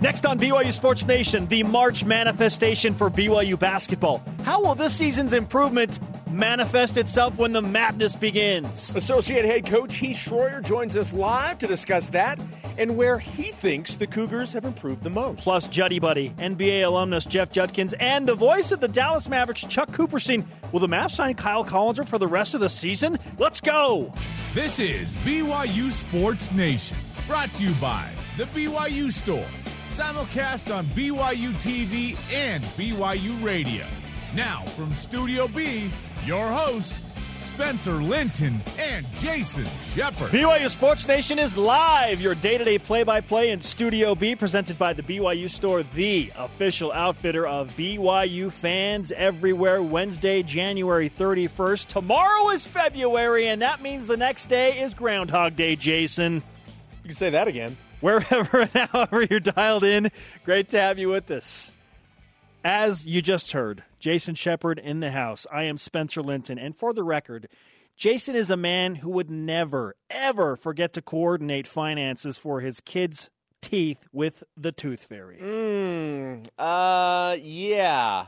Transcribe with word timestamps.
Next 0.00 0.24
on 0.24 0.38
BYU 0.38 0.72
Sports 0.72 1.04
Nation, 1.04 1.48
the 1.48 1.64
March 1.64 2.04
manifestation 2.04 2.94
for 2.94 3.10
BYU 3.10 3.58
basketball. 3.58 4.22
How 4.44 4.62
will 4.62 4.76
this 4.76 4.94
season's 4.94 5.32
improvement 5.32 5.98
manifest 6.30 6.96
itself 6.96 7.36
when 7.36 7.52
the 7.52 7.62
madness 7.62 8.14
begins? 8.14 8.94
Associate 8.94 9.44
head 9.44 9.66
coach 9.66 9.96
Heath 9.96 10.16
Schroyer 10.16 10.62
joins 10.62 10.96
us 10.96 11.12
live 11.12 11.58
to 11.58 11.66
discuss 11.66 12.10
that 12.10 12.38
and 12.78 12.96
where 12.96 13.18
he 13.18 13.50
thinks 13.50 13.96
the 13.96 14.06
Cougars 14.06 14.52
have 14.52 14.64
improved 14.64 15.02
the 15.02 15.10
most. 15.10 15.40
Plus, 15.40 15.66
Juddy 15.66 15.98
Buddy, 15.98 16.30
NBA 16.38 16.86
alumnus 16.86 17.26
Jeff 17.26 17.50
Judkins, 17.50 17.92
and 17.98 18.28
the 18.28 18.36
voice 18.36 18.70
of 18.70 18.78
the 18.78 18.86
Dallas 18.86 19.28
Mavericks, 19.28 19.62
Chuck 19.62 19.90
Cooperstein. 19.90 20.44
Will 20.70 20.78
the 20.78 20.86
Mavs 20.86 21.10
sign 21.10 21.34
Kyle 21.34 21.64
Collinsworth 21.64 22.08
for 22.08 22.18
the 22.18 22.28
rest 22.28 22.54
of 22.54 22.60
the 22.60 22.70
season? 22.70 23.18
Let's 23.36 23.60
go! 23.60 24.12
This 24.54 24.78
is 24.78 25.12
BYU 25.16 25.90
Sports 25.90 26.52
Nation, 26.52 26.96
brought 27.26 27.52
to 27.54 27.64
you 27.64 27.74
by 27.80 28.08
the 28.36 28.44
BYU 28.44 29.10
Store 29.10 29.44
simulcast 29.98 30.72
on 30.72 30.84
BYU 30.86 31.50
TV 31.54 32.16
and 32.32 32.62
BYU 32.76 33.44
Radio. 33.44 33.84
Now, 34.32 34.62
from 34.76 34.94
Studio 34.94 35.48
B, 35.48 35.90
your 36.24 36.46
hosts, 36.46 37.00
Spencer 37.40 37.94
Linton 37.94 38.62
and 38.78 39.04
Jason 39.16 39.66
Shepard. 39.96 40.30
BYU 40.30 40.70
Sports 40.70 41.08
Nation 41.08 41.40
is 41.40 41.56
live, 41.56 42.20
your 42.20 42.36
day 42.36 42.56
to 42.56 42.64
day 42.64 42.78
play 42.78 43.02
by 43.02 43.20
play 43.20 43.50
in 43.50 43.60
Studio 43.60 44.14
B, 44.14 44.36
presented 44.36 44.78
by 44.78 44.92
the 44.92 45.02
BYU 45.02 45.50
Store, 45.50 45.82
the 45.82 46.30
official 46.36 46.92
outfitter 46.92 47.44
of 47.44 47.76
BYU 47.76 48.52
fans 48.52 49.10
everywhere. 49.10 49.82
Wednesday, 49.82 50.44
January 50.44 51.10
31st. 51.10 51.86
Tomorrow 51.86 52.50
is 52.50 52.64
February, 52.64 53.48
and 53.48 53.62
that 53.62 53.82
means 53.82 54.06
the 54.06 54.16
next 54.16 54.46
day 54.46 54.78
is 54.78 54.94
Groundhog 54.94 55.56
Day, 55.56 55.74
Jason. 55.74 56.34
You 57.02 57.08
can 57.08 57.16
say 57.16 57.30
that 57.30 57.48
again 57.48 57.76
wherever 58.00 58.60
and 58.74 58.90
however 58.90 59.22
you're 59.22 59.40
dialed 59.40 59.84
in. 59.84 60.10
Great 60.44 60.70
to 60.70 60.80
have 60.80 60.98
you 60.98 61.08
with 61.08 61.30
us. 61.30 61.72
As 62.64 63.06
you 63.06 63.22
just 63.22 63.52
heard, 63.52 63.84
Jason 63.98 64.34
Shepard 64.34 64.78
in 64.78 65.00
the 65.00 65.10
house. 65.10 65.46
I 65.52 65.64
am 65.64 65.78
Spencer 65.78 66.22
Linton. 66.22 66.58
And 66.58 66.74
for 66.74 66.92
the 66.92 67.04
record, 67.04 67.48
Jason 67.96 68.34
is 68.36 68.50
a 68.50 68.56
man 68.56 68.96
who 68.96 69.10
would 69.10 69.30
never, 69.30 69.94
ever 70.10 70.56
forget 70.56 70.92
to 70.94 71.02
coordinate 71.02 71.66
finances 71.66 72.36
for 72.36 72.60
his 72.60 72.80
kids' 72.80 73.30
teeth 73.60 74.06
with 74.12 74.44
the 74.56 74.72
tooth 74.72 75.04
fairy. 75.04 75.38
Mm, 75.40 76.46
uh, 76.58 77.36
yeah. 77.40 78.26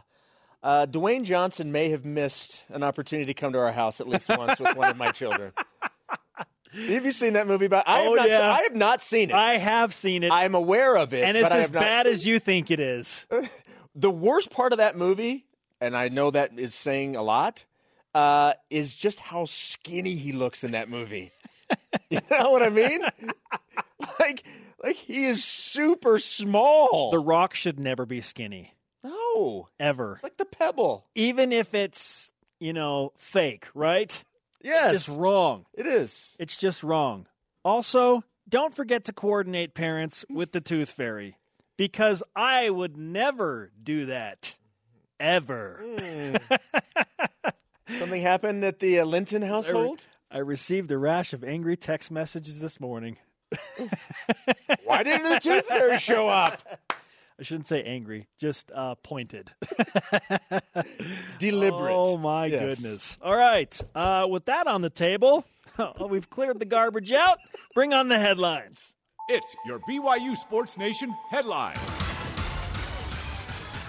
Uh, 0.62 0.86
Dwayne 0.86 1.24
Johnson 1.24 1.72
may 1.72 1.90
have 1.90 2.04
missed 2.04 2.64
an 2.68 2.82
opportunity 2.82 3.26
to 3.26 3.34
come 3.34 3.52
to 3.52 3.58
our 3.58 3.72
house 3.72 4.00
at 4.00 4.08
least 4.08 4.28
once 4.28 4.60
with 4.60 4.76
one 4.76 4.90
of 4.90 4.98
my 4.98 5.10
children. 5.10 5.52
Have 6.72 7.04
you 7.04 7.12
seen 7.12 7.32
that 7.32 7.46
movie? 7.46 7.68
But 7.68 7.88
I, 7.88 8.06
oh, 8.06 8.16
have 8.16 8.28
yeah. 8.28 8.38
not, 8.38 8.60
I 8.60 8.62
have 8.62 8.76
not 8.76 9.02
seen 9.02 9.30
it. 9.30 9.34
I 9.34 9.58
have 9.58 9.92
seen 9.92 10.22
it. 10.22 10.32
I'm 10.32 10.54
aware 10.54 10.96
of 10.96 11.12
it, 11.12 11.24
and 11.24 11.36
it's 11.36 11.50
as 11.50 11.70
not... 11.70 11.80
bad 11.80 12.06
as 12.06 12.26
you 12.26 12.38
think 12.38 12.70
it 12.70 12.80
is. 12.80 13.26
the 13.94 14.10
worst 14.10 14.50
part 14.50 14.72
of 14.72 14.78
that 14.78 14.96
movie, 14.96 15.46
and 15.80 15.96
I 15.96 16.08
know 16.08 16.30
that 16.30 16.58
is 16.58 16.74
saying 16.74 17.16
a 17.16 17.22
lot, 17.22 17.64
uh, 18.14 18.54
is 18.68 18.94
just 18.94 19.20
how 19.20 19.46
skinny 19.46 20.14
he 20.14 20.32
looks 20.32 20.64
in 20.64 20.72
that 20.72 20.88
movie. 20.88 21.32
you 22.10 22.20
know 22.30 22.50
what 22.50 22.62
I 22.62 22.70
mean? 22.70 23.02
like, 24.20 24.44
like 24.82 24.96
he 24.96 25.26
is 25.26 25.44
super 25.44 26.18
small. 26.18 27.10
The 27.10 27.18
Rock 27.18 27.54
should 27.54 27.80
never 27.80 28.06
be 28.06 28.20
skinny. 28.20 28.74
No, 29.02 29.68
ever. 29.78 30.14
It's 30.14 30.22
like 30.22 30.36
the 30.36 30.44
Pebble, 30.44 31.06
even 31.14 31.52
if 31.52 31.74
it's 31.74 32.32
you 32.58 32.72
know 32.72 33.12
fake, 33.16 33.66
right? 33.74 34.22
Yes. 34.62 34.94
It's 34.94 35.06
just 35.06 35.18
wrong. 35.18 35.66
It 35.74 35.86
is. 35.86 36.36
It's 36.38 36.56
just 36.56 36.82
wrong. 36.82 37.26
Also, 37.64 38.24
don't 38.48 38.74
forget 38.74 39.04
to 39.04 39.12
coordinate 39.12 39.74
parents 39.74 40.24
with 40.28 40.52
the 40.52 40.60
tooth 40.60 40.90
fairy 40.90 41.36
because 41.76 42.22
I 42.34 42.70
would 42.70 42.96
never 42.96 43.72
do 43.82 44.06
that. 44.06 44.56
Ever. 45.18 45.82
Mm. 45.84 46.40
Something 47.98 48.22
happened 48.22 48.64
at 48.64 48.78
the 48.78 49.00
uh, 49.00 49.04
Linton 49.04 49.42
household? 49.42 50.06
I, 50.30 50.36
re- 50.36 50.40
I 50.40 50.42
received 50.42 50.90
a 50.92 50.98
rash 50.98 51.32
of 51.32 51.44
angry 51.44 51.76
text 51.76 52.10
messages 52.10 52.60
this 52.60 52.80
morning. 52.80 53.18
Why 54.84 55.02
didn't 55.02 55.28
the 55.28 55.40
tooth 55.40 55.66
fairy 55.66 55.98
show 55.98 56.28
up? 56.28 56.62
I 57.40 57.42
shouldn't 57.42 57.66
say 57.66 57.82
angry, 57.82 58.28
just 58.38 58.70
uh, 58.70 58.96
pointed. 58.96 59.50
Deliberate. 61.38 61.94
Oh, 61.94 62.18
my 62.18 62.44
yes. 62.46 62.74
goodness. 62.74 63.18
All 63.22 63.34
right. 63.34 63.80
Uh, 63.94 64.26
with 64.28 64.44
that 64.44 64.66
on 64.66 64.82
the 64.82 64.90
table, 64.90 65.46
we've 66.10 66.28
cleared 66.28 66.58
the 66.58 66.66
garbage 66.66 67.12
out. 67.12 67.38
Bring 67.74 67.94
on 67.94 68.08
the 68.08 68.18
headlines. 68.18 68.94
It's 69.30 69.56
your 69.64 69.78
BYU 69.88 70.36
Sports 70.36 70.76
Nation 70.76 71.14
headline. 71.30 71.76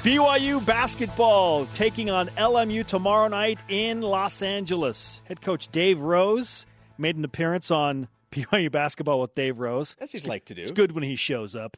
BYU 0.04 0.66
basketball 0.66 1.66
taking 1.74 2.10
on 2.10 2.30
LMU 2.38 2.86
tomorrow 2.86 3.28
night 3.28 3.60
in 3.68 4.00
Los 4.02 4.42
Angeles. 4.42 5.22
Head 5.26 5.42
coach 5.42 5.68
Dave 5.74 6.00
Rose 6.00 6.66
made 6.98 7.18
an 7.18 7.26
appearance 7.26 7.70
on 7.70 8.08
BYU 8.32 8.72
basketball 8.72 9.20
with 9.20 9.36
Dave 9.36 9.60
Rose. 9.60 9.98
As 10.00 10.14
he's 10.14 10.26
like 10.26 10.46
to 10.46 10.54
do. 10.54 10.62
It's 10.62 10.72
good 10.72 10.94
when 10.94 11.04
he 11.04 11.18
shows 11.18 11.54
up 11.54 11.76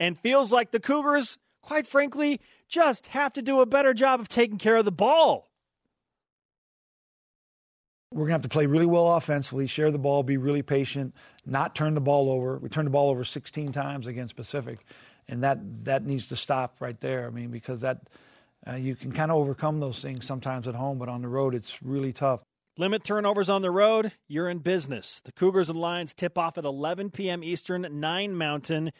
and 0.00 0.18
feels 0.18 0.50
like 0.50 0.72
the 0.72 0.80
Cougars, 0.80 1.38
quite 1.62 1.86
frankly, 1.86 2.40
just 2.68 3.08
have 3.08 3.34
to 3.34 3.42
do 3.42 3.60
a 3.60 3.66
better 3.66 3.94
job 3.94 4.18
of 4.18 4.28
taking 4.28 4.58
care 4.58 4.76
of 4.76 4.86
the 4.86 4.90
ball. 4.90 5.46
We're 8.12 8.22
going 8.22 8.30
to 8.30 8.34
have 8.34 8.42
to 8.42 8.48
play 8.48 8.66
really 8.66 8.86
well 8.86 9.14
offensively, 9.14 9.68
share 9.68 9.92
the 9.92 9.98
ball, 9.98 10.24
be 10.24 10.36
really 10.36 10.62
patient, 10.62 11.14
not 11.46 11.76
turn 11.76 11.94
the 11.94 12.00
ball 12.00 12.28
over. 12.28 12.58
We 12.58 12.68
turned 12.68 12.86
the 12.86 12.90
ball 12.90 13.10
over 13.10 13.22
16 13.22 13.70
times 13.70 14.08
against 14.08 14.34
Pacific, 14.34 14.80
and 15.28 15.44
that 15.44 15.84
that 15.84 16.04
needs 16.04 16.26
to 16.28 16.36
stop 16.36 16.80
right 16.80 16.98
there. 16.98 17.26
I 17.26 17.30
mean, 17.30 17.50
because 17.50 17.82
that 17.82 18.00
uh, 18.68 18.74
you 18.74 18.96
can 18.96 19.12
kind 19.12 19.30
of 19.30 19.36
overcome 19.36 19.78
those 19.78 20.00
things 20.02 20.26
sometimes 20.26 20.66
at 20.66 20.74
home, 20.74 20.98
but 20.98 21.08
on 21.08 21.22
the 21.22 21.28
road 21.28 21.54
it's 21.54 21.80
really 21.82 22.12
tough. 22.12 22.42
Limit 22.76 23.04
turnovers 23.04 23.48
on 23.48 23.62
the 23.62 23.70
road, 23.70 24.10
you're 24.26 24.48
in 24.48 24.58
business. 24.58 25.20
The 25.24 25.32
Cougars 25.32 25.68
and 25.68 25.78
Lions 25.78 26.12
tip 26.12 26.36
off 26.36 26.58
at 26.58 26.64
11 26.64 27.10
p.m. 27.10 27.44
Eastern, 27.44 27.86
9 28.00 28.34
Mountain. 28.34 28.90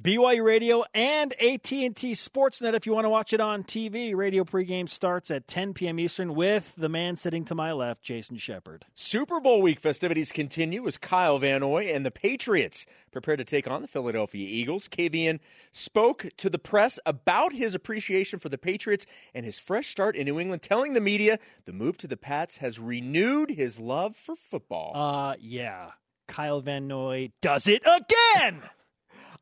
BYU 0.00 0.44
Radio 0.44 0.84
and 0.92 1.32
AT&T 1.40 1.88
Sportsnet 2.12 2.74
if 2.74 2.84
you 2.84 2.92
want 2.92 3.06
to 3.06 3.10
watch 3.10 3.32
it 3.32 3.40
on 3.40 3.64
TV. 3.64 4.14
Radio 4.14 4.44
pregame 4.44 4.86
starts 4.86 5.30
at 5.30 5.48
10 5.48 5.72
p.m. 5.72 5.98
Eastern 5.98 6.34
with 6.34 6.74
the 6.76 6.90
man 6.90 7.16
sitting 7.16 7.46
to 7.46 7.54
my 7.54 7.72
left, 7.72 8.02
Jason 8.02 8.36
Shepard. 8.36 8.84
Super 8.94 9.40
Bowl 9.40 9.62
week 9.62 9.80
festivities 9.80 10.32
continue 10.32 10.86
as 10.86 10.98
Kyle 10.98 11.38
Van 11.38 11.62
Noy 11.62 11.86
and 11.86 12.04
the 12.04 12.10
Patriots 12.10 12.84
prepare 13.10 13.38
to 13.38 13.44
take 13.44 13.66
on 13.66 13.80
the 13.80 13.88
Philadelphia 13.88 14.46
Eagles. 14.46 14.86
KVN 14.86 15.40
spoke 15.72 16.26
to 16.36 16.50
the 16.50 16.58
press 16.58 16.98
about 17.06 17.54
his 17.54 17.74
appreciation 17.74 18.38
for 18.38 18.50
the 18.50 18.58
Patriots 18.58 19.06
and 19.34 19.46
his 19.46 19.58
fresh 19.58 19.88
start 19.88 20.14
in 20.14 20.26
New 20.26 20.38
England, 20.38 20.60
telling 20.60 20.92
the 20.92 21.00
media 21.00 21.38
the 21.64 21.72
move 21.72 21.96
to 21.96 22.06
the 22.06 22.18
Pats 22.18 22.58
has 22.58 22.78
renewed 22.78 23.48
his 23.48 23.80
love 23.80 24.14
for 24.14 24.36
football. 24.36 24.92
Uh, 24.94 25.36
yeah. 25.40 25.92
Kyle 26.28 26.60
Van 26.60 26.86
Noy 26.86 27.30
does 27.40 27.66
it 27.66 27.82
again! 27.86 28.62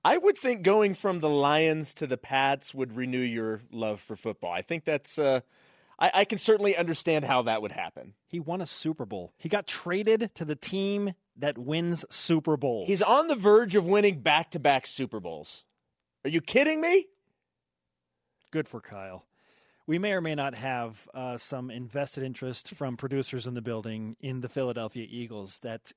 I 0.04 0.19
would 0.19 0.37
think 0.37 0.62
going 0.62 0.94
from 0.94 1.20
the 1.20 1.31
Lions 1.31 1.94
to 1.94 2.06
the 2.06 2.19
Pats 2.19 2.75
would 2.75 2.94
renew 2.94 3.20
your 3.20 3.62
love 3.72 4.00
for 4.00 4.16
football. 4.16 4.53
I 4.53 4.62
think 4.62 4.84
that's. 4.84 5.19
Uh, 5.19 5.41
I, 5.98 6.10
I 6.12 6.25
can 6.25 6.38
certainly 6.38 6.76
understand 6.76 7.25
how 7.25 7.42
that 7.42 7.62
would 7.62 7.72
happen. 7.72 8.15
He 8.26 8.41
won 8.41 8.60
a 8.60 8.66
Super 8.66 9.06
Bowl. 9.06 9.32
He 9.38 9.48
got 9.48 9.66
traded 9.66 10.31
to 10.34 10.44
the 10.44 10.56
team 10.56 11.15
that 11.37 11.56
wins 11.56 12.04
Super 12.10 12.56
Bowls. 12.56 12.88
He's 12.88 13.03
on 13.03 13.28
the 13.28 13.34
verge 13.34 13.76
of 13.76 13.87
winning 13.87 14.20
back 14.20 14.50
to 14.50 14.59
back 14.59 14.87
Super 14.87 15.20
Bowls. 15.20 15.65
Are 16.25 16.31
you 16.31 16.41
kidding 16.41 16.81
me? 16.81 17.06
Good 18.50 18.69
for 18.69 18.81
Kyle. 18.81 19.25
We 19.86 19.98
may 19.98 20.12
or 20.12 20.21
may 20.21 20.34
not 20.34 20.54
have 20.54 21.09
uh, 21.12 21.36
some 21.36 21.71
invested 21.71 22.25
interest 22.25 22.71
from 22.71 22.97
producers 22.97 23.47
in 23.47 23.54
the 23.54 23.60
building 23.60 24.16
in 24.21 24.41
the 24.41 24.48
Philadelphia 24.48 25.06
Eagles 25.09 25.59
that 25.60 25.92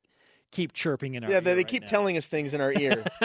keep 0.51 0.73
chirping 0.73 1.15
in 1.15 1.23
our 1.23 1.29
ear. 1.29 1.35
yeah, 1.35 1.39
they, 1.39 1.51
they 1.51 1.57
right 1.57 1.67
keep 1.67 1.83
now. 1.83 1.87
telling 1.87 2.17
us 2.17 2.27
things 2.27 2.53
in 2.53 2.61
our 2.61 2.73
ear. 2.73 3.05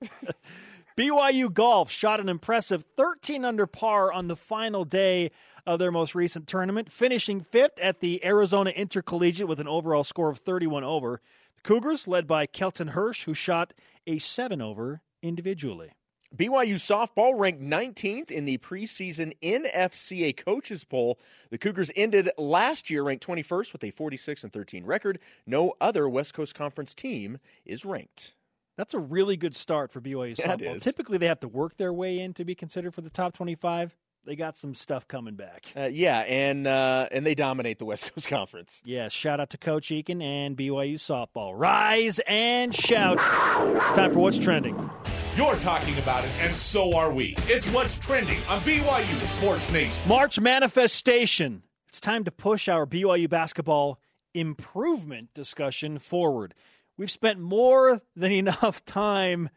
BYU 0.96 1.52
Golf 1.52 1.90
shot 1.90 2.18
an 2.20 2.28
impressive 2.28 2.84
13 2.96 3.44
under 3.44 3.66
par 3.66 4.12
on 4.12 4.28
the 4.28 4.36
final 4.36 4.84
day 4.84 5.30
of 5.66 5.78
their 5.78 5.92
most 5.92 6.14
recent 6.14 6.46
tournament, 6.48 6.90
finishing 6.90 7.40
fifth 7.40 7.78
at 7.78 8.00
the 8.00 8.24
Arizona 8.24 8.70
Intercollegiate 8.70 9.46
with 9.46 9.60
an 9.60 9.68
overall 9.68 10.02
score 10.02 10.30
of 10.30 10.38
31 10.38 10.82
over. 10.82 11.20
The 11.56 11.62
Cougars, 11.62 12.08
led 12.08 12.26
by 12.26 12.46
Kelton 12.46 12.88
Hirsch, 12.88 13.24
who 13.24 13.34
shot 13.34 13.74
a 14.06 14.18
7 14.18 14.60
over 14.60 15.02
individually. 15.22 15.90
BYU 16.36 16.74
softball 16.74 17.38
ranked 17.38 17.62
19th 17.62 18.30
in 18.30 18.44
the 18.44 18.58
preseason 18.58 19.32
NFCA 19.42 20.36
coaches 20.36 20.84
poll. 20.84 21.18
The 21.50 21.56
Cougars 21.56 21.90
ended 21.96 22.30
last 22.36 22.90
year 22.90 23.02
ranked 23.02 23.26
21st 23.26 23.72
with 23.72 23.82
a 23.84 23.90
46 23.90 24.44
and 24.44 24.52
13 24.52 24.84
record. 24.84 25.18
No 25.46 25.72
other 25.80 26.08
West 26.08 26.34
Coast 26.34 26.54
Conference 26.54 26.94
team 26.94 27.38
is 27.64 27.84
ranked. 27.84 28.34
That's 28.76 28.92
a 28.92 28.98
really 28.98 29.36
good 29.36 29.56
start 29.56 29.90
for 29.90 30.00
BYU 30.02 30.38
yeah, 30.38 30.54
softball. 30.54 30.82
Typically, 30.82 31.16
they 31.16 31.26
have 31.26 31.40
to 31.40 31.48
work 31.48 31.76
their 31.76 31.92
way 31.92 32.20
in 32.20 32.34
to 32.34 32.44
be 32.44 32.54
considered 32.54 32.94
for 32.94 33.00
the 33.00 33.10
top 33.10 33.32
25. 33.32 33.96
They 34.26 34.36
got 34.36 34.58
some 34.58 34.74
stuff 34.74 35.08
coming 35.08 35.34
back. 35.34 35.72
Uh, 35.74 35.88
yeah, 35.90 36.18
and 36.20 36.66
uh, 36.66 37.08
and 37.10 37.24
they 37.24 37.34
dominate 37.34 37.78
the 37.78 37.86
West 37.86 38.12
Coast 38.12 38.28
Conference. 38.28 38.82
Yeah, 38.84 39.08
shout 39.08 39.40
out 39.40 39.48
to 39.50 39.58
Coach 39.58 39.88
Eakin 39.88 40.22
and 40.22 40.54
BYU 40.54 40.96
softball. 40.96 41.52
Rise 41.56 42.20
and 42.26 42.74
shout! 42.74 43.16
It's 43.16 43.92
time 43.92 44.12
for 44.12 44.18
what's 44.18 44.38
trending. 44.38 44.90
You're 45.38 45.54
talking 45.54 45.96
about 45.98 46.24
it, 46.24 46.32
and 46.40 46.52
so 46.56 46.96
are 46.96 47.12
we. 47.12 47.36
It's 47.42 47.72
what's 47.72 47.96
trending 47.96 48.38
on 48.48 48.60
BYU 48.62 49.20
Sports 49.20 49.70
Nation. 49.70 50.08
March 50.08 50.40
manifestation. 50.40 51.62
It's 51.86 52.00
time 52.00 52.24
to 52.24 52.32
push 52.32 52.66
our 52.66 52.86
BYU 52.86 53.30
basketball 53.30 54.00
improvement 54.34 55.32
discussion 55.34 56.00
forward. 56.00 56.54
We've 56.96 57.08
spent 57.08 57.38
more 57.38 58.02
than 58.16 58.32
enough 58.32 58.84
time, 58.84 59.50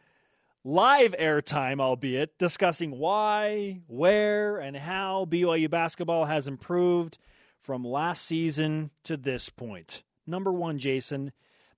live 0.63 1.15
airtime, 1.19 1.81
albeit, 1.81 2.37
discussing 2.37 2.91
why, 2.99 3.81
where, 3.87 4.59
and 4.59 4.77
how 4.77 5.25
BYU 5.27 5.67
basketball 5.67 6.25
has 6.25 6.47
improved 6.47 7.17
from 7.59 7.83
last 7.83 8.23
season 8.27 8.91
to 9.05 9.17
this 9.17 9.49
point. 9.49 10.03
Number 10.27 10.53
one, 10.53 10.77
Jason, 10.77 11.31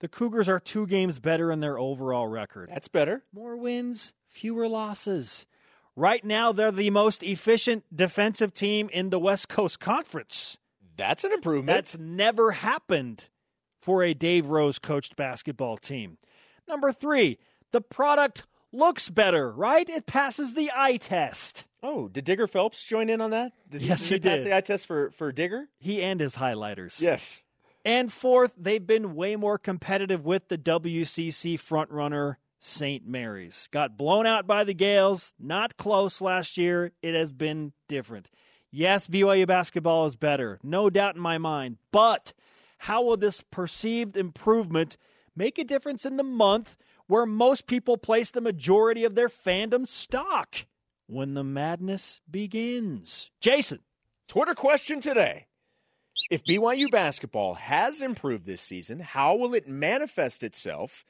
the 0.04 0.10
Cougars 0.10 0.50
are 0.50 0.60
two 0.60 0.86
games 0.86 1.18
better 1.18 1.50
in 1.50 1.62
their 1.62 1.80
overall 1.80 2.28
record. 2.28 2.68
That's 2.70 2.90
better. 2.90 3.24
More 3.32 3.56
wins, 3.56 4.12
fewer 4.28 4.68
losses. 4.68 5.46
Right 5.96 6.26
now, 6.26 6.52
they're 6.52 6.74
the 6.74 6.90
most 6.90 7.24
efficient 7.24 7.86
defensive 7.96 8.54
team 8.54 8.90
in 8.92 9.12
the 9.12 9.18
West 9.20 9.48
Coast 9.48 9.80
Conference. 9.80 10.58
That's 10.98 11.24
an 11.24 11.32
improvement. 11.32 11.68
That's 11.78 11.98
never 11.98 12.52
happened 12.52 13.30
for 13.80 14.04
a 14.04 14.14
Dave 14.14 14.48
Rose 14.48 14.78
coached 14.78 15.16
basketball 15.16 15.78
team. 15.78 16.18
Number 16.68 16.92
three, 16.92 17.38
the 17.72 17.80
product 17.80 18.44
looks 18.74 19.10
better, 19.10 19.54
right? 19.54 19.90
It 19.90 20.06
passes 20.06 20.54
the 20.54 20.70
eye 20.76 20.98
test. 20.98 21.64
oh, 21.82 22.10
did 22.10 22.26
Digger 22.26 22.48
Phelps 22.48 22.84
join 22.84 23.08
in 23.10 23.22
on 23.22 23.30
that? 23.32 23.54
Did 23.70 23.84
Yes, 23.84 24.06
he, 24.08 24.16
he 24.16 24.20
pass 24.20 24.40
did. 24.40 24.48
the 24.48 24.56
eye 24.58 24.60
test 24.62 24.86
for, 24.86 25.12
for 25.12 25.32
Digger? 25.32 25.70
He 25.80 26.02
and 26.04 26.20
his 26.20 26.36
highlighters. 26.36 27.00
Yes. 27.00 27.42
And 27.86 28.12
fourth, 28.12 28.54
they've 28.58 28.86
been 28.86 29.16
way 29.16 29.36
more 29.36 29.58
competitive 29.58 30.26
with 30.26 30.48
the 30.48 30.58
WCC 30.58 31.56
frontrunner 31.56 32.36
St. 32.60 33.06
Mary's. 33.06 33.68
Got 33.72 33.98
blown 33.98 34.26
out 34.26 34.48
by 34.48 34.64
the 34.64 34.74
Gales, 34.74 35.34
not 35.38 35.76
close 35.76 36.22
last 36.22 36.58
year. 36.58 36.94
It 37.02 37.14
has 37.14 37.34
been 37.34 37.74
different. 37.90 38.30
Yes, 38.72 39.06
BYU 39.08 39.46
basketball 39.46 40.06
is 40.06 40.16
better, 40.16 40.60
no 40.64 40.90
doubt 40.90 41.16
in 41.16 41.22
my 41.22 41.38
mind. 41.38 41.78
But 41.92 42.32
how 42.80 43.04
will 43.04 43.18
this 43.18 43.42
perceived 43.52 44.16
improvement 44.16 44.96
make 45.36 45.60
a 45.60 45.66
difference 45.66 46.06
in 46.06 46.16
the 46.16 46.24
month 46.24 46.78
where 47.08 47.26
most 47.26 47.68
people 47.68 47.98
place 47.98 48.32
the 48.32 48.42
majority 48.42 49.04
of 49.04 49.16
their 49.16 49.30
fandom 49.30 49.86
stock 49.86 50.66
when 51.06 51.34
the 51.34 51.44
madness 51.44 52.22
begins? 52.32 53.30
Jason. 53.42 53.80
Twitter 54.28 54.56
question 54.56 55.02
today. 55.02 55.48
If 56.30 56.44
BYU 56.46 56.90
basketball 56.90 57.56
has 57.56 58.02
improved 58.02 58.46
this 58.46 58.62
season, 58.62 59.00
how 59.00 59.36
will 59.36 59.54
it 59.54 59.68
manifest 59.68 60.44
itself 60.44 61.06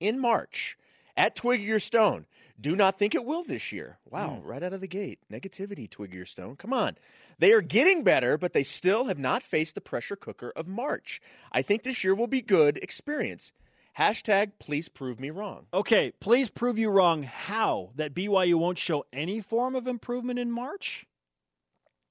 in 0.00 0.18
March? 0.18 0.76
At 1.16 1.34
Twig 1.34 1.62
Your 1.62 1.80
Stone. 1.80 2.26
Do 2.60 2.76
not 2.76 2.98
think 2.98 3.14
it 3.14 3.24
will 3.24 3.42
this 3.42 3.72
year. 3.72 3.98
Wow, 4.08 4.40
hmm. 4.40 4.46
right 4.46 4.62
out 4.62 4.72
of 4.72 4.80
the 4.80 4.88
gate. 4.88 5.20
Negativity, 5.32 5.88
Twig 5.88 6.14
Your 6.14 6.26
Stone. 6.26 6.56
Come 6.56 6.72
on. 6.72 6.96
They 7.38 7.52
are 7.52 7.60
getting 7.60 8.02
better, 8.02 8.36
but 8.36 8.52
they 8.52 8.64
still 8.64 9.04
have 9.06 9.18
not 9.18 9.42
faced 9.42 9.74
the 9.74 9.80
pressure 9.80 10.16
cooker 10.16 10.52
of 10.54 10.66
March. 10.66 11.20
I 11.52 11.62
think 11.62 11.82
this 11.82 12.02
year 12.04 12.14
will 12.14 12.26
be 12.26 12.42
good 12.42 12.76
experience. 12.78 13.52
Hashtag 13.98 14.52
please 14.60 14.88
prove 14.88 15.18
me 15.18 15.30
wrong. 15.30 15.66
Okay, 15.74 16.12
please 16.20 16.50
prove 16.50 16.78
you 16.78 16.90
wrong 16.90 17.24
how 17.24 17.90
that 17.96 18.14
BYU 18.14 18.54
won't 18.54 18.78
show 18.78 19.04
any 19.12 19.40
form 19.40 19.74
of 19.74 19.88
improvement 19.88 20.38
in 20.38 20.52
March? 20.52 21.04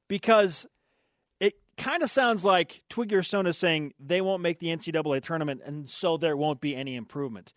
Because 0.10 0.66
kind 1.78 2.04
of 2.04 2.10
sounds 2.10 2.44
like 2.44 2.82
Twiggy 2.90 3.14
Your 3.14 3.24
Stone 3.24 3.48
is 3.48 3.58
saying 3.58 3.94
they 4.00 4.22
won't 4.22 4.42
make 4.42 4.60
the 4.60 4.68
NCAA 4.68 5.22
tournament 5.22 5.62
and 5.66 5.90
so 5.90 6.18
there 6.18 6.36
won't 6.36 6.60
be 6.60 6.76
any 6.76 6.96
improvement. 6.96 7.54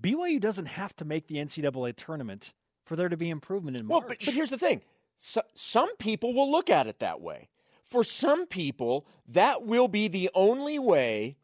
BYU 0.00 0.40
doesn't 0.40 0.66
have 0.66 0.94
to 0.96 1.04
make 1.04 1.26
the 1.26 1.36
NCAA 1.36 1.96
tournament 1.96 2.52
for 2.84 2.96
there 2.96 3.08
to 3.08 3.16
be 3.16 3.30
improvement 3.30 3.76
in 3.76 3.86
March. 3.86 4.02
Well, 4.02 4.08
but, 4.08 4.24
but 4.24 4.34
here's 4.34 4.50
the 4.50 4.58
thing 4.58 4.82
so, 5.18 5.42
some 5.54 5.94
people 5.96 6.34
will 6.34 6.50
look 6.50 6.70
at 6.70 6.86
it 6.86 7.00
that 7.00 7.20
way. 7.20 7.48
For 7.84 8.04
some 8.04 8.46
people, 8.46 9.06
that 9.28 9.64
will 9.64 9.88
be 9.88 10.08
the 10.08 10.30
only 10.34 10.78
way 10.78 11.36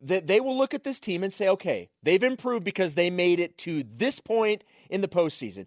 that 0.00 0.26
they 0.26 0.40
will 0.40 0.58
look 0.58 0.74
at 0.74 0.84
this 0.84 0.98
team 0.98 1.22
and 1.22 1.32
say, 1.32 1.48
okay, 1.48 1.88
they've 2.02 2.22
improved 2.22 2.64
because 2.64 2.94
they 2.94 3.10
made 3.10 3.38
it 3.38 3.56
to 3.58 3.84
this 3.84 4.18
point 4.18 4.64
in 4.90 5.00
the 5.00 5.08
postseason. 5.08 5.66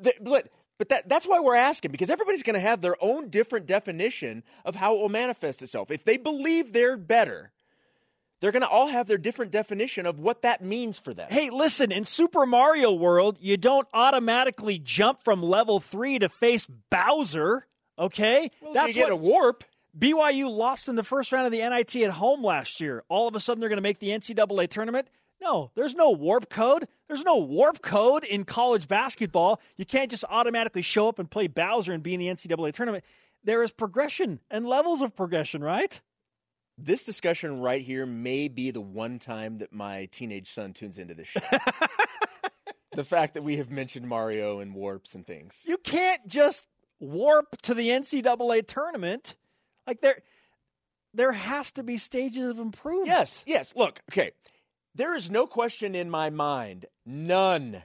The- 0.00 0.14
but 0.20 0.48
but 0.78 0.88
that, 0.88 1.08
that's 1.08 1.26
why 1.26 1.40
we're 1.40 1.54
asking 1.54 1.92
because 1.92 2.10
everybody's 2.10 2.42
going 2.42 2.54
to 2.54 2.60
have 2.60 2.80
their 2.80 2.96
own 3.00 3.28
different 3.28 3.66
definition 3.66 4.42
of 4.64 4.74
how 4.74 4.94
it 4.94 5.00
will 5.00 5.08
manifest 5.08 5.62
itself. 5.62 5.90
If 5.90 6.04
they 6.04 6.16
believe 6.16 6.72
they're 6.72 6.96
better, 6.96 7.52
they're 8.40 8.50
going 8.52 8.62
to 8.62 8.68
all 8.68 8.88
have 8.88 9.06
their 9.06 9.18
different 9.18 9.52
definition 9.52 10.04
of 10.04 10.18
what 10.18 10.42
that 10.42 10.62
means 10.62 10.98
for 10.98 11.14
them. 11.14 11.28
Hey, 11.30 11.50
listen, 11.50 11.92
in 11.92 12.04
Super 12.04 12.44
Mario 12.44 12.92
World, 12.92 13.38
you 13.40 13.56
don't 13.56 13.86
automatically 13.94 14.80
jump 14.80 15.22
from 15.22 15.42
level 15.42 15.78
three 15.78 16.18
to 16.18 16.28
face 16.28 16.66
Bowser, 16.90 17.66
okay? 17.96 18.50
Well, 18.60 18.88
you 18.88 18.94
get 18.94 19.12
a 19.12 19.16
warp. 19.16 19.62
BYU 19.96 20.50
lost 20.50 20.88
in 20.88 20.96
the 20.96 21.04
first 21.04 21.30
round 21.30 21.46
of 21.46 21.52
the 21.52 21.58
NIT 21.58 21.94
at 21.96 22.10
home 22.10 22.42
last 22.42 22.80
year. 22.80 23.04
All 23.08 23.28
of 23.28 23.36
a 23.36 23.40
sudden, 23.40 23.60
they're 23.60 23.68
going 23.68 23.76
to 23.76 23.82
make 23.82 24.00
the 24.00 24.08
NCAA 24.08 24.68
tournament. 24.70 25.06
No, 25.42 25.72
there's 25.74 25.96
no 25.96 26.10
warp 26.10 26.48
code. 26.48 26.86
There's 27.08 27.24
no 27.24 27.36
warp 27.36 27.82
code 27.82 28.22
in 28.22 28.44
college 28.44 28.86
basketball. 28.86 29.60
You 29.76 29.84
can't 29.84 30.08
just 30.08 30.24
automatically 30.30 30.82
show 30.82 31.08
up 31.08 31.18
and 31.18 31.28
play 31.28 31.48
Bowser 31.48 31.92
and 31.92 32.02
be 32.02 32.14
in 32.14 32.20
the 32.20 32.28
NCAA 32.28 32.72
tournament. 32.72 33.04
There 33.42 33.64
is 33.64 33.72
progression 33.72 34.38
and 34.50 34.66
levels 34.66 35.02
of 35.02 35.16
progression, 35.16 35.64
right? 35.64 36.00
This 36.78 37.02
discussion 37.04 37.60
right 37.60 37.82
here 37.82 38.06
may 38.06 38.46
be 38.46 38.70
the 38.70 38.80
one 38.80 39.18
time 39.18 39.58
that 39.58 39.72
my 39.72 40.06
teenage 40.06 40.48
son 40.48 40.72
tunes 40.72 40.98
into 40.98 41.14
this 41.14 41.26
show. 41.26 41.40
the 42.92 43.04
fact 43.04 43.34
that 43.34 43.42
we 43.42 43.56
have 43.56 43.68
mentioned 43.68 44.08
Mario 44.08 44.60
and 44.60 44.74
warps 44.74 45.16
and 45.16 45.26
things. 45.26 45.64
You 45.66 45.76
can't 45.76 46.24
just 46.28 46.68
warp 47.00 47.60
to 47.62 47.74
the 47.74 47.88
NCAA 47.88 48.66
tournament. 48.68 49.34
Like 49.88 50.00
there, 50.02 50.18
there 51.12 51.32
has 51.32 51.72
to 51.72 51.82
be 51.82 51.96
stages 51.96 52.46
of 52.46 52.60
improvement. 52.60 53.08
Yes, 53.08 53.42
yes. 53.44 53.74
Look, 53.74 54.00
okay. 54.10 54.30
There 54.94 55.14
is 55.14 55.30
no 55.30 55.46
question 55.46 55.94
in 55.94 56.10
my 56.10 56.28
mind, 56.28 56.86
none, 57.06 57.82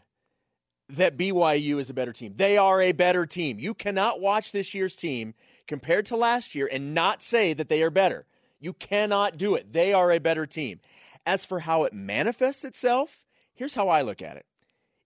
that 0.89 1.17
BYU 1.17 1.79
is 1.79 1.89
a 1.89 1.93
better 1.93 2.13
team. 2.13 2.33
They 2.35 2.57
are 2.57 2.81
a 2.81 2.91
better 2.91 3.25
team. 3.25 3.59
You 3.59 3.73
cannot 3.73 4.19
watch 4.19 4.51
this 4.51 4.73
year's 4.73 4.95
team 4.95 5.33
compared 5.67 6.05
to 6.07 6.17
last 6.17 6.55
year 6.55 6.69
and 6.71 6.93
not 6.93 7.21
say 7.21 7.53
that 7.53 7.69
they 7.69 7.81
are 7.81 7.89
better. 7.89 8.25
You 8.59 8.73
cannot 8.73 9.37
do 9.37 9.55
it. 9.55 9.71
They 9.73 9.93
are 9.93 10.11
a 10.11 10.19
better 10.19 10.45
team. 10.45 10.79
As 11.25 11.45
for 11.45 11.61
how 11.61 11.83
it 11.83 11.93
manifests 11.93 12.65
itself, 12.65 13.25
here's 13.53 13.75
how 13.75 13.89
I 13.89 14.01
look 14.01 14.21
at 14.21 14.37
it 14.37 14.45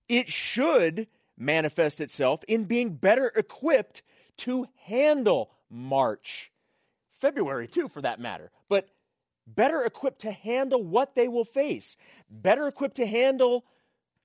it 0.08 0.28
should 0.28 1.08
manifest 1.38 2.02
itself 2.02 2.44
in 2.48 2.66
being 2.66 2.96
better 2.96 3.32
equipped 3.36 4.04
to 4.38 4.68
handle 4.86 5.52
March, 5.70 6.52
February 7.10 7.68
too, 7.68 7.88
for 7.88 8.02
that 8.02 8.20
matter. 8.20 8.52
But 8.70 8.90
better 9.48 9.82
equipped 9.82 10.22
to 10.22 10.32
handle 10.32 10.84
what 10.84 11.16
they 11.16 11.28
will 11.28 11.46
face, 11.46 11.98
better 12.30 12.68
equipped 12.68 12.96
to 12.98 13.06
handle 13.06 13.66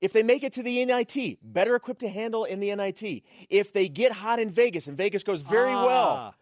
if 0.01 0.13
they 0.13 0.23
make 0.23 0.43
it 0.45 0.53
to 0.53 0.63
the 0.63 0.85
NIT, 0.85 1.39
better 1.43 1.75
equipped 1.75 2.01
to 2.01 2.09
handle 2.09 2.45
in 2.45 2.61
the 2.61 2.75
NIT. 2.75 3.23
If 3.49 3.73
they 3.73 3.89
get 3.89 4.13
hot 4.13 4.39
in 4.39 4.51
Vegas 4.51 4.87
and 4.87 4.97
Vegas 4.97 5.23
goes 5.23 5.41
very 5.43 5.71
well, 5.75 6.11
Ah. 6.11 6.35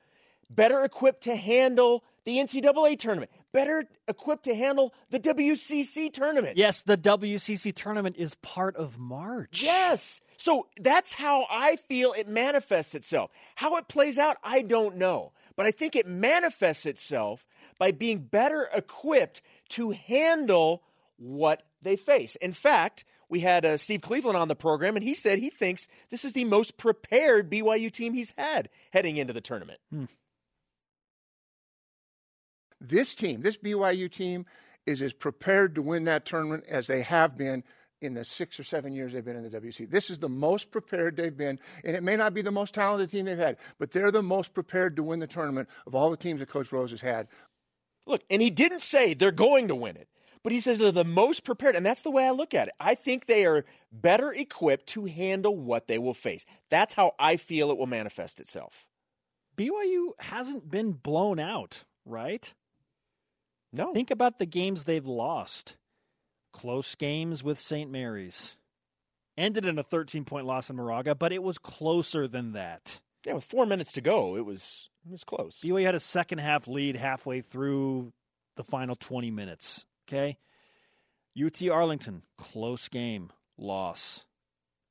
better 0.51 0.83
equipped 0.85 1.23
to 1.25 1.37
handle 1.37 2.03
the 2.25 2.39
NCAA 2.39 2.97
tournament, 2.97 3.31
better 3.53 3.85
equipped 4.09 4.45
to 4.45 4.55
handle 4.55 4.93
the 5.11 5.19
WCC 5.21 6.11
tournament. 6.11 6.57
Yes, 6.57 6.83
the 6.83 6.97
WCC 6.97 7.71
tournament 7.73 8.17
is 8.19 8.35
part 8.37 8.75
of 8.77 8.99
March. 8.99 9.63
Yes. 9.63 10.21
So 10.37 10.67
that's 10.81 11.13
how 11.13 11.47
I 11.49 11.77
feel 11.77 12.13
it 12.13 12.27
manifests 12.27 12.95
itself. 12.95 13.31
How 13.55 13.77
it 13.77 13.87
plays 13.89 14.19
out, 14.19 14.37
I 14.43 14.63
don't 14.63 14.97
know. 14.97 15.33
But 15.57 15.67
I 15.67 15.71
think 15.71 15.95
it 15.95 16.07
manifests 16.09 16.87
itself 16.87 17.47
by 17.79 17.91
being 17.93 18.19
better 18.19 18.69
equipped 18.75 19.43
to 19.71 19.91
handle 19.91 20.83
what 21.17 21.63
they 21.83 21.97
face. 21.97 22.37
In 22.37 22.53
fact, 22.53 23.05
we 23.29 23.41
had 23.41 23.65
uh, 23.65 23.77
Steve 23.77 24.01
Cleveland 24.01 24.37
on 24.37 24.49
the 24.49 24.57
program, 24.57 24.97
and 24.97 25.05
he 25.05 25.15
said 25.15 25.39
he 25.39 25.51
thinks 25.51 25.89
this 26.11 26.25
is 26.25 26.33
the 26.33 26.45
most 26.45 26.77
prepared 26.77 27.51
BYU 27.51 27.91
team 27.91 28.15
he's 28.15 28.35
had 28.37 28.69
heading 28.93 29.17
into 29.17 29.33
the 29.33 29.41
tournament. 29.41 29.81
this 32.81 33.15
team, 33.15 33.43
this 33.43 33.57
BYU 33.57 34.11
team, 34.11 34.47
is 34.87 35.01
as 35.01 35.13
prepared 35.13 35.75
to 35.75 35.83
win 35.83 36.05
that 36.05 36.27
tournament 36.27 36.65
as 36.69 36.87
they 36.87 37.03
have 37.03 37.37
been 37.37 37.65
in 38.01 38.13
the 38.15 38.25
six 38.25 38.61
or 38.61 38.65
seven 38.65 38.93
years 38.93 39.13
they've 39.13 39.25
been 39.25 39.37
in 39.37 39.51
the 39.51 39.61
WC. 39.61 39.91
This 39.91 40.11
is 40.11 40.19
the 40.19 40.29
most 40.29 40.71
prepared 40.71 41.17
they've 41.17 41.37
been, 41.37 41.59
and 41.83 41.97
it 41.97 42.03
may 42.03 42.17
not 42.17 42.35
be 42.35 42.43
the 42.43 42.51
most 42.51 42.75
talented 42.75 43.11
team 43.11 43.25
they've 43.25 43.39
had, 43.39 43.57
but 43.79 43.93
they're 43.93 44.11
the 44.11 44.23
most 44.23 44.53
prepared 44.53 44.97
to 44.97 45.03
win 45.03 45.21
the 45.21 45.27
tournament 45.27 45.69
of 45.87 45.95
all 45.95 46.11
the 46.11 46.17
teams 46.17 46.41
that 46.41 46.51
Coach 46.51 46.71
Rose 46.71 46.91
has 46.91 47.01
had. 47.01 47.29
Look, 48.07 48.23
and 48.31 48.43
he 48.43 48.51
didn't 48.51 48.81
say 48.81 49.15
they're 49.15 49.33
going 49.33 49.69
to 49.69 49.75
win 49.75 49.97
it, 49.97 50.09
but 50.43 50.53
he 50.53 50.61
says 50.61 50.79
they're 50.79 50.93
the 50.93 51.05
most 51.05 51.45
prepared, 51.45 51.75
and 51.75 51.85
that's 51.85 52.03
the 52.03 52.11
way 52.11 52.27
I 52.27 52.31
look 52.31 52.55
at 52.55 52.69
it. 52.69 52.75
I 52.79 52.95
think 52.95 53.27
they 53.27 53.47
are 53.47 53.65
better 53.91 54.33
equipped 54.33 54.87
to 54.89 55.07
handle 55.07 55.57
what 55.57 55.87
they 55.87 55.99
will 55.99 56.15
face. 56.15 56.45
That's 56.69 56.95
how 56.95 57.15
I 57.19 57.37
feel 57.37 57.71
it 57.71 57.79
will 57.79 57.87
manifest 57.87 58.41
itself. 58.41 58.85
BYU 59.57 60.11
hasn't 60.19 60.71
been 60.71 60.93
blown 60.93 61.39
out, 61.39 61.85
right? 62.05 62.53
No. 63.73 63.93
Think 63.93 64.11
about 64.11 64.39
the 64.39 64.47
games 64.47 64.85
they've 64.85 65.07
lost. 65.07 65.77
Close 66.53 66.95
games 66.95 67.43
with 67.43 67.59
St. 67.59 67.91
Mary's. 67.91 68.57
ended 69.37 69.65
in 69.65 69.79
a 69.79 69.83
13 69.83 70.25
point 70.25 70.47
loss 70.47 70.71
in 70.71 70.77
Moraga, 70.77 71.15
but 71.15 71.33
it 71.33 71.43
was 71.43 71.59
closer 71.59 72.29
than 72.29 72.53
that. 72.53 73.01
Yeah, 73.27 73.35
with 73.35 73.45
four 73.45 73.67
minutes 73.67 73.93
to 73.93 74.01
go, 74.01 74.37
it 74.37 74.45
was 74.45 74.91
it 75.07 75.11
was 75.11 75.25
close. 75.25 75.61
BYU 75.63 75.85
had 75.85 75.95
a 75.95 76.01
second 76.01 76.39
half 76.39 76.67
lead 76.69 76.97
halfway 76.97 77.41
through 77.41 78.13
the 78.57 78.65
final 78.65 78.97
20 78.97 79.31
minutes. 79.31 79.87
Okay. 80.09 80.39
UT 81.43 81.69
Arlington, 81.69 82.23
close 82.39 82.89
game, 82.89 83.31
loss. 83.59 84.25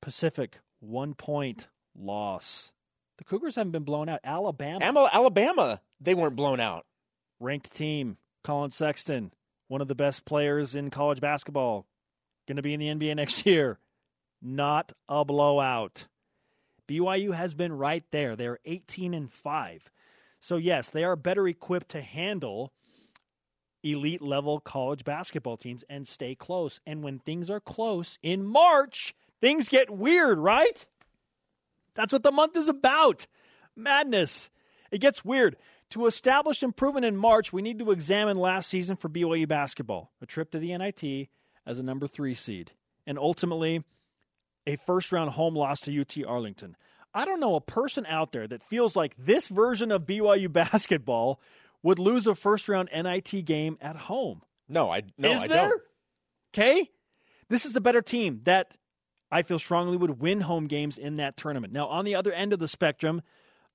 Pacific, 0.01 0.59
one 0.79 1.13
point, 1.13 1.67
loss. 1.95 2.71
The 3.17 3.23
Cougars 3.23 3.55
haven't 3.55 3.71
been 3.71 3.83
blown 3.83 4.09
out. 4.09 4.19
Alabama, 4.23 4.83
Alabama, 4.83 5.09
Alabama, 5.13 5.81
they 6.01 6.13
weren't 6.13 6.35
blown 6.35 6.59
out. 6.59 6.85
ranked 7.39 7.73
team. 7.73 8.17
Collin 8.43 8.71
Sexton, 8.71 9.31
one 9.69 9.79
of 9.79 9.87
the 9.87 9.95
best 9.95 10.25
players 10.25 10.75
in 10.75 10.89
college 10.89 11.21
basketball, 11.21 11.85
going 12.45 12.57
to 12.57 12.61
be 12.61 12.73
in 12.73 12.79
the 12.81 12.87
NBA 12.87 13.15
next 13.15 13.45
year. 13.45 13.79
Not 14.41 14.91
a 15.07 15.23
blowout. 15.23 16.07
BYU 16.89 17.33
has 17.33 17.53
been 17.53 17.71
right 17.71 18.03
there. 18.11 18.35
They're 18.35 18.59
18 18.65 19.13
and 19.13 19.31
5. 19.31 19.89
So 20.43 20.57
yes, 20.57 20.89
they 20.89 21.05
are 21.05 21.15
better 21.15 21.47
equipped 21.47 21.87
to 21.91 22.01
handle 22.01 22.73
elite 23.81 24.21
level 24.21 24.59
college 24.59 25.05
basketball 25.05 25.55
teams 25.55 25.85
and 25.89 26.05
stay 26.05 26.35
close. 26.35 26.81
And 26.85 27.01
when 27.01 27.19
things 27.19 27.49
are 27.49 27.61
close 27.61 28.19
in 28.21 28.45
March, 28.45 29.15
things 29.39 29.69
get 29.69 29.89
weird, 29.89 30.37
right? 30.39 30.85
That's 31.95 32.11
what 32.11 32.23
the 32.23 32.31
month 32.31 32.57
is 32.57 32.67
about. 32.67 33.25
Madness. 33.73 34.49
It 34.91 34.99
gets 34.99 35.23
weird. 35.23 35.55
To 35.91 36.07
establish 36.07 36.61
improvement 36.61 37.05
in 37.05 37.15
March, 37.15 37.53
we 37.53 37.61
need 37.61 37.79
to 37.79 37.91
examine 37.91 38.35
last 38.35 38.67
season 38.67 38.97
for 38.97 39.07
BYU 39.07 39.47
basketball, 39.47 40.11
a 40.21 40.25
trip 40.25 40.51
to 40.51 40.59
the 40.59 40.77
NIT 40.77 41.29
as 41.65 41.79
a 41.79 41.83
number 41.83 42.05
three 42.05 42.35
seed, 42.35 42.73
and 43.07 43.17
ultimately 43.17 43.85
a 44.67 44.75
first 44.75 45.13
round 45.13 45.31
home 45.31 45.55
loss 45.55 45.79
to 45.81 46.01
UT 46.01 46.17
Arlington. 46.27 46.75
I 47.13 47.25
don't 47.25 47.39
know 47.39 47.55
a 47.55 47.61
person 47.61 48.05
out 48.07 48.31
there 48.31 48.47
that 48.47 48.63
feels 48.63 48.95
like 48.95 49.15
this 49.17 49.47
version 49.47 49.91
of 49.91 50.03
BYU 50.03 50.51
basketball 50.53 51.39
would 51.81 51.99
lose 51.99 52.27
a 52.27 52.35
first 52.35 52.67
round 52.69 52.89
NIT 52.93 53.45
game 53.45 53.77
at 53.81 53.95
home. 53.95 54.41
No, 54.67 54.91
I 54.91 55.03
no, 55.17 55.31
is 55.31 55.41
I 55.41 55.47
there? 55.47 55.69
don't. 55.69 55.81
Okay. 56.53 56.89
This 57.49 57.65
is 57.65 57.73
the 57.73 57.81
better 57.81 58.01
team 58.01 58.41
that 58.45 58.77
I 59.31 59.41
feel 59.41 59.59
strongly 59.59 59.97
would 59.97 60.21
win 60.21 60.41
home 60.41 60.67
games 60.67 60.97
in 60.97 61.17
that 61.17 61.37
tournament. 61.37 61.73
Now, 61.73 61.87
on 61.87 62.05
the 62.05 62.15
other 62.15 62.31
end 62.31 62.53
of 62.53 62.59
the 62.59 62.67
spectrum, 62.67 63.21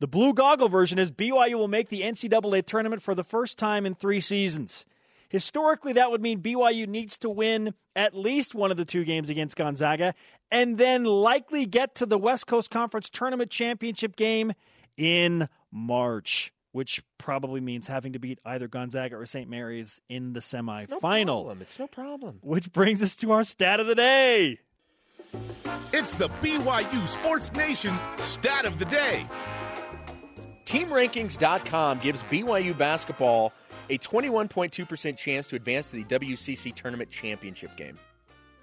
the 0.01 0.09
blue 0.09 0.33
goggle 0.33 0.69
version 0.69 0.99
is 0.99 1.11
BYU 1.11 1.55
will 1.55 1.69
make 1.69 1.89
the 1.89 2.03
NCAA 2.03 2.65
tournament 2.65 3.03
for 3.03 3.15
the 3.15 3.25
first 3.25 3.59
time 3.59 3.85
in 3.85 3.95
three 3.95 4.21
seasons. 4.21 4.85
Historically, 5.29 5.93
that 5.93 6.11
would 6.11 6.23
mean 6.23 6.41
BYU 6.41 6.87
needs 6.87 7.19
to 7.19 7.29
win 7.31 7.75
at 7.95 8.15
least 8.15 8.55
one 8.55 8.71
of 8.71 8.77
the 8.77 8.85
two 8.85 9.05
games 9.05 9.29
against 9.29 9.57
Gonzaga 9.57 10.15
and 10.51 10.79
then 10.79 11.05
likely 11.05 11.67
get 11.67 11.95
to 11.97 12.07
the 12.07 12.17
West 12.19 12.47
Coast 12.47 12.71
Conference 12.71 13.11
Tournament 13.11 13.51
Championship 13.51 14.17
game 14.17 14.53
in 14.97 15.49
March, 15.71 16.53
which 16.73 17.03
probably 17.19 17.61
means 17.61 17.87
having 17.87 18.15
to 18.15 18.19
beat 18.19 18.39
either 18.47 18.69
Gonzaga 18.69 19.17
or 19.17 19.27
St. 19.27 19.51
Mary's 19.51 20.01
in 20.09 20.33
the 20.33 20.39
It's 20.39 20.53
no 20.55 20.63
semifinal. 20.63 21.27
problem. 21.27 21.61
It's 21.63 21.79
no 21.79 21.87
problem. 21.87 22.39
Which 22.43 22.73
brings 22.73 23.03
us 23.03 23.15
to 23.17 23.33
our 23.33 23.45
stat 23.45 23.81
of 23.81 23.87
the 23.87 23.95
day. 23.95 24.61
It's 25.93 26.15
the 26.15 26.29
BYU 26.29 27.07
Sports 27.07 27.53
Nation 27.53 27.95
stat 28.17 28.65
of 28.65 28.79
the 28.79 28.87
day. 28.87 29.27
TeamRankings.com 30.65 31.99
gives 31.99 32.23
BYU 32.25 32.77
basketball 32.77 33.53
a 33.91 33.99
21.2% 33.99 35.17
chance 35.17 35.47
to 35.49 35.57
advance 35.57 35.91
to 35.91 35.97
the 35.97 36.05
WCC 36.05 36.75
tournament 36.75 37.11
championship 37.11 37.77
game. 37.77 37.99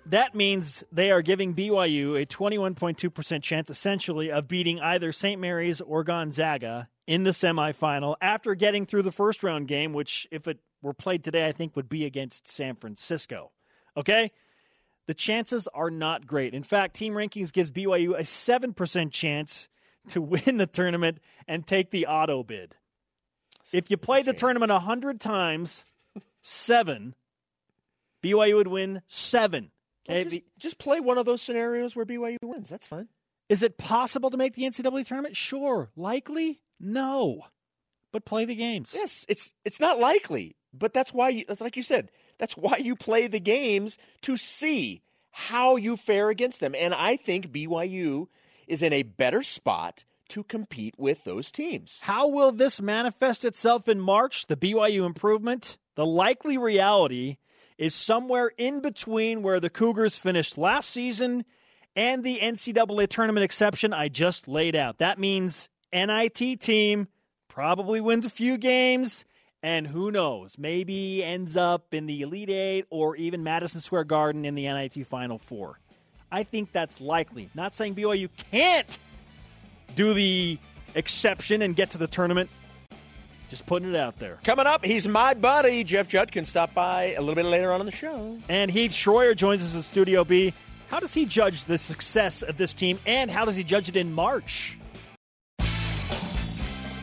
That 0.08 0.36
means 0.36 0.84
they 0.92 1.10
are 1.10 1.24
giving 1.24 1.56
BYU 1.56 2.22
a 2.22 2.26
21.2% 2.28 3.42
chance, 3.42 3.70
essentially, 3.72 4.32
of 4.32 4.48
beating 4.48 4.80
either 4.80 5.12
St. 5.12 5.42
Mary's 5.42 5.82
or 5.82 6.04
Gonzaga 6.04 6.90
in 7.08 7.24
the 7.24 7.32
semifinal 7.32 8.16
after 8.22 8.54
getting 8.54 8.86
through 8.86 9.02
the 9.02 9.12
first 9.12 9.44
round 9.44 9.68
game, 9.68 9.94
which, 9.94 10.28
if 10.32 10.48
it 10.48 10.60
were 10.84 10.94
played 10.94 11.24
today, 11.24 11.48
I 11.48 11.52
think 11.52 11.76
would 11.76 11.90
be 11.90 12.06
against 12.06 12.48
San 12.48 12.76
Francisco. 12.76 13.52
Okay? 13.98 14.32
The 15.08 15.16
chances 15.16 15.68
are 15.74 15.90
not 15.90 16.28
great. 16.28 16.54
In 16.54 16.64
fact, 16.64 16.96
Team 16.96 17.14
Rankings 17.14 17.52
gives 17.52 17.72
BYU 17.72 18.14
a 18.16 18.24
7% 18.24 19.12
chance 19.12 19.70
to 20.10 20.22
win 20.22 20.58
the 20.58 20.68
tournament 20.68 21.20
and 21.48 21.66
take 21.66 21.90
the 21.90 22.06
auto 22.06 22.44
bid. 22.44 22.76
If 23.74 23.90
you 23.90 23.98
play 23.98 24.22
the 24.22 24.32
chance. 24.32 24.42
tournament 24.42 24.72
100 24.72 25.20
times, 25.20 25.86
seven, 26.42 27.16
BYU 28.24 28.56
would 28.56 28.68
win 28.68 29.02
seven. 29.08 29.72
Well, 30.08 30.18
Okay, 30.18 30.30
just, 30.30 30.42
just 30.60 30.78
play 30.78 31.00
one 31.00 31.18
of 31.18 31.26
those 31.26 31.42
scenarios 31.42 31.96
where 31.96 32.06
BYU 32.06 32.38
wins. 32.44 32.70
That's 32.70 32.88
fine. 32.88 33.08
is 33.50 33.64
it 33.64 33.78
possible 33.78 34.30
to 34.30 34.38
make 34.38 34.54
the 34.54 34.64
NCAA 34.64 35.06
tournament? 35.08 35.36
Sure. 35.36 35.90
Likely? 35.96 36.62
No. 36.80 37.42
But 38.12 38.24
play 38.26 38.46
the 38.46 38.56
games. 38.56 38.94
Yes, 38.96 39.26
it's 39.28 39.52
it's 39.66 39.80
not 39.80 40.00
likely, 40.00 40.56
but 40.74 40.94
that's 40.94 41.12
why 41.14 41.30
you, 41.30 41.46
like 41.60 41.76
you 41.76 41.84
said, 41.84 42.12
that's 42.38 42.56
why 42.56 42.78
you 42.78 42.96
play 42.96 43.28
the 43.28 43.40
games 43.42 43.98
to 44.22 44.38
see 44.38 45.02
how 45.32 45.76
you 45.76 45.98
fare 45.98 46.30
against 46.30 46.60
them. 46.62 46.76
And 46.78 46.94
I 46.94 47.18
think 47.18 47.52
BYU 47.52 48.28
is 48.68 48.82
in 48.82 48.94
a 48.94 49.04
better 49.04 49.44
spot 49.44 50.06
to 50.30 50.44
compete 50.44 50.96
with 50.98 51.24
those 51.24 51.52
teams. 51.52 52.00
How 52.04 52.28
will 52.28 52.52
this 52.52 52.82
manifest 52.82 53.46
itself 53.46 53.88
in 53.88 54.00
March? 54.00 54.48
The 54.48 54.58
BYU 54.58 55.06
improvement? 55.06 55.78
The 55.96 56.06
likely 56.06 56.58
reality 56.58 57.38
is 57.78 57.94
somewhere 57.94 58.52
in 58.58 58.82
between 58.82 59.42
where 59.44 59.60
the 59.60 59.70
Cougars 59.70 60.16
finished 60.16 60.58
last 60.58 60.90
season 60.90 61.46
and 61.96 62.24
the 62.24 62.40
NCAA 62.40 63.08
tournament 63.08 63.44
exception 63.44 63.94
I 63.94 64.10
just 64.10 64.48
laid 64.48 64.76
out. 64.76 64.98
That 64.98 65.20
means 65.20 65.70
NIT 65.94 66.60
team 66.60 67.08
probably 67.48 68.02
wins 68.02 68.26
a 68.26 68.30
few 68.30 68.58
games 68.58 69.26
and 69.64 69.88
who 69.88 70.12
knows, 70.12 70.58
maybe 70.60 71.24
ends 71.24 71.58
up 71.58 71.94
in 71.94 72.06
the 72.06 72.22
Elite 72.22 72.52
Eight 72.52 72.86
or 72.92 73.16
even 73.16 73.44
Madison 73.44 73.82
Square 73.82 74.04
Garden 74.04 74.46
in 74.46 74.54
the 74.54 74.68
NIT 74.68 75.08
Final 75.08 75.40
Four. 75.40 75.80
I 76.32 76.44
think 76.44 76.72
that's 76.72 77.02
likely. 77.02 77.50
Not 77.56 77.74
saying 77.74 77.96
BYU 77.96 78.30
can't 78.52 78.98
do 79.96 80.14
the 80.14 80.58
exception 80.94 81.62
and 81.62 81.76
get 81.76 81.92
to 81.92 81.98
the 81.98 82.08
tournament. 82.08 82.50
Just 83.50 83.66
putting 83.66 83.90
it 83.90 83.96
out 83.96 84.18
there. 84.20 84.40
Coming 84.44 84.66
up, 84.66 84.84
he's 84.84 85.08
my 85.08 85.34
buddy. 85.34 85.84
Jeff 85.84 86.08
Judkins 86.08 86.50
stop 86.50 86.74
by 86.74 87.14
a 87.14 87.20
little 87.20 87.36
bit 87.36 87.46
later 87.46 87.72
on 87.72 87.80
in 87.80 87.86
the 87.86 87.92
show. 87.92 88.38
And 88.50 88.72
Heath 88.72 88.92
Schroyer 88.92 89.36
joins 89.36 89.64
us 89.64 89.76
in 89.76 89.84
Studio 89.84 90.24
B. 90.24 90.54
How 90.90 91.00
does 91.00 91.14
he 91.14 91.26
judge 91.26 91.64
the 91.66 91.78
success 91.78 92.42
of 92.42 92.58
this 92.58 92.74
team, 92.74 93.00
and 93.06 93.30
how 93.30 93.46
does 93.46 93.56
he 93.56 93.64
judge 93.64 93.90
it 93.90 93.96
in 93.96 94.14
March? 94.14 94.78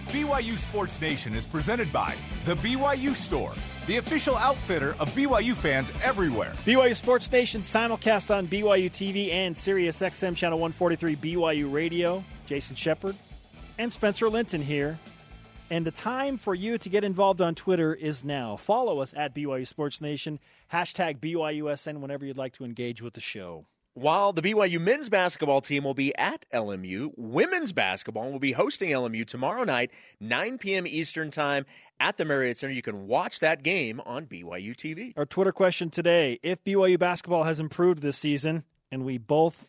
BYU 0.08 0.58
Sports 0.58 1.00
Nation 1.00 1.34
is 1.34 1.46
presented 1.46 1.90
by 1.90 2.14
The 2.44 2.54
BYU 2.56 3.14
Store, 3.14 3.52
the 3.86 3.96
official 3.96 4.36
outfitter 4.36 4.94
of 5.00 5.08
BYU 5.14 5.54
fans 5.54 5.90
everywhere. 6.04 6.52
BYU 6.64 6.94
Sports 6.94 7.32
Nation 7.32 7.62
simulcast 7.62 8.34
on 8.34 8.46
BYU 8.46 8.90
TV 8.90 9.32
and 9.32 9.56
Sirius 9.56 10.00
XM 10.00 10.36
Channel 10.36 10.58
143 10.58 11.16
BYU 11.16 11.72
Radio. 11.72 12.22
Jason 12.46 12.76
Shepard 12.76 13.16
and 13.78 13.92
Spencer 13.92 14.28
Linton 14.28 14.62
here. 14.62 14.98
And 15.70 15.86
the 15.86 15.90
time 15.90 16.36
for 16.36 16.54
you 16.54 16.76
to 16.76 16.88
get 16.88 17.02
involved 17.02 17.40
on 17.40 17.54
Twitter 17.54 17.94
is 17.94 18.24
now. 18.24 18.56
Follow 18.56 19.00
us 19.00 19.14
at 19.16 19.34
BYU 19.34 19.66
Sports 19.66 20.02
Nation, 20.02 20.38
hashtag 20.70 21.18
BYUSN 21.18 22.00
whenever 22.00 22.26
you'd 22.26 22.36
like 22.36 22.52
to 22.54 22.64
engage 22.64 23.00
with 23.00 23.14
the 23.14 23.20
show. 23.20 23.64
While 23.94 24.32
the 24.32 24.40
BYU 24.40 24.80
men's 24.80 25.10
basketball 25.10 25.60
team 25.60 25.84
will 25.84 25.92
be 25.92 26.16
at 26.16 26.46
LMU, 26.52 27.12
women's 27.16 27.72
basketball 27.72 28.32
will 28.32 28.38
be 28.38 28.52
hosting 28.52 28.88
LMU 28.88 29.26
tomorrow 29.26 29.64
night, 29.64 29.90
9 30.18 30.56
p.m. 30.56 30.86
Eastern 30.86 31.30
Time 31.30 31.66
at 32.00 32.16
the 32.16 32.24
Marriott 32.24 32.56
Center. 32.56 32.72
You 32.72 32.80
can 32.80 33.06
watch 33.06 33.40
that 33.40 33.62
game 33.62 34.00
on 34.06 34.24
BYU 34.24 34.74
TV. 34.74 35.12
Our 35.16 35.26
Twitter 35.26 35.52
question 35.52 35.90
today 35.90 36.38
if 36.42 36.64
BYU 36.64 36.98
basketball 36.98 37.44
has 37.44 37.60
improved 37.60 38.00
this 38.00 38.16
season, 38.16 38.64
and 38.90 39.04
we 39.04 39.18
both 39.18 39.68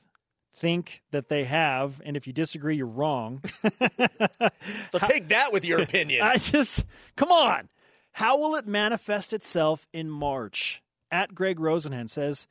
think 0.55 1.01
that 1.11 1.29
they 1.29 1.43
have, 1.43 2.01
and 2.05 2.15
if 2.15 2.27
you 2.27 2.33
disagree, 2.33 2.75
you're 2.75 2.87
wrong. 2.87 3.41
So 4.91 4.99
take 4.99 5.29
that 5.29 5.51
with 5.51 5.65
your 5.65 5.81
opinion. 5.81 6.21
I 6.23 6.37
just, 6.37 6.85
come 7.15 7.31
on. 7.31 7.69
How 8.11 8.37
will 8.37 8.55
it 8.55 8.67
manifest 8.67 9.33
itself 9.33 9.87
in 9.91 10.09
March? 10.09 10.81
At 11.11 11.35
Greg 11.35 11.57
Rosenhan 11.59 12.09
says, 12.09 12.47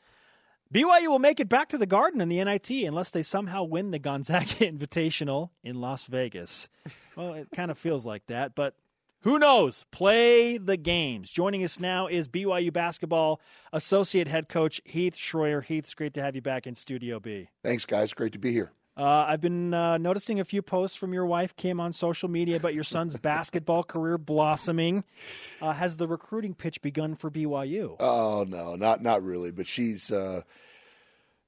BYU 0.72 1.08
will 1.08 1.18
make 1.18 1.40
it 1.40 1.48
back 1.48 1.68
to 1.70 1.78
the 1.78 1.86
Garden 1.86 2.20
in 2.20 2.28
the 2.28 2.42
NIT 2.42 2.70
unless 2.70 3.10
they 3.10 3.22
somehow 3.22 3.64
win 3.64 3.90
the 3.90 3.98
Gonzaga 3.98 4.44
Invitational 4.46 5.50
in 5.62 5.80
Las 5.80 6.06
Vegas. 6.06 6.68
Well, 7.16 7.34
it 7.34 7.48
kind 7.54 7.70
of 7.70 7.78
feels 7.78 8.06
like 8.06 8.26
that, 8.26 8.54
but 8.54 8.74
who 9.22 9.38
knows? 9.38 9.86
Play 9.90 10.58
the 10.58 10.76
games. 10.76 11.30
Joining 11.30 11.64
us 11.64 11.78
now 11.78 12.06
is 12.06 12.28
BYU 12.28 12.72
basketball 12.72 13.40
associate 13.72 14.28
head 14.28 14.48
coach 14.48 14.80
Heath 14.84 15.16
Schroyer. 15.16 15.64
Heath, 15.64 15.84
it's 15.84 15.94
great 15.94 16.14
to 16.14 16.22
have 16.22 16.34
you 16.34 16.42
back 16.42 16.66
in 16.66 16.74
Studio 16.74 17.20
B. 17.20 17.48
Thanks, 17.62 17.84
guys. 17.84 18.12
Great 18.12 18.32
to 18.32 18.38
be 18.38 18.52
here. 18.52 18.72
Uh, 18.96 19.24
I've 19.26 19.40
been 19.40 19.72
uh, 19.72 19.96
noticing 19.96 20.38
a 20.38 20.44
few 20.44 20.60
posts 20.60 20.98
from 20.98 21.14
your 21.14 21.24
wife, 21.24 21.56
Kim, 21.56 21.80
on 21.80 21.92
social 21.94 22.28
media 22.28 22.56
about 22.56 22.74
your 22.74 22.84
son's 22.84 23.16
basketball 23.18 23.84
career 23.84 24.18
blossoming. 24.18 25.04
Uh, 25.62 25.72
has 25.72 25.96
the 25.96 26.06
recruiting 26.06 26.54
pitch 26.54 26.82
begun 26.82 27.14
for 27.14 27.30
BYU? 27.30 27.96
Oh 28.00 28.44
no, 28.46 28.76
not 28.76 29.02
not 29.02 29.22
really. 29.22 29.50
But 29.50 29.66
she's 29.66 30.10
uh, 30.10 30.42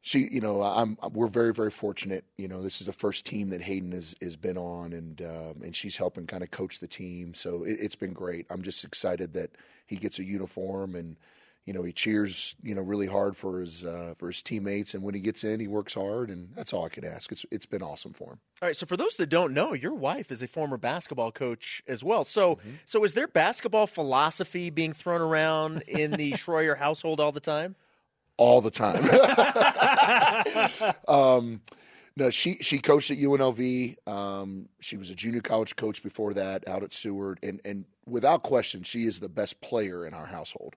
she, 0.07 0.29
you 0.31 0.43
know, 0.43 0.63
I'm 0.63 0.99
we're 1.15 1.29
very 1.29 1.55
very 1.55 1.71
fortunate. 1.71 2.27
You 2.37 2.47
know, 2.47 2.61
this 2.63 2.83
is 2.83 2.87
the 2.87 2.93
first 2.93 3.25
team 3.25 3.49
that 3.49 3.63
Hayden 3.63 3.93
has 3.93 4.15
has 4.21 4.37
been 4.37 4.59
on, 4.59 4.93
and 4.93 5.23
um, 5.23 5.63
and 5.65 5.75
she's 5.75 5.97
helping 5.97 6.27
kind 6.27 6.43
of 6.43 6.51
coach 6.51 6.79
the 6.79 6.87
team. 6.87 7.33
So 7.33 7.65
it, 7.65 7.79
it's 7.81 7.97
been 7.97 8.13
great. 8.13 8.45
I'm 8.51 8.61
just 8.61 8.85
excited 8.85 9.33
that 9.33 9.53
he 9.87 9.97
gets 9.97 10.19
a 10.19 10.25
uniform 10.25 10.95
and 10.95 11.17
you 11.65 11.73
know 11.73 11.83
he 11.83 11.91
cheers 11.91 12.55
you 12.63 12.75
know 12.75 12.83
really 12.83 13.07
hard 13.07 13.35
for 13.35 13.61
his 13.61 13.83
uh, 13.83 14.13
for 14.19 14.27
his 14.27 14.43
teammates 14.43 14.93
and 14.93 15.03
when 15.03 15.15
he 15.15 15.21
gets 15.23 15.43
in 15.43 15.59
he 15.59 15.67
works 15.67 15.95
hard 15.95 16.29
and 16.29 16.51
that's 16.55 16.75
all 16.75 16.85
I 16.85 16.91
could 16.91 17.07
ask 17.07 17.33
it's 17.33 17.47
it's 17.51 17.65
been 17.65 17.83
awesome 17.83 18.13
for 18.13 18.33
him. 18.33 18.41
All 18.61 18.69
right, 18.69 18.77
so 18.77 18.85
for 18.85 18.99
those 18.99 19.15
that 19.17 19.31
don't 19.31 19.55
know, 19.55 19.73
your 19.73 19.95
wife 19.95 20.31
is 20.31 20.43
a 20.43 20.47
former 20.47 20.77
basketball 20.77 21.33
coach 21.33 21.83
as 21.89 22.05
well. 22.05 22.25
So 22.25 22.57
mm-hmm. 22.57 22.71
so 22.85 23.05
is 23.05 23.15
there 23.15 23.27
basketball 23.27 23.87
philosophy 23.87 24.69
being 24.69 24.93
thrown 24.93 25.23
around 25.23 25.83
in 25.89 26.11
the 26.11 26.33
Schroyer 26.35 26.77
household 26.77 27.21
all 27.21 27.33
the 27.33 27.41
time? 27.41 27.77
All 28.37 28.61
the 28.61 28.71
time. 28.71 29.05
um, 31.09 31.61
no, 32.17 32.31
she 32.31 32.59
she 32.61 32.79
coached 32.79 33.11
at 33.11 33.19
UNLV. 33.19 33.97
Um, 34.09 34.69
she 34.81 34.97
was 34.97 35.11
a 35.11 35.15
junior 35.15 35.41
college 35.41 35.75
coach 35.77 36.03
before 36.03 36.35
that 36.35 36.67
out 36.69 36.83
at 36.83 36.93
Seward, 36.93 37.41
and 37.43 37.61
and 37.65 37.85
without 38.07 38.43
question, 38.43 38.83
she 38.85 39.05
is 39.05 39.21
the 39.21 39.29
best 39.29 39.61
player 39.61 40.07
in 40.07 40.15
our 40.15 40.27
household. 40.27 40.77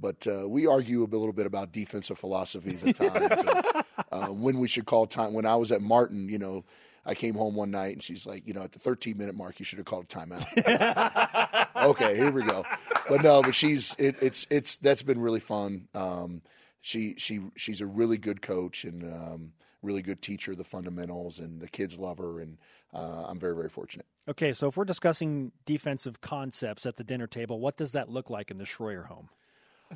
But 0.00 0.26
uh, 0.26 0.48
we 0.48 0.66
argue 0.66 1.02
a 1.02 1.04
little 1.04 1.32
bit 1.32 1.46
about 1.46 1.72
defensive 1.72 2.18
philosophies 2.18 2.84
at 2.84 2.96
times, 2.96 3.14
and, 3.14 3.84
uh, 4.12 4.26
when 4.28 4.58
we 4.58 4.68
should 4.68 4.86
call 4.86 5.06
time. 5.06 5.32
When 5.34 5.44
I 5.44 5.56
was 5.56 5.72
at 5.72 5.82
Martin, 5.82 6.28
you 6.28 6.38
know. 6.38 6.64
I 7.06 7.14
came 7.14 7.36
home 7.36 7.54
one 7.54 7.70
night 7.70 7.94
and 7.94 8.02
she's 8.02 8.26
like, 8.26 8.46
you 8.46 8.52
know, 8.52 8.60
at 8.60 8.72
the 8.72 8.78
13 8.78 9.16
minute 9.16 9.34
mark, 9.34 9.58
you 9.58 9.64
should 9.64 9.78
have 9.78 9.86
called 9.86 10.04
a 10.04 10.06
timeout. 10.08 11.66
okay, 11.84 12.14
here 12.14 12.30
we 12.30 12.42
go. 12.42 12.66
But 13.08 13.22
no, 13.22 13.40
but 13.40 13.54
she's 13.54 13.96
it, 13.98 14.16
it's 14.20 14.46
it's 14.50 14.76
that's 14.76 15.02
been 15.02 15.18
really 15.18 15.40
fun. 15.40 15.88
Um, 15.94 16.42
she 16.88 17.14
she 17.18 17.40
she's 17.54 17.80
a 17.82 17.86
really 17.86 18.16
good 18.16 18.40
coach 18.40 18.84
and 18.84 19.04
um, 19.04 19.52
really 19.82 20.00
good 20.00 20.22
teacher. 20.22 20.52
Of 20.52 20.58
the 20.58 20.64
fundamentals 20.64 21.38
and 21.38 21.60
the 21.60 21.68
kids 21.68 21.98
love 21.98 22.18
her, 22.18 22.40
and 22.40 22.56
uh, 22.94 23.26
I'm 23.26 23.38
very 23.38 23.54
very 23.54 23.68
fortunate. 23.68 24.06
Okay, 24.26 24.54
so 24.54 24.68
if 24.68 24.76
we're 24.76 24.86
discussing 24.86 25.52
defensive 25.66 26.20
concepts 26.20 26.86
at 26.86 26.96
the 26.96 27.04
dinner 27.04 27.26
table, 27.26 27.60
what 27.60 27.76
does 27.76 27.92
that 27.92 28.08
look 28.08 28.30
like 28.30 28.50
in 28.50 28.56
the 28.56 28.64
Schroyer 28.64 29.06
home? 29.06 29.28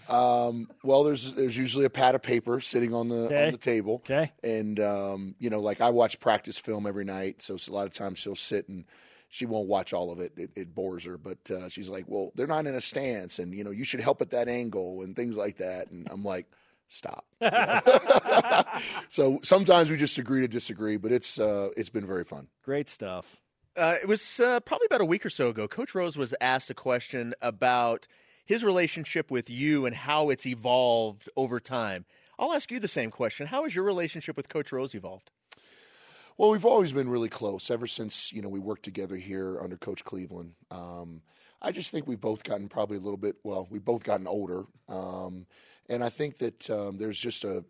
Um, 0.08 0.70
well, 0.82 1.02
there's 1.02 1.32
there's 1.32 1.56
usually 1.56 1.86
a 1.86 1.90
pad 1.90 2.14
of 2.14 2.22
paper 2.22 2.60
sitting 2.60 2.92
on 2.92 3.08
the 3.08 3.24
okay. 3.24 3.46
on 3.46 3.52
the 3.52 3.58
table. 3.58 4.02
Okay. 4.04 4.32
And 4.42 4.78
um, 4.78 5.34
you 5.38 5.48
know, 5.48 5.60
like 5.60 5.80
I 5.80 5.90
watch 5.90 6.20
practice 6.20 6.58
film 6.58 6.86
every 6.86 7.04
night, 7.04 7.42
so 7.42 7.56
a 7.56 7.72
lot 7.72 7.86
of 7.86 7.94
times 7.94 8.18
she'll 8.18 8.36
sit 8.36 8.68
and 8.68 8.84
she 9.30 9.46
won't 9.46 9.66
watch 9.66 9.94
all 9.94 10.12
of 10.12 10.20
it. 10.20 10.32
It, 10.36 10.50
it 10.54 10.74
bores 10.74 11.04
her, 11.04 11.16
but 11.16 11.50
uh, 11.50 11.70
she's 11.70 11.88
like, 11.88 12.04
"Well, 12.06 12.32
they're 12.34 12.46
not 12.46 12.66
in 12.66 12.74
a 12.74 12.82
stance, 12.82 13.38
and 13.38 13.54
you 13.54 13.64
know, 13.64 13.70
you 13.70 13.84
should 13.84 14.00
help 14.00 14.20
at 14.20 14.30
that 14.30 14.46
angle 14.46 15.00
and 15.00 15.16
things 15.16 15.36
like 15.36 15.56
that." 15.56 15.90
And 15.90 16.06
I'm 16.10 16.22
like, 16.22 16.46
stop. 16.92 17.26
so 19.08 19.40
sometimes 19.42 19.90
we 19.90 19.96
just 19.96 20.18
agree 20.18 20.40
to 20.40 20.48
disagree, 20.48 20.96
but 20.96 21.12
it's 21.12 21.38
uh, 21.38 21.70
it's 21.76 21.90
been 21.90 22.06
very 22.06 22.24
fun. 22.24 22.48
Great 22.62 22.88
stuff. 22.88 23.40
Uh, 23.76 23.96
it 24.02 24.06
was 24.06 24.40
uh, 24.40 24.60
probably 24.60 24.86
about 24.86 25.00
a 25.00 25.04
week 25.04 25.24
or 25.24 25.30
so 25.30 25.48
ago. 25.48 25.66
Coach 25.66 25.94
Rose 25.94 26.16
was 26.16 26.34
asked 26.40 26.70
a 26.70 26.74
question 26.74 27.34
about 27.40 28.06
his 28.44 28.62
relationship 28.62 29.30
with 29.30 29.48
you 29.48 29.86
and 29.86 29.96
how 29.96 30.30
it's 30.30 30.46
evolved 30.46 31.28
over 31.36 31.58
time. 31.58 32.04
I'll 32.38 32.52
ask 32.52 32.70
you 32.70 32.80
the 32.80 32.88
same 32.88 33.10
question. 33.10 33.46
How 33.46 33.62
has 33.62 33.74
your 33.74 33.84
relationship 33.84 34.36
with 34.36 34.48
Coach 34.48 34.72
Rose 34.72 34.94
evolved? 34.94 35.30
Well, 36.36 36.50
we've 36.50 36.64
always 36.64 36.92
been 36.92 37.08
really 37.08 37.28
close 37.28 37.70
ever 37.70 37.86
since 37.86 38.32
you 38.32 38.42
know 38.42 38.48
we 38.48 38.60
worked 38.60 38.84
together 38.84 39.16
here 39.16 39.60
under 39.60 39.76
Coach 39.76 40.04
Cleveland. 40.04 40.52
Um, 40.70 41.22
I 41.60 41.70
just 41.70 41.90
think 41.90 42.06
we've 42.06 42.20
both 42.20 42.42
gotten 42.42 42.68
probably 42.68 42.96
a 42.96 43.00
little 43.00 43.16
bit. 43.16 43.36
Well, 43.44 43.68
we've 43.70 43.84
both 43.84 44.02
gotten 44.02 44.26
older. 44.26 44.64
Um, 44.88 45.46
and 45.92 46.02
I 46.02 46.08
think 46.08 46.38
that 46.38 46.70
um, 46.70 46.96
there's 46.96 47.18
just 47.18 47.44
a, 47.44 47.64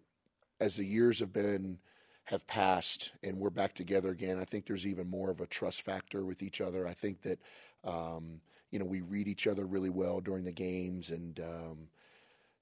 as 0.60 0.76
the 0.76 0.84
years 0.84 1.18
have 1.18 1.32
been, 1.32 1.78
have 2.24 2.46
passed 2.46 3.10
and 3.22 3.36
we're 3.36 3.50
back 3.50 3.74
together 3.74 4.10
again, 4.10 4.38
I 4.38 4.44
think 4.44 4.66
there's 4.66 4.86
even 4.86 5.10
more 5.10 5.30
of 5.30 5.40
a 5.40 5.46
trust 5.46 5.82
factor 5.82 6.24
with 6.24 6.40
each 6.40 6.60
other. 6.60 6.86
I 6.86 6.94
think 6.94 7.22
that, 7.22 7.40
um, 7.84 8.40
you 8.70 8.78
know, 8.78 8.84
we 8.84 9.00
read 9.00 9.26
each 9.26 9.48
other 9.48 9.66
really 9.66 9.90
well 9.90 10.20
during 10.20 10.44
the 10.44 10.52
games 10.52 11.10
and, 11.10 11.40
um, 11.40 11.88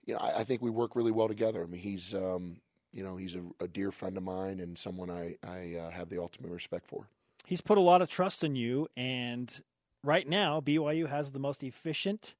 you 0.06 0.14
know, 0.14 0.20
I, 0.20 0.38
I, 0.38 0.44
think 0.44 0.62
we 0.62 0.70
work 0.70 0.96
really 0.96 1.12
well 1.12 1.28
together. 1.28 1.62
I 1.62 1.66
mean, 1.66 1.82
he's, 1.82 2.14
um, 2.14 2.56
you 2.90 3.04
know, 3.04 3.18
he's 3.18 3.34
a, 3.34 3.42
a, 3.60 3.68
dear 3.68 3.92
friend 3.92 4.16
of 4.16 4.22
mine 4.22 4.60
and 4.60 4.78
someone 4.78 5.10
I, 5.10 5.36
I 5.46 5.76
uh, 5.78 5.90
have 5.90 6.08
the 6.08 6.20
ultimate 6.20 6.50
respect 6.50 6.86
for. 6.86 7.06
He's 7.44 7.60
put 7.60 7.76
a 7.76 7.82
lot 7.82 8.00
of 8.00 8.08
trust 8.08 8.42
in 8.42 8.56
you, 8.56 8.88
and 8.96 9.60
right 10.02 10.26
now 10.26 10.60
BYU 10.60 11.08
has 11.08 11.32
the 11.32 11.38
most 11.38 11.62
efficient 11.62 12.34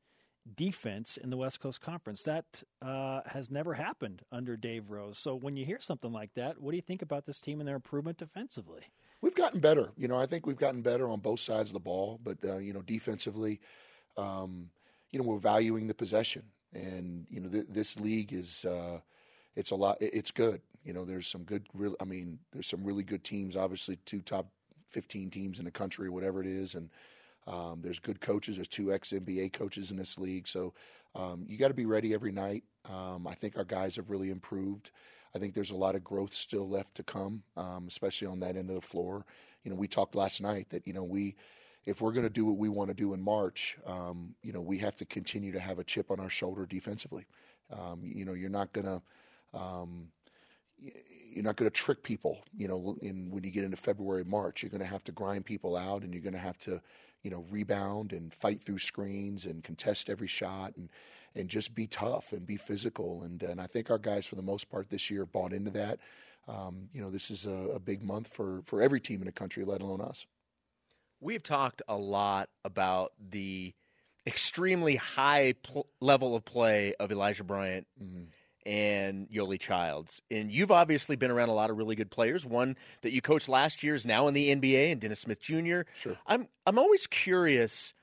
defense 0.57 1.17
in 1.17 1.31
the 1.31 1.37
West 1.37 1.61
Coast 1.61 1.81
Conference. 1.81 2.23
That 2.25 2.63
uh, 2.83 3.21
has 3.27 3.51
never 3.51 3.75
happened 3.75 4.23
under 4.33 4.57
Dave 4.57 4.91
Rose. 4.91 5.19
So 5.19 5.35
when 5.35 5.57
you 5.57 5.65
hear 5.65 5.81
something 5.81 6.13
like 6.13 6.35
that, 6.35 6.61
what 6.61 6.71
do 6.73 6.77
you 6.77 6.83
think 6.83 7.03
about 7.03 7.27
this 7.27 7.39
team 7.39 7.61
and 7.61 7.69
their 7.69 7.77
improvement 7.77 8.19
defensively? 8.19 8.83
We've 9.21 9.35
gotten 9.35 9.61
better. 9.61 9.91
You 9.97 10.09
know, 10.09 10.17
I 10.17 10.27
think 10.27 10.47
we've 10.47 10.57
gotten 10.57 10.83
better 10.83 11.09
on 11.09 11.21
both 11.21 11.41
sides 11.41 11.71
of 11.71 11.75
the 11.75 11.81
ball, 11.81 12.19
but 12.23 12.39
uh, 12.45 12.59
you 12.59 12.73
know, 12.73 12.83
defensively, 12.83 13.61
um, 14.17 14.71
you 15.11 15.19
know, 15.19 15.25
we're 15.25 15.39
valuing 15.39 15.87
the 15.87 15.95
possession, 15.95 16.43
and 16.73 17.27
you 17.31 17.41
know, 17.41 17.49
th- 17.49 17.67
this 17.69 17.99
league 18.01 18.33
is 18.33 18.65
uh, 18.65 19.01
it's 19.57 19.71
a 19.71 19.75
lot. 19.75 19.99
It's 20.01 20.31
good. 20.31 20.63
You 20.85 20.95
know, 20.95 21.05
there's 21.05 21.27
some 21.27 21.43
good. 21.43 21.67
Real, 21.75 21.97
I 22.01 22.05
mean, 22.05 22.39
there's 22.53 22.67
some 22.67 22.85
really 22.85 23.03
good 23.03 23.23
teams. 23.23 23.57
Obviously, 23.57 23.97
two 24.07 24.21
top 24.21 24.47
15 24.89 25.31
teams 25.31 25.59
in 25.59 25.65
the 25.65 25.71
country, 25.71 26.09
whatever 26.09 26.41
it 26.41 26.47
is, 26.47 26.75
and 26.75 26.89
um, 27.47 27.81
there's 27.83 27.99
good 27.99 28.21
coaches. 28.21 28.57
There's 28.57 28.69
two 28.69 28.93
ex 28.93 29.11
NBA 29.11 29.53
coaches 29.53 29.91
in 29.91 29.97
this 29.97 30.19
league, 30.19 30.47
so 30.47 30.73
um, 31.15 31.45
you 31.49 31.59
got 31.59 31.69
to 31.69 31.75
be 31.75 31.87
ready 31.87 32.15
every 32.15 32.33
night. 32.33 32.65
Um, 32.89 33.27
I 33.27 33.35
think 33.35 33.57
our 33.57 33.65
guys 33.65 33.97
have 33.97 34.11
really 34.11 34.31
improved. 34.31 34.91
I 35.35 35.39
think 35.39 35.55
there's 35.55 35.71
a 35.71 35.77
lot 35.77 35.95
of 35.95 36.05
growth 36.05 36.35
still 36.35 36.69
left 36.69 36.97
to 36.97 37.03
come, 37.03 37.43
um, 37.57 37.87
especially 37.89 38.27
on 38.27 38.41
that 38.41 38.57
end 38.57 38.69
of 38.69 38.75
the 38.75 38.81
floor. 38.81 39.25
You 39.65 39.71
know, 39.71 39.77
we 39.77 39.89
talked 39.89 40.15
last 40.15 40.41
night 40.41 40.71
that 40.71 40.87
you 40.87 40.93
know 40.93 41.05
we, 41.05 41.37
if 41.85 42.01
we're 42.01 42.13
going 42.13 42.25
to 42.25 42.31
do 42.31 42.45
what 42.45 42.57
we 42.57 42.69
want 42.69 42.89
to 42.89 42.95
do 42.95 43.15
in 43.15 43.23
March, 43.23 43.79
um, 43.87 44.35
you 44.43 44.53
know, 44.53 44.61
we 44.61 44.79
have 44.79 44.97
to 44.97 45.05
continue 45.05 45.53
to 45.53 45.61
have 45.61 45.79
a 45.79 45.85
chip 45.85 46.11
on 46.11 46.21
our 46.21 46.31
shoulder 46.31 46.67
defensively. 46.67 47.27
Um, 47.73 48.01
you 48.03 48.25
know, 48.25 48.33
you're 48.33 48.51
not 48.51 48.73
going 48.73 48.87
to 48.87 49.03
you're 51.33 51.45
not 51.45 51.57
going 51.57 51.71
to 51.71 51.75
trick 51.75 52.03
people, 52.03 52.39
you 52.57 52.69
know, 52.69 52.97
in 53.01 53.31
when 53.31 53.45
you 53.45 53.51
get 53.51 53.65
into 53.65 53.77
February, 53.77 54.25
March. 54.25 54.63
You're 54.63 54.71
going 54.71 54.81
to 54.81 54.87
have 54.87 55.05
to 55.05 55.13
grind 55.13 55.45
people 55.45 55.77
out, 55.77 56.03
and 56.03 56.13
you're 56.13 56.23
going 56.23 56.35
to 56.35 56.39
have 56.39 56.59
to, 56.61 56.81
you 57.23 57.31
know, 57.31 57.45
rebound 57.51 58.13
and 58.13 58.33
fight 58.33 58.63
through 58.63 58.79
screens 58.79 59.45
and 59.45 59.63
contest 59.63 60.09
every 60.09 60.27
shot 60.27 60.77
and 60.77 60.89
and 61.37 61.49
just 61.49 61.77
be 61.77 61.87
tough 61.87 62.33
and 62.33 62.47
be 62.47 62.57
physical. 62.57 63.23
And 63.23 63.43
and 63.43 63.61
I 63.61 63.67
think 63.67 63.91
our 63.91 63.99
guys, 63.99 64.27
for 64.27 64.37
the 64.37 64.43
most 64.43 64.71
part, 64.71 64.91
this 64.91 65.11
year 65.11 65.21
have 65.21 65.33
bought 65.33 65.53
into 65.53 65.71
that. 65.73 65.99
Um, 66.49 66.89
you 66.93 67.01
know, 67.01 67.11
this 67.11 67.31
is 67.31 67.47
a, 67.47 67.75
a, 67.75 67.79
big 67.79 68.03
month 68.03 68.27
for 68.29 68.63
for 68.65 68.81
every 68.81 69.01
team 69.01 69.21
in 69.21 69.27
the 69.27 69.33
country, 69.33 69.65
let 69.65 69.83
alone 69.83 70.01
us. 70.01 70.27
We've 71.21 71.43
talked 71.43 71.83
a 71.87 71.97
lot 71.97 72.49
about 72.65 73.13
the 73.31 73.75
extremely 74.27 74.97
high 74.97 75.55
pl- 75.63 75.87
level 76.01 76.35
of 76.35 76.45
play 76.45 76.95
of 76.99 77.13
Elijah 77.13 77.45
Bryant. 77.45 77.87
Mm-hmm 78.03 78.25
and 78.67 79.29
Yoeli 79.31 79.59
Childs. 79.59 80.23
And 80.31 80.51
you've 80.51 80.71
obviously 80.71 81.17
been 81.17 81.31
around 81.31 81.49
a 81.49 81.55
lot 81.55 81.71
of 81.71 81.77
really 81.77 81.97
good 81.97 82.11
players. 82.11 82.45
One 82.45 82.77
that 83.03 83.13
you 83.13 83.21
coached 83.21 83.49
last 83.49 83.83
year 83.83 83.95
is 83.95 84.07
now 84.07 84.29
in 84.29 84.35
the 84.35 84.55
NBA, 84.55 84.93
and 84.93 85.01
Dennis 85.01 85.21
Smith 85.21 85.41
Jr. 85.41 85.83
Sure. 85.95 86.17
I'm 86.27 86.49
I'm 86.67 86.79
always 86.79 87.07
curious. 87.07 87.95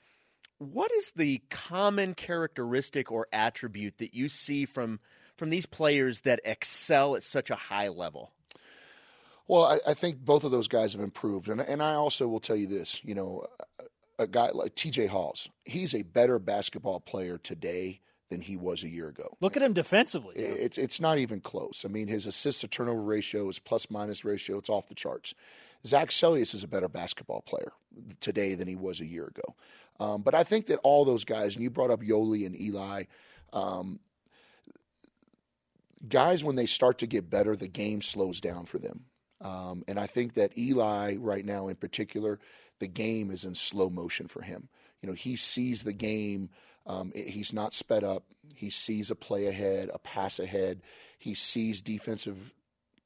What 0.60 0.92
is 0.92 1.12
the 1.16 1.42
common 1.50 2.16
characteristic 2.16 3.12
or 3.12 3.28
attribute 3.32 4.00
that 4.00 4.14
you 4.14 4.30
see 4.30 4.66
from 4.66 5.00
from 5.36 5.50
these 5.50 5.66
players 5.66 6.22
that 6.22 6.42
excel 6.44 7.16
at 7.16 7.24
such 7.24 7.50
a 7.50 7.56
high 7.56 7.90
level? 7.90 8.32
Well, 9.48 9.64
I, 9.64 9.80
I 9.88 9.94
think 9.94 10.20
both 10.20 10.44
of 10.44 10.52
those 10.52 10.68
guys 10.68 10.94
have 10.94 11.02
improved, 11.02 11.48
and 11.48 11.62
and 11.62 11.82
I 11.82 11.94
also 11.94 12.28
will 12.28 12.40
tell 12.40 12.56
you 12.56 12.68
this. 12.68 13.04
You 13.04 13.16
know, 13.16 13.46
a 14.20 14.28
guy 14.28 14.50
like 14.50 14.76
T.J. 14.76 15.08
Haws, 15.08 15.48
he's 15.66 15.94
a 15.94 16.02
better 16.02 16.40
basketball 16.40 17.00
player 17.00 17.38
today 17.38 18.02
than 18.30 18.42
he 18.42 18.58
was 18.58 18.84
a 18.84 18.90
year 18.90 19.08
ago. 19.08 19.38
Look 19.40 19.56
at 19.56 19.64
him 19.64 19.74
defensively. 19.74 20.36
It's 20.36 20.78
it's 20.78 21.00
not 21.00 21.18
even 21.18 21.40
close. 21.40 21.84
I 21.86 21.88
mean, 21.88 22.08
his 22.08 22.26
assist 22.26 22.62
to 22.62 22.68
turnover 22.68 23.02
ratio, 23.02 23.48
his 23.48 23.60
plus 23.60 23.90
minus 23.90 24.26
ratio, 24.26 24.58
it's 24.58 24.70
off 24.70 24.88
the 24.88 24.96
charts. 24.96 25.34
Zach 25.86 26.10
Seljaas 26.10 26.54
is 26.54 26.64
a 26.64 26.68
better 26.68 26.90
basketball 26.90 27.42
player 27.42 27.72
today 28.20 28.56
than 28.56 28.68
he 28.68 28.76
was 28.76 29.00
a 29.00 29.06
year 29.06 29.26
ago. 29.26 29.56
Um, 30.00 30.22
but 30.22 30.36
I 30.36 30.44
think 30.44 30.68
that 30.68 30.80
all 30.84 31.06
those 31.06 31.24
guys, 31.24 31.56
and 31.56 31.64
you 31.64 31.70
brought 31.70 31.92
up 31.92 32.02
Yoeli 32.02 32.46
and 32.46 32.60
Eli, 32.60 33.04
um, 33.54 34.00
guys, 36.08 36.44
when 36.44 36.56
they 36.56 36.66
start 36.66 36.98
to 37.00 37.08
get 37.08 37.30
better, 37.30 37.56
the 37.56 37.68
game 37.68 38.02
slows 38.02 38.42
down 38.42 38.66
for 38.66 38.78
them. 38.78 39.06
Um, 39.42 39.84
and 39.88 40.00
I 40.00 40.08
think 40.08 40.34
that 40.34 40.58
Eli, 40.58 41.16
right 41.16 41.46
now 41.46 41.68
in 41.68 41.76
particular, 41.76 42.40
the 42.80 42.88
game 42.88 43.32
is 43.32 43.44
in 43.44 43.56
slow 43.56 43.90
motion 43.90 44.28
for 44.28 44.42
him. 44.42 44.70
You 45.02 45.10
know, 45.10 45.16
he 45.16 45.36
sees 45.36 45.84
the 45.84 45.94
game 45.94 46.50
um, 46.88 47.12
he's 47.14 47.54
not 47.54 47.74
sped 47.74 48.04
up. 48.04 48.24
He 48.56 48.70
sees 48.72 49.12
a 49.12 49.16
play 49.16 49.46
ahead, 49.46 49.92
a 49.94 50.00
pass 50.00 50.40
ahead. 50.40 50.82
He 51.20 51.36
sees 51.36 51.82
defensive 51.82 52.54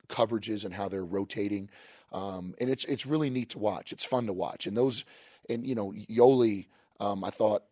coverages 0.07 0.63
and 0.63 0.73
how 0.73 0.87
they're 0.87 1.03
rotating, 1.03 1.69
um, 2.13 2.53
and 2.59 2.69
it's 2.69 2.85
it's 2.85 3.05
really 3.05 3.29
neat 3.29 3.49
to 3.49 3.59
watch. 3.59 3.91
It's 3.91 4.03
fun 4.05 4.27
to 4.27 4.33
watch, 4.33 4.67
and 4.67 4.77
those, 4.77 5.03
and 5.49 5.65
you 5.65 5.75
know, 5.75 5.93
Yoeli, 6.09 6.67
um, 6.99 7.23
I 7.23 7.31
thought, 7.31 7.63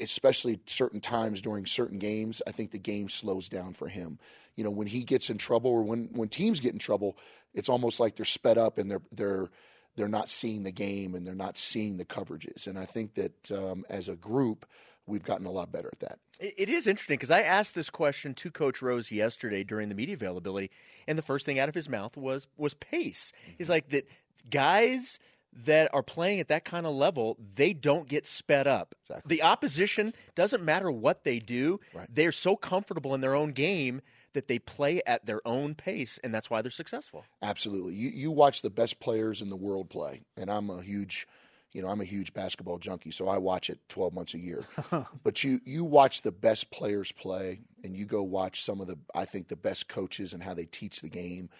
especially 0.00 0.60
certain 0.66 1.00
times 1.00 1.40
during 1.40 1.66
certain 1.66 1.98
games, 1.98 2.42
I 2.46 2.52
think 2.52 2.70
the 2.70 2.78
game 2.78 3.08
slows 3.08 3.48
down 3.48 3.72
for 3.72 3.88
him. 3.88 4.18
you 4.56 4.64
know, 4.64 4.70
when 4.70 4.86
he 4.86 5.04
gets 5.04 5.30
in 5.30 5.38
trouble 5.38 5.70
or 5.70 5.82
when 5.82 6.08
when 6.12 6.28
teams 6.28 6.60
get 6.60 6.72
in 6.72 6.78
trouble, 6.78 7.16
it's 7.54 7.68
almost 7.68 8.00
like 8.00 8.16
they're 8.16 8.24
sped 8.24 8.58
up 8.58 8.78
and 8.78 8.90
they're 8.90 9.02
they're 9.12 9.48
they're 9.96 10.08
not 10.08 10.28
seeing 10.28 10.62
the 10.64 10.72
game 10.72 11.14
and 11.14 11.26
they're 11.26 11.34
not 11.34 11.56
seeing 11.56 11.96
the 11.96 12.04
coverages. 12.04 12.66
And 12.66 12.78
I 12.78 12.84
think 12.84 13.14
that 13.14 13.50
um, 13.52 13.84
as 13.88 14.08
a 14.08 14.16
group, 14.16 14.66
we've 15.06 15.24
gotten 15.24 15.46
a 15.46 15.50
lot 15.50 15.70
better 15.72 15.88
at 15.92 16.00
that. 16.00 16.18
It 16.40 16.68
is 16.68 16.86
interesting 16.86 17.16
because 17.16 17.30
I 17.30 17.42
asked 17.42 17.74
this 17.74 17.90
question 17.90 18.34
to 18.34 18.50
Coach 18.50 18.82
Rose 18.82 19.10
yesterday 19.10 19.64
during 19.64 19.88
the 19.88 19.94
media 19.94 20.14
availability, 20.14 20.70
and 21.06 21.16
the 21.16 21.22
first 21.22 21.46
thing 21.46 21.58
out 21.58 21.68
of 21.68 21.74
his 21.74 21.88
mouth 21.88 22.16
was 22.16 22.46
was 22.56 22.74
pace. 22.74 23.32
He's 23.56 23.66
mm-hmm. 23.66 23.72
like 23.72 23.88
that 23.90 24.08
guys 24.50 25.18
that 25.64 25.88
are 25.94 26.02
playing 26.02 26.40
at 26.40 26.48
that 26.48 26.64
kind 26.64 26.84
of 26.84 26.94
level, 26.94 27.36
they 27.54 27.72
don't 27.72 28.08
get 28.08 28.26
sped 28.26 28.66
up. 28.66 28.94
Exactly. 29.04 29.36
The 29.36 29.42
opposition 29.42 30.12
doesn't 30.34 30.64
matter 30.64 30.90
what 30.90 31.24
they 31.24 31.38
do; 31.38 31.80
Right. 31.94 32.08
they're 32.12 32.32
so 32.32 32.56
comfortable 32.56 33.14
in 33.14 33.20
their 33.20 33.34
own 33.34 33.52
game 33.52 34.02
that 34.32 34.48
they 34.48 34.58
play 34.58 35.00
at 35.06 35.26
their 35.26 35.40
own 35.46 35.76
pace, 35.76 36.18
and 36.24 36.34
that's 36.34 36.50
why 36.50 36.60
they're 36.60 36.70
successful. 36.70 37.24
Absolutely. 37.40 37.94
You 37.94 38.10
you 38.10 38.30
watch 38.30 38.62
the 38.62 38.70
best 38.70 39.00
players 39.00 39.40
in 39.40 39.48
the 39.48 39.56
world 39.56 39.88
play, 39.88 40.22
and 40.36 40.50
I'm 40.50 40.70
a 40.70 40.82
huge, 40.82 41.26
you 41.74 41.82
know, 41.82 41.88
I'm 41.88 42.00
a 42.00 42.04
huge 42.04 42.32
basketball 42.32 42.78
junkie, 42.78 43.10
so 43.10 43.28
I 43.28 43.36
watch 43.36 43.68
it 43.68 43.80
12 43.88 44.14
months 44.14 44.32
a 44.32 44.38
year. 44.38 44.64
but 45.24 45.42
you 45.42 45.60
you 45.64 45.84
watch 45.84 46.22
the 46.22 46.32
best 46.32 46.70
players 46.70 47.12
play, 47.12 47.60
and 47.82 47.96
you 47.96 48.06
go 48.06 48.22
watch 48.22 48.62
some 48.62 48.80
of 48.80 48.86
the 48.86 48.96
I 49.14 49.24
think 49.26 49.48
the 49.48 49.56
best 49.56 49.88
coaches 49.88 50.32
and 50.32 50.42
how 50.42 50.54
they 50.54 50.66
teach 50.66 51.00
the 51.00 51.08
game. 51.08 51.50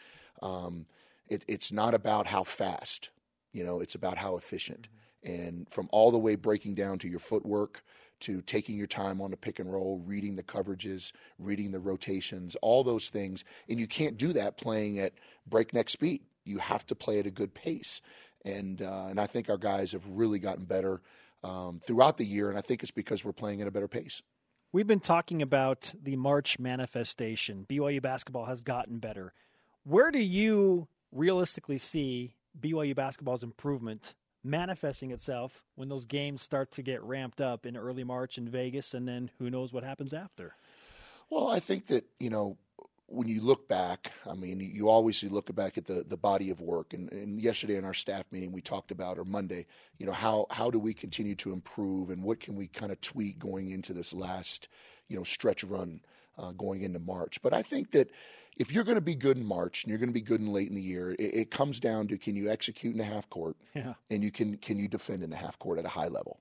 Um, 0.41 0.87
it, 1.29 1.45
it's 1.49 1.73
not 1.73 1.95
about 1.95 2.29
how 2.29 2.45
fast, 2.45 3.11
you 3.53 3.65
know, 3.65 3.81
it's 3.81 3.97
about 3.97 4.17
how 4.17 4.37
efficient, 4.37 4.89
and 5.25 5.69
from 5.69 5.89
all 5.91 6.13
the 6.13 6.19
way 6.19 6.37
breaking 6.37 6.77
down 6.77 6.99
to 7.01 7.09
your 7.09 7.21
footwork. 7.21 7.83
To 8.21 8.41
taking 8.41 8.79
your 8.79 8.87
time 8.87 9.21
on 9.21 9.33
the 9.33 9.37
pick 9.37 9.59
and 9.59 9.71
roll, 9.71 10.01
reading 10.07 10.37
the 10.37 10.43
coverages, 10.43 11.13
reading 11.39 11.73
the 11.73 11.81
rotations, 11.81 12.57
all 12.63 12.83
those 12.83 13.11
things. 13.11 13.45
And 13.69 13.79
you 13.79 13.87
can't 13.87 14.17
do 14.17 14.33
that 14.33 14.57
playing 14.57 14.99
at 14.99 15.13
breakneck 15.47 15.91
speed. 15.91 16.23
You 16.45 16.57
have 16.59 16.87
to 16.87 16.95
play 16.95 17.19
at 17.19 17.27
a 17.27 17.31
good 17.31 17.53
pace. 17.53 18.01
And, 18.45 18.83
uh, 18.83 19.07
and 19.09 19.19
I 19.19 19.27
think 19.27 19.49
our 19.49 19.57
guys 19.57 19.93
have 19.93 20.07
really 20.09 20.39
gotten 20.39 20.65
better 20.65 21.01
um, 21.43 21.81
throughout 21.85 22.17
the 22.17 22.25
year. 22.25 22.49
And 22.49 22.59
I 22.59 22.63
think 22.63 22.83
it's 22.83 22.93
because 22.93 23.25
we're 23.25 23.33
playing 23.33 23.61
at 23.61 23.69
a 23.69 23.71
better 23.71 23.89
pace. 23.89 24.23
We've 24.73 24.87
been 24.87 25.01
talking 25.01 25.41
about 25.41 25.93
the 26.03 26.17
March 26.17 26.59
manifestation. 26.59 27.65
BYU 27.69 28.03
basketball 28.03 28.47
has 28.47 28.61
gotten 28.61 28.99
better. 28.99 29.33
Where 29.85 30.11
do 30.11 30.19
you 30.19 30.89
realistically 31.13 31.79
see 31.79 32.35
BYU 32.61 32.95
basketball's 32.95 33.45
improvement 33.45 34.15
manifesting 34.43 35.11
itself 35.11 35.65
when 35.75 35.89
those 35.89 36.05
games 36.05 36.43
start 36.43 36.71
to 36.73 36.83
get 36.83 37.03
ramped 37.03 37.41
up 37.41 37.65
in 37.65 37.77
early 37.77 38.05
March 38.05 38.37
in 38.37 38.49
Vegas 38.49 38.95
and 38.95 39.09
then 39.09 39.31
who 39.39 39.49
knows 39.49 39.73
what 39.73 39.85
happens 39.85 40.13
after? 40.13 40.55
Well, 41.31 41.49
I 41.49 41.61
think 41.61 41.87
that, 41.87 42.05
you 42.21 42.31
know, 42.31 42.59
when 43.07 43.29
you 43.29 43.41
look 43.43 43.69
back, 43.69 44.13
I 44.29 44.35
mean, 44.35 44.61
you 44.61 44.89
always 44.89 45.23
look 45.25 45.55
back 45.55 45.77
at 45.77 45.85
the, 45.87 46.05
the 46.09 46.17
body 46.17 46.51
of 46.51 46.61
work. 46.61 46.95
And, 46.95 47.13
and 47.13 47.41
yesterday 47.41 47.77
in 47.77 47.85
our 47.85 47.95
staff 47.95 48.25
meeting, 48.31 48.51
we 48.53 48.61
talked 48.63 48.91
about, 48.91 49.19
or 49.19 49.25
Monday, 49.25 49.67
you 49.99 50.07
know, 50.07 50.13
how, 50.13 50.47
how 50.51 50.71
do 50.71 50.79
we 50.79 50.95
continue 50.95 51.35
to 51.37 51.53
improve 51.53 52.11
and 52.11 52.23
what 52.23 52.41
can 52.41 52.57
we 52.57 52.67
kind 52.67 52.91
of 52.91 53.01
tweak 53.01 53.39
going 53.39 53.71
into 53.71 53.93
this 53.93 54.15
last, 54.15 54.69
you 55.09 55.17
know, 55.17 55.23
stretch 55.23 55.63
run 55.65 56.01
uh, 56.39 56.53
going 56.53 56.83
into 56.83 56.99
March. 56.99 57.41
But 57.43 57.53
I 57.53 57.63
think 57.63 57.91
that 57.93 58.11
if 58.57 58.73
you're 58.73 58.85
going 58.85 58.95
to 58.97 59.01
be 59.03 59.15
good 59.15 59.37
in 59.37 59.45
March 59.45 59.85
and 59.85 59.91
you're 59.91 59.99
going 59.99 60.09
to 60.09 60.15
be 60.15 60.21
good 60.21 60.41
in 60.41 60.53
late 60.53 60.69
in 60.69 60.75
the 60.75 60.83
year, 60.83 61.13
it, 61.13 61.35
it 61.35 61.51
comes 61.51 61.81
down 61.81 62.09
to 62.09 62.17
can 62.19 62.37
you 62.37 62.49
execute 62.51 62.95
in 62.95 63.01
a 63.01 63.05
half 63.05 63.29
court 63.29 63.57
Yeah. 63.75 63.95
and 64.11 64.25
you 64.25 64.31
can, 64.31 64.57
can 64.57 64.79
you 64.79 64.89
defend 64.89 65.23
in 65.23 65.33
a 65.33 65.37
half 65.37 65.59
court 65.59 65.79
at 65.79 65.85
a 65.85 65.89
high 65.91 66.09
level? 66.09 66.41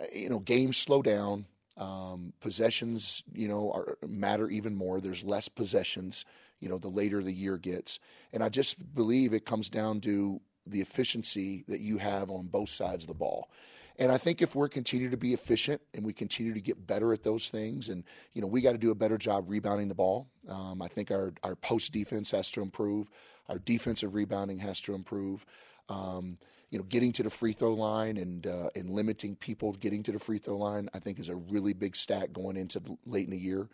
Uh, 0.00 0.06
you 0.12 0.28
know, 0.28 0.40
games 0.40 0.76
slow 0.76 1.02
down. 1.02 1.46
Um, 1.76 2.32
possessions, 2.40 3.24
you 3.32 3.48
know, 3.48 3.72
are, 3.72 3.98
matter 4.06 4.48
even 4.48 4.76
more. 4.76 5.00
There's 5.00 5.24
less 5.24 5.48
possessions, 5.48 6.24
you 6.60 6.68
know, 6.68 6.78
the 6.78 6.88
later 6.88 7.22
the 7.22 7.32
year 7.32 7.56
gets. 7.56 7.98
And 8.32 8.44
I 8.44 8.48
just 8.48 8.94
believe 8.94 9.32
it 9.32 9.44
comes 9.44 9.68
down 9.68 10.00
to 10.02 10.40
the 10.66 10.80
efficiency 10.80 11.64
that 11.68 11.80
you 11.80 11.98
have 11.98 12.30
on 12.30 12.46
both 12.46 12.68
sides 12.68 13.04
of 13.04 13.08
the 13.08 13.14
ball. 13.14 13.48
And 13.96 14.10
I 14.10 14.18
think 14.18 14.42
if 14.42 14.54
we're 14.54 14.68
continue 14.68 15.08
to 15.10 15.16
be 15.16 15.34
efficient 15.34 15.80
and 15.94 16.04
we 16.04 16.12
continue 16.12 16.52
to 16.52 16.60
get 16.60 16.86
better 16.86 17.12
at 17.12 17.22
those 17.22 17.48
things, 17.48 17.88
and 17.88 18.02
you 18.32 18.40
know, 18.40 18.48
we 18.48 18.60
got 18.60 18.72
to 18.72 18.78
do 18.78 18.90
a 18.90 18.94
better 18.94 19.16
job 19.16 19.44
rebounding 19.48 19.88
the 19.88 19.94
ball. 19.94 20.28
Um, 20.48 20.82
I 20.82 20.88
think 20.88 21.10
our 21.10 21.32
our 21.44 21.54
post 21.54 21.92
defense 21.92 22.30
has 22.32 22.50
to 22.52 22.62
improve. 22.62 23.08
Our 23.48 23.58
defensive 23.58 24.14
rebounding 24.14 24.58
has 24.58 24.80
to 24.82 24.94
improve. 24.94 25.46
Um, 25.88 26.38
you 26.74 26.80
know, 26.80 26.86
getting 26.88 27.12
to 27.12 27.22
the 27.22 27.30
free 27.30 27.52
throw 27.52 27.72
line 27.72 28.16
and 28.16 28.48
uh, 28.48 28.68
and 28.74 28.90
limiting 28.90 29.36
people 29.36 29.74
getting 29.74 30.02
to 30.02 30.10
the 30.10 30.18
free 30.18 30.38
throw 30.38 30.56
line, 30.56 30.90
I 30.92 30.98
think 30.98 31.20
is 31.20 31.28
a 31.28 31.36
really 31.36 31.72
big 31.72 31.94
stack 31.94 32.32
going 32.32 32.56
into 32.56 32.82
late 33.06 33.26
in 33.26 33.30
the 33.30 33.38
year. 33.38 33.68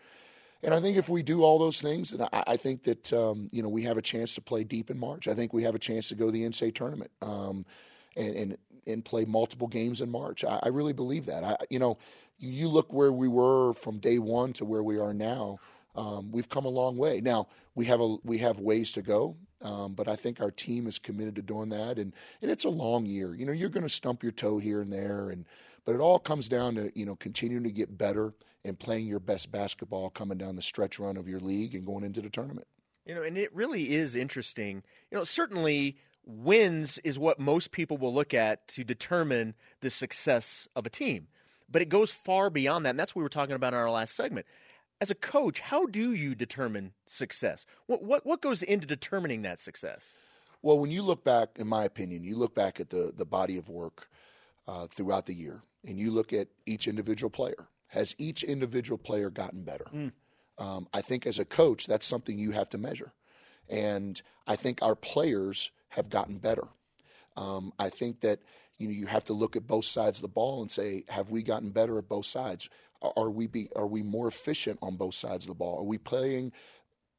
And 0.62 0.74
I 0.74 0.82
think 0.82 0.98
if 0.98 1.08
we 1.08 1.22
do 1.22 1.42
all 1.42 1.58
those 1.58 1.80
things, 1.80 2.10
then 2.10 2.28
I, 2.30 2.44
I 2.48 2.56
think 2.58 2.82
that 2.82 3.10
um, 3.14 3.48
you 3.52 3.62
know 3.62 3.70
we 3.70 3.84
have 3.84 3.96
a 3.96 4.02
chance 4.02 4.34
to 4.34 4.42
play 4.42 4.64
deep 4.64 4.90
in 4.90 4.98
March. 4.98 5.28
I 5.28 5.34
think 5.34 5.54
we 5.54 5.62
have 5.62 5.74
a 5.74 5.78
chance 5.78 6.10
to 6.10 6.14
go 6.14 6.26
to 6.26 6.30
the 6.30 6.42
NCAA 6.42 6.74
tournament 6.74 7.10
um, 7.22 7.64
and, 8.18 8.34
and 8.36 8.58
and 8.86 9.02
play 9.02 9.24
multiple 9.24 9.66
games 9.66 10.02
in 10.02 10.10
March. 10.10 10.44
I, 10.44 10.60
I 10.62 10.68
really 10.68 10.92
believe 10.92 11.24
that. 11.24 11.42
I, 11.42 11.56
you 11.70 11.78
know, 11.78 11.96
you, 12.38 12.50
you 12.50 12.68
look 12.68 12.92
where 12.92 13.12
we 13.12 13.28
were 13.28 13.72
from 13.72 13.98
day 13.98 14.18
one 14.18 14.52
to 14.52 14.66
where 14.66 14.82
we 14.82 14.98
are 14.98 15.14
now. 15.14 15.58
Um, 15.96 16.32
we've 16.32 16.50
come 16.50 16.66
a 16.66 16.68
long 16.68 16.98
way. 16.98 17.22
Now 17.22 17.48
we 17.74 17.86
have 17.86 18.02
a 18.02 18.16
we 18.24 18.36
have 18.38 18.60
ways 18.60 18.92
to 18.92 19.00
go, 19.00 19.36
um, 19.62 19.94
but 19.94 20.08
I 20.08 20.16
think 20.16 20.40
our 20.40 20.50
team 20.50 20.86
is 20.86 20.98
committed 20.98 21.36
to 21.36 21.42
doing 21.42 21.68
that. 21.70 21.98
And 21.98 22.14
and 22.42 22.50
it's 22.50 22.64
a 22.64 22.70
long 22.70 23.06
year. 23.06 23.34
You 23.34 23.46
know, 23.46 23.52
you're 23.52 23.68
going 23.68 23.82
to 23.82 23.88
stump 23.88 24.22
your 24.22 24.32
toe 24.32 24.58
here 24.58 24.80
and 24.80 24.92
there, 24.92 25.30
and 25.30 25.44
but 25.84 25.94
it 25.94 26.00
all 26.00 26.18
comes 26.18 26.48
down 26.48 26.74
to 26.76 26.92
you 26.98 27.06
know 27.06 27.16
continuing 27.16 27.64
to 27.64 27.70
get 27.70 27.96
better 27.96 28.34
and 28.64 28.78
playing 28.78 29.06
your 29.06 29.20
best 29.20 29.50
basketball 29.50 30.10
coming 30.10 30.38
down 30.38 30.56
the 30.56 30.62
stretch 30.62 30.98
run 30.98 31.16
of 31.16 31.28
your 31.28 31.40
league 31.40 31.74
and 31.74 31.86
going 31.86 32.04
into 32.04 32.20
the 32.20 32.30
tournament. 32.30 32.66
You 33.06 33.14
know, 33.14 33.22
and 33.22 33.38
it 33.38 33.54
really 33.54 33.92
is 33.92 34.14
interesting. 34.14 34.82
You 35.10 35.18
know, 35.18 35.24
certainly 35.24 35.96
wins 36.24 36.98
is 36.98 37.18
what 37.18 37.40
most 37.40 37.70
people 37.70 37.96
will 37.96 38.14
look 38.14 38.34
at 38.34 38.68
to 38.68 38.84
determine 38.84 39.54
the 39.80 39.90
success 39.90 40.68
of 40.76 40.86
a 40.86 40.90
team. 40.90 41.28
But 41.70 41.82
it 41.82 41.88
goes 41.88 42.10
far 42.10 42.50
beyond 42.50 42.84
that, 42.84 42.90
and 42.90 43.00
that's 43.00 43.14
what 43.14 43.20
we 43.20 43.24
were 43.24 43.28
talking 43.28 43.54
about 43.54 43.72
in 43.72 43.78
our 43.78 43.90
last 43.90 44.14
segment. 44.14 44.46
As 45.00 45.10
a 45.10 45.14
coach, 45.14 45.60
how 45.60 45.86
do 45.86 46.12
you 46.12 46.34
determine 46.34 46.92
success? 47.06 47.64
What 47.86 48.02
what, 48.02 48.26
what 48.26 48.42
goes 48.42 48.62
into 48.62 48.86
determining 48.86 49.42
that 49.42 49.58
success? 49.58 50.14
Well, 50.62 50.78
when 50.78 50.90
you 50.90 51.02
look 51.02 51.24
back, 51.24 51.50
in 51.56 51.66
my 51.66 51.84
opinion, 51.84 52.22
you 52.22 52.36
look 52.36 52.54
back 52.54 52.80
at 52.80 52.90
the, 52.90 53.12
the 53.16 53.24
body 53.24 53.56
of 53.56 53.68
work 53.70 54.08
uh, 54.68 54.86
throughout 54.88 55.24
the 55.26 55.34
year 55.34 55.62
and 55.86 55.98
you 55.98 56.10
look 56.10 56.32
at 56.32 56.48
each 56.66 56.86
individual 56.86 57.30
player. 57.30 57.68
Has 57.88 58.14
each 58.18 58.42
individual 58.44 58.98
player 58.98 59.30
gotten 59.30 59.62
better? 59.62 59.86
Um, 60.58 60.86
I 60.92 61.00
think 61.00 61.26
as 61.26 61.38
a 61.38 61.44
coach, 61.44 61.86
that's 61.86 62.06
something 62.06 62.38
you 62.38 62.50
have 62.50 62.68
to 62.70 62.78
measure. 62.78 63.12
And 63.68 64.20
I 64.46 64.56
think 64.56 64.80
our 64.82 64.94
players 64.94 65.70
have 65.90 66.10
gotten 66.10 66.38
better. 66.38 66.68
Um, 67.36 67.72
I 67.78 67.88
think 67.88 68.20
that 68.20 68.40
you 68.78 68.88
know 68.88 68.92
you 68.92 69.06
have 69.06 69.24
to 69.24 69.32
look 69.32 69.56
at 69.56 69.66
both 69.66 69.86
sides 69.86 70.18
of 70.18 70.22
the 70.22 70.28
ball 70.28 70.60
and 70.60 70.70
say, 70.70 71.04
have 71.08 71.30
we 71.30 71.42
gotten 71.42 71.70
better 71.70 71.98
at 71.98 72.08
both 72.08 72.26
sides? 72.26 72.68
Are, 73.02 73.30
we 73.30 73.46
be 73.46 73.68
are 73.74 73.86
we 73.86 74.02
more 74.02 74.28
efficient 74.28 74.78
on 74.82 74.96
both 74.96 75.14
sides 75.14 75.44
of 75.44 75.48
the 75.48 75.54
ball? 75.54 75.78
Are 75.78 75.84
we 75.84 75.98
playing 75.98 76.52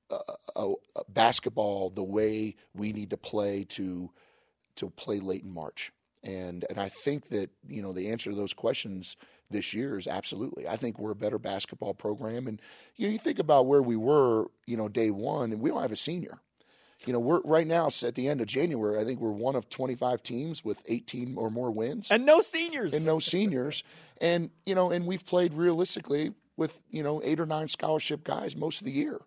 uh, 0.09 0.19
uh, 0.55 0.73
basketball 1.09 1.89
the 1.89 2.03
way 2.03 2.55
we 2.73 2.93
need 2.93 3.09
to 3.09 3.17
play 3.17 3.63
to 3.69 4.11
to 4.75 4.89
play 4.91 5.19
late 5.19 5.43
in 5.43 5.53
March? 5.53 5.91
And 6.23 6.65
and 6.69 6.79
I 6.79 6.89
think 6.89 7.29
that 7.29 7.49
you 7.67 7.81
know 7.81 7.93
the 7.93 8.09
answer 8.09 8.29
to 8.29 8.35
those 8.35 8.53
questions 8.53 9.15
this 9.49 9.73
year 9.73 9.97
is 9.97 10.07
absolutely. 10.07 10.67
I 10.67 10.75
think 10.75 10.99
we're 10.99 11.11
a 11.11 11.15
better 11.15 11.39
basketball 11.39 11.93
program, 11.93 12.47
and 12.47 12.61
you 12.95 13.07
know 13.07 13.13
you 13.13 13.19
think 13.19 13.39
about 13.39 13.65
where 13.65 13.81
we 13.81 13.95
were, 13.95 14.45
you 14.65 14.77
know, 14.77 14.87
day 14.87 15.09
one, 15.09 15.51
and 15.51 15.61
we 15.61 15.71
don't 15.71 15.81
have 15.81 15.91
a 15.91 15.97
senior. 15.97 16.39
You 17.05 17.13
know, 17.13 17.19
we're 17.19 17.41
right 17.41 17.65
now 17.65 17.87
at 18.03 18.15
the 18.15 18.27
end 18.27 18.41
of 18.41 18.47
January. 18.47 18.99
I 18.99 19.03
think 19.05 19.19
we're 19.19 19.31
one 19.31 19.55
of 19.55 19.69
25 19.69 20.21
teams 20.21 20.63
with 20.63 20.81
18 20.87 21.35
or 21.37 21.49
more 21.49 21.71
wins 21.71 22.09
And 22.11 22.25
no 22.25 22.41
seniors. 22.41 22.93
and 22.93 23.05
no 23.05 23.17
seniors. 23.19 23.83
And 24.19 24.51
you 24.65 24.75
know, 24.75 24.91
and 24.91 25.07
we've 25.07 25.25
played 25.25 25.53
realistically 25.53 26.33
with 26.57 26.79
you 26.91 27.01
know 27.01 27.21
eight 27.23 27.39
or 27.39 27.45
nine 27.45 27.67
scholarship 27.67 28.23
guys 28.23 28.55
most 28.55 28.81
of 28.81 28.85
the 28.85 28.91
year. 28.91 29.19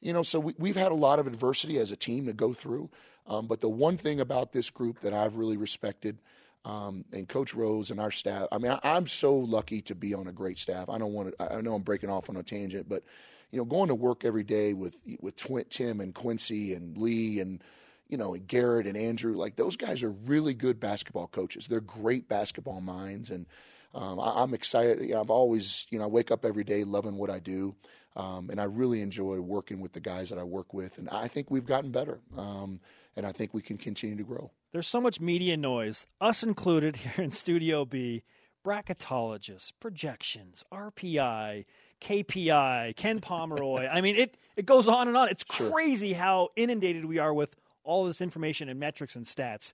You 0.00 0.12
know, 0.12 0.22
so 0.22 0.38
we, 0.38 0.54
we've 0.58 0.76
had 0.76 0.92
a 0.92 0.96
lot 0.96 1.18
of 1.18 1.26
adversity 1.26 1.78
as 1.78 1.90
a 1.90 1.96
team 1.96 2.26
to 2.26 2.32
go 2.32 2.52
through. 2.52 2.88
Um, 3.26 3.46
but 3.48 3.60
the 3.60 3.68
one 3.68 3.96
thing 3.96 4.20
about 4.20 4.52
this 4.52 4.70
group 4.70 5.00
that 5.00 5.12
I've 5.12 5.34
really 5.34 5.56
respected, 5.56 6.18
um, 6.64 7.04
and 7.12 7.28
Coach 7.28 7.52
Rose 7.52 7.90
and 7.90 7.98
our 8.00 8.10
staff. 8.12 8.46
I 8.52 8.58
mean, 8.58 8.72
I, 8.72 8.78
I'm 8.84 9.06
so 9.08 9.34
lucky 9.36 9.82
to 9.82 9.94
be 9.94 10.14
on 10.14 10.28
a 10.28 10.32
great 10.32 10.56
staff. 10.58 10.88
I 10.88 10.98
don't 10.98 11.12
want 11.12 11.36
to. 11.36 11.52
I 11.52 11.60
know 11.62 11.74
I'm 11.74 11.82
breaking 11.82 12.10
off 12.10 12.30
on 12.30 12.36
a 12.36 12.42
tangent, 12.44 12.88
but 12.88 13.02
you 13.50 13.58
know, 13.58 13.64
going 13.64 13.88
to 13.88 13.94
work 13.94 14.24
every 14.24 14.44
day 14.44 14.72
with 14.72 14.96
with 15.20 15.36
Twin, 15.36 15.64
Tim 15.70 16.00
and 16.00 16.14
Quincy 16.14 16.74
and 16.74 16.96
Lee 16.96 17.40
and 17.40 17.62
you 18.08 18.16
know, 18.16 18.34
and 18.34 18.46
Garrett 18.46 18.86
and 18.86 18.96
Andrew, 18.96 19.36
like 19.36 19.56
those 19.56 19.76
guys 19.76 20.02
are 20.02 20.10
really 20.10 20.54
good 20.54 20.80
basketball 20.80 21.28
coaches. 21.28 21.66
They're 21.68 21.80
great 21.80 22.28
basketball 22.28 22.80
minds, 22.80 23.30
and 23.30 23.46
um, 23.94 24.18
I, 24.18 24.42
I'm 24.42 24.54
excited. 24.54 25.00
You 25.00 25.14
know, 25.14 25.20
I've 25.20 25.30
always, 25.30 25.86
you 25.90 25.98
know, 25.98 26.04
I 26.04 26.08
wake 26.08 26.30
up 26.30 26.44
every 26.44 26.64
day 26.64 26.84
loving 26.84 27.16
what 27.16 27.30
I 27.30 27.38
do, 27.38 27.74
um, 28.16 28.48
and 28.50 28.60
I 28.60 28.64
really 28.64 29.02
enjoy 29.02 29.38
working 29.40 29.80
with 29.80 29.92
the 29.92 30.00
guys 30.00 30.30
that 30.30 30.38
I 30.38 30.44
work 30.44 30.72
with. 30.72 30.98
And 30.98 31.08
I 31.10 31.28
think 31.28 31.50
we've 31.50 31.66
gotten 31.66 31.90
better, 31.90 32.20
um, 32.36 32.80
and 33.14 33.26
I 33.26 33.32
think 33.32 33.52
we 33.52 33.62
can 33.62 33.76
continue 33.76 34.16
to 34.16 34.24
grow. 34.24 34.50
There's 34.72 34.88
so 34.88 35.00
much 35.00 35.20
media 35.20 35.56
noise, 35.56 36.06
us 36.20 36.42
included 36.42 36.96
here 36.96 37.24
in 37.24 37.30
Studio 37.30 37.84
B. 37.84 38.22
Bracketologists, 38.64 39.72
projections, 39.80 40.64
RPI, 40.72 41.64
KPI, 42.00 42.96
Ken 42.96 43.20
Pomeroy. 43.20 43.86
I 43.86 44.00
mean, 44.00 44.16
it 44.16 44.36
it 44.56 44.66
goes 44.66 44.88
on 44.88 45.08
and 45.08 45.16
on. 45.16 45.28
It's 45.28 45.44
crazy 45.44 46.12
how 46.12 46.48
inundated 46.56 47.04
we 47.04 47.18
are 47.18 47.32
with 47.34 47.54
all 47.84 48.04
this 48.04 48.20
information 48.20 48.68
and 48.68 48.78
metrics 48.78 49.16
and 49.16 49.24
stats. 49.24 49.72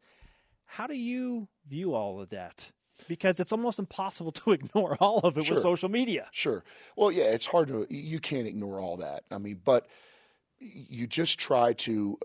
How 0.67 0.87
do 0.87 0.95
you 0.95 1.49
view 1.69 1.95
all 1.95 2.21
of 2.21 2.31
that? 2.31 2.71
Because 3.09 3.41
it's 3.41 3.53
almost 3.53 3.79
impossible 3.79 4.33
to 4.43 4.53
ignore 4.53 4.97
all 5.01 5.19
of 5.21 5.37
it 5.37 5.45
Sure. 5.45 5.55
with 5.55 5.63
social 5.63 5.89
media. 5.89 6.29
Sure. 6.33 6.65
Well, 6.97 7.11
yeah, 7.11 7.25
it's 7.25 7.47
hard 7.47 7.69
to. 7.69 7.87
You 7.91 8.21
can't 8.21 8.47
ignore 8.47 8.81
all 8.81 8.97
that. 8.99 9.25
I 9.31 9.39
mean, 9.39 9.61
but 9.65 9.87
you 10.59 11.07
just 11.07 11.39
try 11.39 11.73
to 11.75 12.19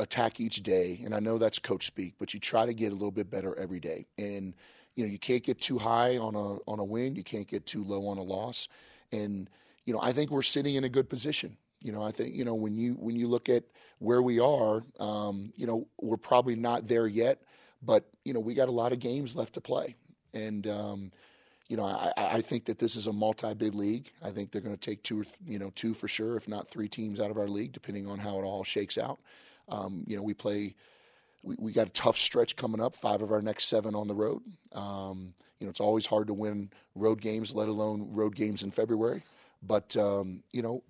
attack 0.00 0.40
each 0.40 0.62
day, 0.62 1.00
and 1.04 1.14
I 1.14 1.20
know 1.20 1.38
that's 1.38 1.58
coach 1.58 1.86
speak, 1.86 2.14
but 2.18 2.34
you 2.34 2.40
try 2.40 2.66
to 2.66 2.74
get 2.74 2.90
a 2.90 2.94
little 2.94 3.10
bit 3.10 3.30
better 3.30 3.54
every 3.56 3.80
day. 3.80 4.06
And 4.18 4.54
you 4.96 5.04
know, 5.04 5.10
you 5.10 5.18
can't 5.18 5.42
get 5.42 5.60
too 5.60 5.78
high 5.78 6.16
on 6.18 6.34
a 6.34 6.56
on 6.70 6.78
a 6.78 6.84
win, 6.84 7.16
you 7.16 7.24
can't 7.24 7.46
get 7.48 7.66
too 7.66 7.82
low 7.84 8.06
on 8.08 8.18
a 8.18 8.22
loss. 8.22 8.68
And 9.14 9.48
you 9.84 9.92
know, 9.92 10.00
I 10.00 10.12
think 10.12 10.30
we're 10.30 10.42
sitting 10.42 10.74
in 10.74 10.84
a 10.84 10.88
good 10.88 11.08
position. 11.08 11.56
You 11.80 11.92
know, 11.92 12.02
I 12.02 12.12
think 12.12 12.34
you 12.34 12.44
know 12.44 12.54
when 12.54 12.74
you 12.74 12.94
when 12.94 13.16
you 13.16 13.28
look 13.28 13.48
at 13.48 13.64
where 13.98 14.22
we 14.22 14.40
are, 14.40 14.82
um, 14.98 15.52
you 15.56 15.66
know, 15.66 15.86
we're 16.00 16.16
probably 16.16 16.56
not 16.56 16.86
there 16.86 17.06
yet, 17.06 17.42
but 17.82 18.08
you 18.24 18.32
know, 18.32 18.40
we 18.40 18.54
got 18.54 18.68
a 18.68 18.72
lot 18.72 18.92
of 18.92 19.00
games 19.00 19.36
left 19.36 19.54
to 19.54 19.60
play, 19.60 19.94
and 20.32 20.66
um, 20.66 21.12
you 21.68 21.76
know, 21.76 21.84
I, 21.84 22.12
I 22.16 22.40
think 22.40 22.66
that 22.66 22.78
this 22.78 22.96
is 22.96 23.06
a 23.06 23.12
multi-bid 23.12 23.74
league. 23.74 24.10
I 24.22 24.30
think 24.30 24.50
they're 24.50 24.60
going 24.60 24.76
to 24.76 24.80
take 24.80 25.02
two, 25.02 25.20
or 25.20 25.24
th- 25.24 25.36
you 25.46 25.58
know, 25.58 25.72
two 25.74 25.94
for 25.94 26.08
sure, 26.08 26.36
if 26.36 26.48
not 26.48 26.68
three 26.68 26.88
teams 26.88 27.20
out 27.20 27.30
of 27.30 27.38
our 27.38 27.48
league, 27.48 27.72
depending 27.72 28.06
on 28.06 28.18
how 28.18 28.38
it 28.38 28.44
all 28.44 28.64
shakes 28.64 28.98
out. 28.98 29.18
Um, 29.68 30.04
you 30.06 30.16
know, 30.16 30.22
we 30.22 30.34
play. 30.34 30.74
We, 31.42 31.56
we 31.58 31.72
got 31.72 31.86
a 31.88 31.90
tough 31.90 32.16
stretch 32.16 32.56
coming 32.56 32.80
up. 32.80 32.96
Five 32.96 33.20
of 33.20 33.30
our 33.30 33.42
next 33.42 33.66
seven 33.66 33.94
on 33.94 34.08
the 34.08 34.14
road. 34.14 34.42
Um, 34.72 35.34
you 35.64 35.68
know, 35.68 35.70
it's 35.70 35.80
always 35.80 36.04
hard 36.04 36.26
to 36.26 36.34
win 36.34 36.68
road 36.94 37.22
games, 37.22 37.54
let 37.54 37.68
alone 37.68 38.08
road 38.10 38.34
games 38.34 38.62
in 38.62 38.70
February. 38.70 39.22
But 39.62 39.96
um, 39.96 40.42
you 40.52 40.60
know, 40.60 40.82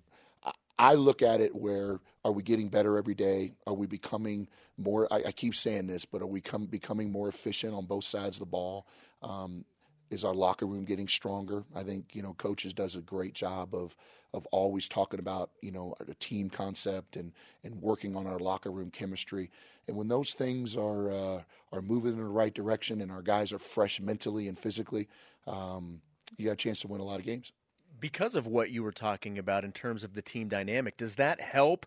I, 0.43 0.51
I 0.77 0.93
look 0.95 1.21
at 1.21 1.39
it 1.39 1.55
where 1.55 2.01
are 2.25 2.33
we 2.33 2.43
getting 2.43 2.67
better 2.67 2.97
every 2.97 3.15
day? 3.15 3.53
Are 3.65 3.73
we 3.73 3.87
becoming 3.87 4.49
more? 4.77 5.07
I, 5.09 5.23
I 5.27 5.31
keep 5.31 5.55
saying 5.55 5.87
this, 5.87 6.03
but 6.03 6.21
are 6.21 6.27
we 6.27 6.41
come, 6.41 6.65
becoming 6.65 7.09
more 7.09 7.29
efficient 7.29 7.73
on 7.73 7.85
both 7.85 8.03
sides 8.03 8.35
of 8.35 8.39
the 8.41 8.47
ball? 8.47 8.85
Um, 9.23 9.63
is 10.09 10.25
our 10.25 10.33
locker 10.35 10.65
room 10.65 10.83
getting 10.83 11.07
stronger? 11.07 11.63
I 11.73 11.83
think 11.83 12.13
you 12.13 12.21
know 12.21 12.33
coaches 12.33 12.73
does 12.73 12.95
a 12.95 13.01
great 13.01 13.33
job 13.33 13.73
of 13.73 13.95
of 14.35 14.45
always 14.51 14.87
talking 14.89 15.19
about 15.19 15.49
you 15.61 15.71
know 15.71 15.95
a 16.07 16.13
team 16.15 16.49
concept 16.49 17.15
and 17.15 17.31
and 17.63 17.81
working 17.81 18.15
on 18.15 18.27
our 18.27 18.39
locker 18.39 18.69
room 18.71 18.91
chemistry. 18.91 19.49
And 19.87 19.97
when 19.97 20.07
those 20.07 20.33
things 20.33 20.75
are 20.75 21.11
uh, 21.11 21.41
are 21.71 21.81
moving 21.81 22.13
in 22.13 22.17
the 22.17 22.25
right 22.25 22.53
direction 22.53 23.01
and 23.01 23.11
our 23.11 23.21
guys 23.21 23.51
are 23.53 23.59
fresh 23.59 23.99
mentally 23.99 24.47
and 24.47 24.57
physically, 24.59 25.07
um, 25.47 26.01
you 26.37 26.45
got 26.45 26.53
a 26.53 26.55
chance 26.57 26.81
to 26.81 26.87
win 26.87 27.01
a 27.01 27.05
lot 27.05 27.19
of 27.19 27.25
games. 27.25 27.51
because 27.99 28.35
of 28.35 28.45
what 28.45 28.71
you 28.71 28.83
were 28.83 28.91
talking 28.91 29.37
about 29.37 29.63
in 29.63 29.71
terms 29.71 30.03
of 30.03 30.13
the 30.13 30.21
team 30.21 30.49
dynamic, 30.49 30.97
does 30.97 31.15
that 31.15 31.39
help 31.41 31.85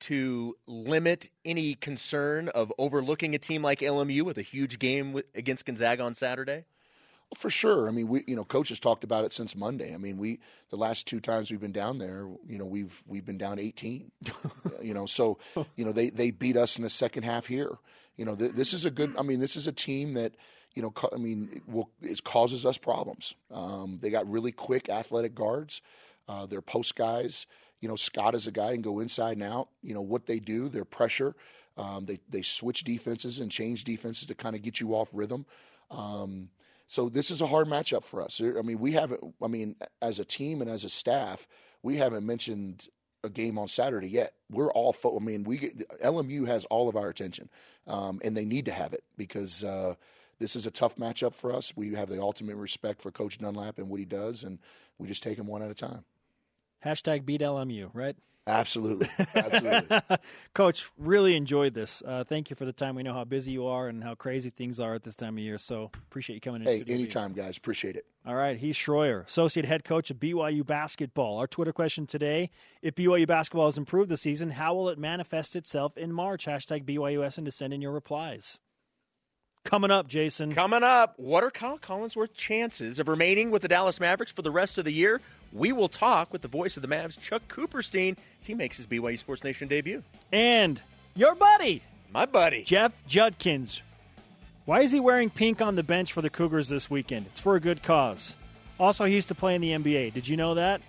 to 0.00 0.56
limit 0.66 1.28
any 1.44 1.74
concern 1.74 2.48
of 2.48 2.72
overlooking 2.78 3.34
a 3.34 3.38
team 3.38 3.62
like 3.62 3.80
LMU 3.80 4.22
with 4.22 4.38
a 4.38 4.42
huge 4.42 4.78
game 4.78 5.20
against 5.34 5.66
Gonzaga 5.66 6.02
on 6.02 6.14
Saturday? 6.14 6.64
For 7.36 7.48
sure. 7.48 7.86
I 7.86 7.92
mean, 7.92 8.08
we 8.08 8.24
you 8.26 8.34
know, 8.34 8.44
coach 8.44 8.70
has 8.70 8.80
talked 8.80 9.04
about 9.04 9.24
it 9.24 9.32
since 9.32 9.54
Monday. 9.54 9.94
I 9.94 9.98
mean, 9.98 10.18
we 10.18 10.40
the 10.70 10.76
last 10.76 11.06
two 11.06 11.20
times 11.20 11.50
we've 11.50 11.60
been 11.60 11.72
down 11.72 11.98
there, 11.98 12.28
you 12.46 12.58
know, 12.58 12.64
we've 12.64 13.02
we've 13.06 13.24
been 13.24 13.38
down 13.38 13.60
18. 13.60 14.10
you 14.82 14.94
know, 14.94 15.06
so 15.06 15.38
you 15.76 15.84
know 15.84 15.92
they 15.92 16.10
they 16.10 16.32
beat 16.32 16.56
us 16.56 16.76
in 16.76 16.82
the 16.82 16.90
second 16.90 17.22
half 17.22 17.46
here. 17.46 17.78
You 18.16 18.24
know, 18.24 18.34
th- 18.34 18.52
this 18.52 18.74
is 18.74 18.84
a 18.84 18.90
good. 18.90 19.14
I 19.16 19.22
mean, 19.22 19.38
this 19.38 19.54
is 19.54 19.68
a 19.68 19.72
team 19.72 20.14
that 20.14 20.34
you 20.74 20.82
know. 20.82 20.92
I 21.12 21.16
mean, 21.18 21.50
it, 21.52 21.68
will, 21.68 21.90
it 22.02 22.24
causes 22.24 22.66
us 22.66 22.78
problems. 22.78 23.34
Um, 23.52 23.98
they 24.02 24.10
got 24.10 24.28
really 24.28 24.52
quick, 24.52 24.88
athletic 24.88 25.34
guards. 25.34 25.82
Uh, 26.28 26.46
their 26.46 26.60
post 26.60 26.96
guys. 26.96 27.46
You 27.80 27.88
know, 27.88 27.96
Scott 27.96 28.34
is 28.34 28.46
a 28.46 28.52
guy 28.52 28.72
and 28.72 28.84
go 28.84 29.00
inside 29.00 29.38
and 29.38 29.44
out. 29.44 29.68
You 29.82 29.94
know 29.94 30.02
what 30.02 30.26
they 30.26 30.40
do. 30.40 30.68
Their 30.68 30.84
pressure. 30.84 31.36
Um, 31.76 32.06
they 32.06 32.18
they 32.28 32.42
switch 32.42 32.82
defenses 32.82 33.38
and 33.38 33.50
change 33.50 33.84
defenses 33.84 34.26
to 34.26 34.34
kind 34.34 34.56
of 34.56 34.62
get 34.62 34.80
you 34.80 34.94
off 34.94 35.08
rhythm. 35.12 35.46
Um, 35.90 36.50
so 36.90 37.08
this 37.08 37.30
is 37.30 37.40
a 37.40 37.46
hard 37.46 37.68
matchup 37.68 38.02
for 38.02 38.20
us. 38.20 38.40
I 38.40 38.62
mean, 38.62 38.80
we 38.80 38.90
haven't. 38.90 39.36
I 39.40 39.46
mean, 39.46 39.76
as 40.02 40.18
a 40.18 40.24
team 40.24 40.60
and 40.60 40.68
as 40.68 40.82
a 40.82 40.88
staff, 40.88 41.46
we 41.84 41.98
haven't 41.98 42.26
mentioned 42.26 42.88
a 43.22 43.28
game 43.28 43.58
on 43.58 43.68
Saturday 43.68 44.08
yet. 44.08 44.34
We're 44.50 44.72
all. 44.72 44.92
Fo- 44.92 45.16
I 45.16 45.20
mean, 45.22 45.44
we 45.44 45.58
get, 45.58 45.88
LMU 46.00 46.48
has 46.48 46.64
all 46.64 46.88
of 46.88 46.96
our 46.96 47.08
attention, 47.08 47.48
um, 47.86 48.20
and 48.24 48.36
they 48.36 48.44
need 48.44 48.64
to 48.64 48.72
have 48.72 48.92
it 48.92 49.04
because 49.16 49.62
uh, 49.62 49.94
this 50.40 50.56
is 50.56 50.66
a 50.66 50.70
tough 50.72 50.96
matchup 50.96 51.32
for 51.32 51.52
us. 51.52 51.72
We 51.76 51.94
have 51.94 52.08
the 52.08 52.20
ultimate 52.20 52.56
respect 52.56 53.00
for 53.00 53.12
Coach 53.12 53.38
Dunlap 53.38 53.78
and 53.78 53.88
what 53.88 54.00
he 54.00 54.04
does, 54.04 54.42
and 54.42 54.58
we 54.98 55.06
just 55.06 55.22
take 55.22 55.38
them 55.38 55.46
one 55.46 55.62
at 55.62 55.70
a 55.70 55.74
time. 55.74 56.02
Hashtag 56.84 57.24
beat 57.24 57.40
LMU, 57.40 57.90
right? 57.94 58.16
Absolutely, 58.50 59.08
absolutely. 59.34 60.00
Coach, 60.54 60.90
really 60.98 61.36
enjoyed 61.36 61.74
this. 61.74 62.02
Uh, 62.06 62.24
thank 62.24 62.50
you 62.50 62.56
for 62.56 62.64
the 62.64 62.72
time. 62.72 62.94
We 62.94 63.02
know 63.02 63.14
how 63.14 63.24
busy 63.24 63.52
you 63.52 63.66
are 63.66 63.88
and 63.88 64.02
how 64.02 64.14
crazy 64.14 64.50
things 64.50 64.80
are 64.80 64.94
at 64.94 65.02
this 65.02 65.16
time 65.16 65.36
of 65.36 65.44
year. 65.44 65.58
So 65.58 65.90
appreciate 66.08 66.34
you 66.34 66.40
coming 66.40 66.62
in. 66.62 66.66
hey, 66.66 66.76
studio. 66.78 66.94
anytime, 66.94 67.32
guys. 67.32 67.56
Appreciate 67.56 67.96
it. 67.96 68.06
All 68.26 68.34
right, 68.34 68.58
Heath 68.58 68.74
Schroyer, 68.74 69.24
associate 69.26 69.64
head 69.64 69.84
coach 69.84 70.10
of 70.10 70.18
BYU 70.18 70.66
basketball. 70.66 71.38
Our 71.38 71.46
Twitter 71.46 71.72
question 71.72 72.06
today: 72.06 72.50
If 72.82 72.94
BYU 72.94 73.26
basketball 73.26 73.66
has 73.66 73.78
improved 73.78 74.10
this 74.10 74.22
season, 74.22 74.50
how 74.50 74.74
will 74.74 74.88
it 74.88 74.98
manifest 74.98 75.56
itself 75.56 75.96
in 75.96 76.12
March? 76.12 76.46
Hashtag 76.46 76.84
BYUSN 76.84 77.44
to 77.44 77.52
send 77.52 77.72
in 77.72 77.80
your 77.80 77.92
replies. 77.92 78.58
Coming 79.64 79.90
up, 79.90 80.08
Jason. 80.08 80.54
Coming 80.54 80.82
up, 80.82 81.14
what 81.18 81.44
are 81.44 81.50
Kyle 81.50 81.78
Collinsworth's 81.78 82.32
chances 82.34 82.98
of 82.98 83.08
remaining 83.08 83.50
with 83.50 83.62
the 83.62 83.68
Dallas 83.68 84.00
Mavericks 84.00 84.32
for 84.32 84.42
the 84.42 84.50
rest 84.50 84.78
of 84.78 84.84
the 84.84 84.92
year? 84.92 85.20
We 85.52 85.72
will 85.72 85.88
talk 85.88 86.32
with 86.32 86.42
the 86.42 86.48
voice 86.48 86.76
of 86.76 86.82
the 86.82 86.88
Mavs, 86.88 87.18
Chuck 87.20 87.42
Cooperstein, 87.48 88.16
as 88.40 88.46
he 88.46 88.54
makes 88.54 88.78
his 88.78 88.86
BYU 88.86 89.18
Sports 89.18 89.44
Nation 89.44 89.68
debut. 89.68 90.02
And 90.32 90.80
your 91.14 91.34
buddy, 91.34 91.82
My 92.12 92.24
buddy. 92.24 92.62
Jeff 92.64 92.92
Judkins. 93.06 93.82
Why 94.64 94.80
is 94.80 94.92
he 94.92 95.00
wearing 95.00 95.28
pink 95.30 95.60
on 95.60 95.76
the 95.76 95.82
bench 95.82 96.12
for 96.12 96.22
the 96.22 96.30
Cougars 96.30 96.68
this 96.68 96.88
weekend? 96.90 97.26
It's 97.26 97.40
for 97.40 97.54
a 97.56 97.60
good 97.60 97.82
cause. 97.82 98.34
Also, 98.78 99.04
he 99.04 99.14
used 99.14 99.28
to 99.28 99.34
play 99.34 99.54
in 99.54 99.60
the 99.60 99.72
NBA. 99.72 100.14
Did 100.14 100.26
you 100.26 100.36
know 100.36 100.54
that? 100.54 100.80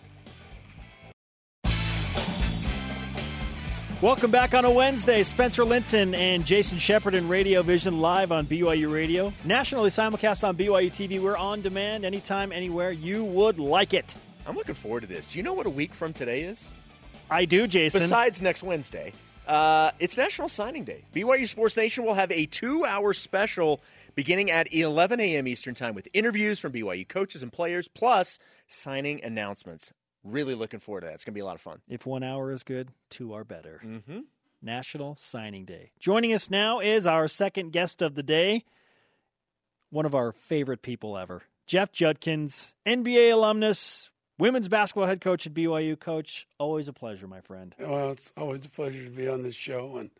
Welcome 4.01 4.31
back 4.31 4.55
on 4.55 4.65
a 4.65 4.71
Wednesday. 4.71 5.21
Spencer 5.21 5.63
Linton 5.63 6.15
and 6.15 6.43
Jason 6.43 6.79
Shepard 6.79 7.13
in 7.13 7.27
Radio 7.27 7.61
Vision 7.61 8.01
live 8.01 8.31
on 8.31 8.47
BYU 8.47 8.91
Radio. 8.91 9.31
Nationally 9.45 9.91
simulcast 9.91 10.43
on 10.43 10.57
BYU 10.57 10.89
TV. 10.89 11.21
We're 11.21 11.37
on 11.37 11.61
demand 11.61 12.03
anytime, 12.03 12.51
anywhere 12.51 12.89
you 12.89 13.23
would 13.23 13.59
like 13.59 13.93
it. 13.93 14.15
I'm 14.47 14.55
looking 14.55 14.73
forward 14.73 15.01
to 15.01 15.07
this. 15.07 15.31
Do 15.31 15.37
you 15.37 15.43
know 15.43 15.53
what 15.53 15.67
a 15.67 15.69
week 15.69 15.93
from 15.93 16.13
today 16.13 16.41
is? 16.41 16.65
I 17.29 17.45
do, 17.45 17.67
Jason. 17.67 18.01
Besides 18.01 18.41
next 18.41 18.63
Wednesday, 18.63 19.13
uh, 19.47 19.91
it's 19.99 20.17
National 20.17 20.49
Signing 20.49 20.83
Day. 20.83 21.03
BYU 21.13 21.47
Sports 21.47 21.77
Nation 21.77 22.03
will 22.03 22.15
have 22.15 22.31
a 22.31 22.47
two 22.47 22.83
hour 22.83 23.13
special 23.13 23.81
beginning 24.15 24.49
at 24.49 24.73
11 24.73 25.19
a.m. 25.19 25.47
Eastern 25.47 25.75
Time 25.75 25.93
with 25.93 26.07
interviews 26.13 26.57
from 26.57 26.71
BYU 26.71 27.07
coaches 27.07 27.43
and 27.43 27.53
players, 27.53 27.87
plus 27.87 28.39
signing 28.67 29.23
announcements. 29.23 29.93
Really 30.23 30.55
looking 30.55 30.79
forward 30.79 31.01
to 31.01 31.07
that. 31.07 31.13
It's 31.15 31.23
going 31.23 31.33
to 31.33 31.37
be 31.37 31.41
a 31.41 31.45
lot 31.45 31.55
of 31.55 31.61
fun. 31.61 31.81
if 31.89 32.05
one 32.05 32.23
hour 32.23 32.51
is 32.51 32.63
good, 32.63 32.89
two 33.09 33.33
are 33.33 33.43
better. 33.43 33.81
Mm-hmm. 33.83 34.19
National 34.61 35.15
Signing 35.15 35.65
Day. 35.65 35.91
Joining 35.99 36.33
us 36.33 36.49
now 36.49 36.79
is 36.79 37.07
our 37.07 37.27
second 37.27 37.71
guest 37.71 38.01
of 38.03 38.13
the 38.13 38.21
day, 38.21 38.63
one 39.89 40.05
of 40.05 40.13
our 40.13 40.31
favorite 40.31 40.83
people 40.83 41.17
ever, 41.17 41.41
Jeff 41.65 41.91
Judkins, 41.91 42.75
NBA 42.85 43.33
alumnus, 43.33 44.11
women's 44.37 44.69
basketball 44.69 45.07
head 45.07 45.21
coach 45.21 45.47
at 45.47 45.53
BYU. 45.53 45.99
Coach, 45.99 46.47
always 46.59 46.87
a 46.87 46.93
pleasure, 46.93 47.27
my 47.27 47.41
friend. 47.41 47.73
Well, 47.79 48.11
it's 48.11 48.31
always 48.37 48.65
a 48.65 48.69
pleasure 48.69 49.03
to 49.03 49.09
be 49.09 49.27
on 49.27 49.41
this 49.41 49.55
show 49.55 49.97
and 49.97 50.11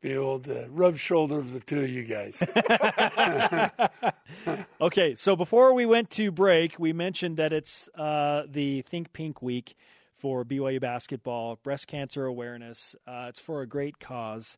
be 0.00 0.12
able 0.12 0.40
to 0.40 0.66
rub 0.70 0.96
shoulders 0.96 1.44
with 1.44 1.52
the 1.52 1.60
two 1.60 1.80
of 1.80 1.90
you 1.90 2.04
guys. 2.04 2.42
Okay, 4.80 5.14
so 5.14 5.36
before 5.36 5.74
we 5.74 5.84
went 5.84 6.10
to 6.12 6.30
break, 6.30 6.78
we 6.78 6.92
mentioned 6.92 7.36
that 7.36 7.52
it's 7.52 7.88
uh, 7.96 8.44
the 8.48 8.82
Think 8.82 9.12
Pink 9.12 9.42
Week 9.42 9.74
for 10.14 10.44
BYU 10.44 10.80
basketball, 10.80 11.56
breast 11.62 11.86
cancer 11.86 12.24
awareness. 12.24 12.96
Uh, 13.06 13.26
it's 13.28 13.40
for 13.40 13.60
a 13.60 13.66
great 13.66 13.98
cause. 13.98 14.56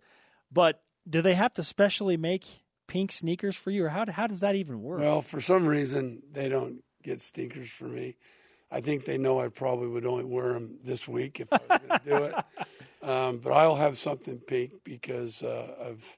But 0.52 0.82
do 1.08 1.22
they 1.22 1.34
have 1.34 1.54
to 1.54 1.64
specially 1.64 2.16
make 2.16 2.46
pink 2.86 3.10
sneakers 3.10 3.56
for 3.56 3.70
you, 3.70 3.86
or 3.86 3.88
how, 3.88 4.04
how 4.10 4.26
does 4.26 4.40
that 4.40 4.54
even 4.54 4.82
work? 4.82 5.00
well, 5.00 5.22
for 5.22 5.40
some 5.40 5.66
reason, 5.66 6.22
they 6.30 6.48
don't 6.48 6.84
get 7.02 7.20
sneakers 7.20 7.70
for 7.70 7.84
me. 7.84 8.16
I 8.72 8.80
think 8.80 9.04
they 9.04 9.18
know 9.18 9.38
I 9.38 9.48
probably 9.48 9.88
would 9.88 10.06
only 10.06 10.24
wear 10.24 10.54
them 10.54 10.78
this 10.82 11.06
week 11.06 11.40
if 11.40 11.52
I 11.52 11.60
was 11.68 11.80
going 11.80 12.00
to 12.00 12.06
do 12.06 12.24
it. 12.24 12.34
Um, 13.04 13.38
but 13.38 13.50
I'll 13.50 13.74
have 13.74 13.98
something 13.98 14.38
pink 14.38 14.84
because 14.84 15.42
uh, 15.42 15.74
of 15.76 16.16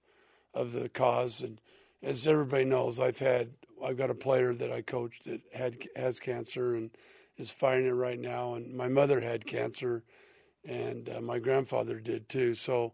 of 0.52 0.72
the 0.72 0.90
cause. 0.90 1.40
And 1.40 1.58
as 2.02 2.26
everybody 2.26 2.66
knows, 2.66 3.00
I've 3.00 3.20
had 3.20 3.52
I've 3.82 3.96
got 3.96 4.10
a 4.10 4.14
player 4.14 4.52
that 4.52 4.70
I 4.70 4.82
coached 4.82 5.24
that 5.24 5.40
had 5.54 5.78
has 5.96 6.20
cancer 6.20 6.74
and 6.74 6.90
is 7.38 7.50
fighting 7.50 7.86
it 7.86 7.92
right 7.92 8.18
now. 8.18 8.52
And 8.52 8.74
my 8.74 8.88
mother 8.88 9.20
had 9.20 9.46
cancer, 9.46 10.02
and 10.62 11.08
uh, 11.08 11.22
my 11.22 11.38
grandfather 11.38 12.00
did 12.00 12.28
too. 12.28 12.52
So 12.54 12.92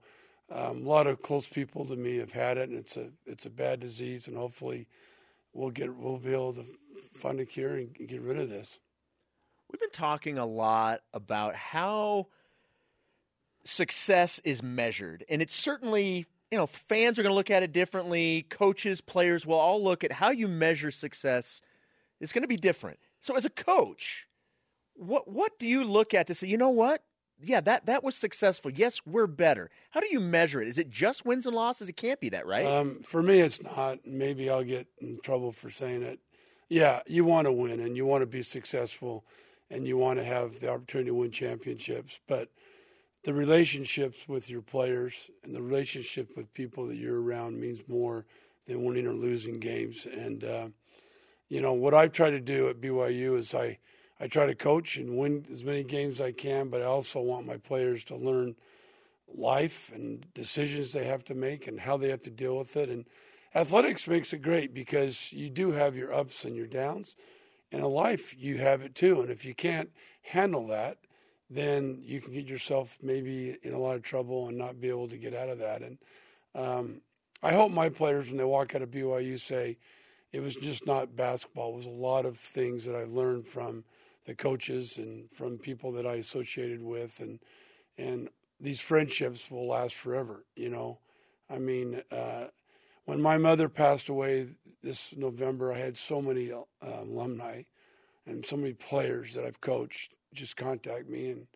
um, 0.53 0.87
a 0.87 0.89
lot 0.89 1.09
of 1.09 1.21
close 1.21 1.49
people 1.49 1.85
to 1.87 1.97
me 1.97 2.19
have 2.19 2.33
had 2.33 2.59
it, 2.59 2.69
and 2.69 2.79
it's 2.79 2.97
a 2.97 3.11
it's 3.27 3.47
a 3.47 3.51
bad 3.51 3.81
disease. 3.81 4.29
And 4.29 4.37
hopefully, 4.37 4.87
we'll 5.53 5.71
get 5.71 5.93
we'll 5.95 6.19
be 6.19 6.33
able 6.33 6.53
to 6.55 6.65
find 7.13 7.41
a 7.41 7.45
cure 7.45 7.75
and 7.77 7.93
get 7.93 8.21
rid 8.21 8.39
of 8.39 8.49
this. 8.49 8.79
We've 9.71 9.81
been 9.81 9.91
talking 9.91 10.39
a 10.39 10.47
lot 10.47 11.03
about 11.13 11.55
how 11.55 12.27
success 13.65 14.41
is 14.43 14.63
measured, 14.63 15.25
and 15.29 15.41
it's 15.41 15.55
certainly 15.55 16.27
you 16.51 16.59
know 16.59 16.67
fans 16.67 17.19
are 17.19 17.23
going 17.23 17.31
to 17.31 17.37
look 17.37 17.51
at 17.51 17.63
it 17.63 17.73
differently. 17.73 18.47
Coaches, 18.49 19.01
players 19.01 19.47
will 19.47 19.59
all 19.59 19.83
look 19.83 20.03
at 20.03 20.13
how 20.13 20.31
you 20.31 20.49
measure 20.49 20.91
success 20.91 21.61
is 22.21 22.33
going 22.33 22.43
to 22.43 22.49
be 22.49 22.57
different. 22.57 22.99
So, 23.21 23.37
as 23.37 23.45
a 23.45 23.51
coach, 23.51 24.27
what 24.95 25.29
what 25.29 25.59
do 25.59 25.69
you 25.69 25.85
look 25.85 26.15
at 26.15 26.27
to 26.27 26.35
say, 26.35 26.49
you 26.49 26.57
know 26.57 26.71
what? 26.71 27.03
Yeah, 27.43 27.61
that 27.61 27.87
that 27.87 28.03
was 28.03 28.17
successful. 28.17 28.71
Yes, 28.71 29.01
we're 29.07 29.27
better. 29.27 29.71
How 29.91 30.01
do 30.01 30.09
you 30.11 30.21
measure 30.21 30.61
it? 30.61 30.69
Is 30.69 30.79
it 30.79 30.91
just 30.91 31.25
wins 31.25 31.47
and 31.47 31.55
losses? 31.55 31.89
It 31.89 31.97
can't 31.97 32.21
be 32.21 32.31
that, 32.31 32.47
right? 32.47 32.67
Um, 32.67 33.03
for 33.05 33.23
me, 33.23 33.41
it's 33.41 33.63
not. 33.63 34.01
Maybe 34.05 34.51
I'll 34.51 34.65
get 34.65 34.89
in 35.01 35.21
trouble 35.23 35.53
for 35.53 35.71
saying 35.71 36.03
it. 36.03 36.19
Yeah, 36.69 37.01
you 37.07 37.25
want 37.25 37.47
to 37.47 37.53
win 37.53 37.81
and 37.81 37.97
you 37.97 38.05
want 38.07 38.23
to 38.23 38.27
be 38.27 38.43
successful 38.43 39.25
and 39.71 39.87
you 39.87 39.97
want 39.97 40.19
to 40.19 40.25
have 40.25 40.61
the 40.61 40.71
opportunity 40.71 41.11
to 41.11 41.15
win 41.15 41.31
championships. 41.31 42.19
But 42.27 42.49
the 43.23 43.35
relationships 43.35 44.27
with 44.27 44.49
your 44.51 44.63
players 44.63 45.31
and 45.45 45.55
the 45.55 45.63
relationship 45.63 46.37
with 46.37 46.53
people 46.55 46.87
that 46.87 46.97
you're 46.97 47.21
around 47.21 47.61
means 47.61 47.81
more 47.87 48.25
than 48.67 48.85
winning 48.85 49.07
or 49.07 49.13
losing 49.13 49.61
games. 49.61 50.07
And, 50.07 50.43
uh, 50.45 50.69
you 51.49 51.61
know, 51.61 51.73
what 51.73 51.95
I 51.95 52.09
try 52.09 52.31
to 52.31 52.41
do 52.41 52.69
at 52.69 52.81
BYU 52.81 53.37
is 53.37 53.55
I, 53.55 53.79
I 54.19 54.27
try 54.27 54.47
to 54.47 54.55
coach 54.55 54.97
and 54.97 55.19
win 55.19 55.47
as 55.53 55.65
many 55.65 55.83
games 55.83 56.21
as 56.21 56.27
I 56.27 56.33
can, 56.33 56.69
but 56.69 56.83
I 56.83 56.87
also 56.87 57.21
want 57.21 57.47
my 57.47 57.57
players 57.57 58.05
to 58.05 58.17
learn 58.17 58.57
life 59.33 59.91
and 59.95 60.27
decisions 60.35 60.93
they 60.93 61.05
have 61.05 61.25
to 61.25 61.35
make 61.35 61.67
and 61.67 61.81
how 61.81 61.97
they 61.97 62.09
have 62.09 62.23
to 62.23 62.31
deal 62.31 62.57
with 62.57 62.77
it. 62.77 62.89
And 62.89 63.05
athletics 63.55 64.09
makes 64.09 64.33
it 64.33 64.43
great 64.43 64.75
because 64.75 65.33
you 65.33 65.51
do 65.51 65.73
have 65.73 65.95
your 65.95 66.13
ups 66.13 66.45
and 66.45 66.57
your 66.57 66.67
downs. 66.67 67.17
In 67.73 67.81
a 67.81 67.89
life, 67.89 68.35
you 68.37 68.59
have 68.59 68.83
it 68.83 68.95
too. 68.95 69.21
And 69.21 69.31
if 69.31 69.45
you 69.45 69.55
can't 69.55 69.91
handle 70.23 70.67
that, 70.69 70.99
then 71.49 72.01
you 72.03 72.21
can 72.21 72.33
get 72.33 72.47
yourself 72.47 72.97
maybe 73.03 73.57
in 73.63 73.73
a 73.73 73.79
lot 73.79 73.97
of 73.97 74.03
trouble 74.03 74.49
and 74.49 74.57
not 74.57 74.81
be 74.81 74.89
able 74.89 75.09
to 75.09 75.17
get 75.17 75.35
out 75.35 75.49
of 75.49 75.59
that. 75.59 75.83
And 75.83 75.99
um, 76.55 77.01
I 77.43 77.53
hope 77.53 77.73
my 77.73 77.89
players, 77.89 78.29
when 78.29 78.37
they 78.37 78.45
walk 78.45 78.75
out 78.75 78.83
of 78.83 78.91
BYU, 78.91 79.39
say 79.39 79.79
it 80.33 80.41
was 80.41 80.55
just 80.55 80.87
not 80.87 81.17
basketball. 81.17 81.73
It 81.73 81.77
was 81.79 81.87
a 81.87 81.91
lot 81.91 82.25
of 82.27 82.39
things 82.39 82.85
that 82.85 82.95
I've 82.95 83.11
learned 83.11 83.47
from 83.47 83.85
the 84.27 84.35
coaches 84.35 84.97
and 84.97 85.31
from 85.31 85.59
people 85.59 85.91
that 85.93 86.07
I 86.07 86.15
associated 86.15 86.83
with, 86.83 87.21
and 87.21 87.41
and 87.99 88.29
these 88.61 88.81
friendships 88.81 89.51
will 89.51 89.67
last 89.67 89.95
forever. 89.95 90.45
You 90.55 90.69
know, 90.69 90.99
I 91.49 91.59
mean, 91.59 92.03
uh, 92.13 92.47
when 93.11 93.21
my 93.21 93.37
mother 93.39 93.69
passed 93.69 94.09
away 94.09 94.47
this 94.85 95.13
November, 95.17 95.73
I 95.73 95.79
had 95.79 95.97
so 95.97 96.23
many 96.23 96.53
uh, 96.53 96.63
alumni 96.81 97.63
and 98.25 98.47
so 98.47 98.57
many 98.57 98.73
players 98.73 99.35
that 99.35 99.45
I've 99.45 99.61
coached 99.61 100.15
just 100.33 100.57
contact 100.57 101.09
me 101.09 101.31
and 101.31 101.49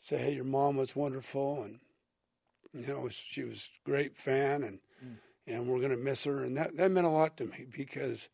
say, 0.00 0.16
"Hey, 0.16 0.32
your 0.32 0.44
mom 0.44 0.76
was 0.76 0.94
wonderful, 0.94 1.64
and 1.64 1.80
you 2.72 2.86
know 2.86 3.08
she 3.08 3.42
was 3.42 3.68
a 3.84 3.90
great 3.90 4.16
fan, 4.16 4.62
and 4.62 4.78
mm. 5.04 5.16
and 5.48 5.66
we're 5.66 5.80
going 5.80 5.90
to 5.90 5.96
miss 5.96 6.22
her." 6.22 6.44
And 6.44 6.56
that 6.56 6.76
that 6.76 6.92
meant 6.92 7.06
a 7.06 7.10
lot 7.10 7.36
to 7.38 7.46
me 7.46 7.66
because 7.76 8.28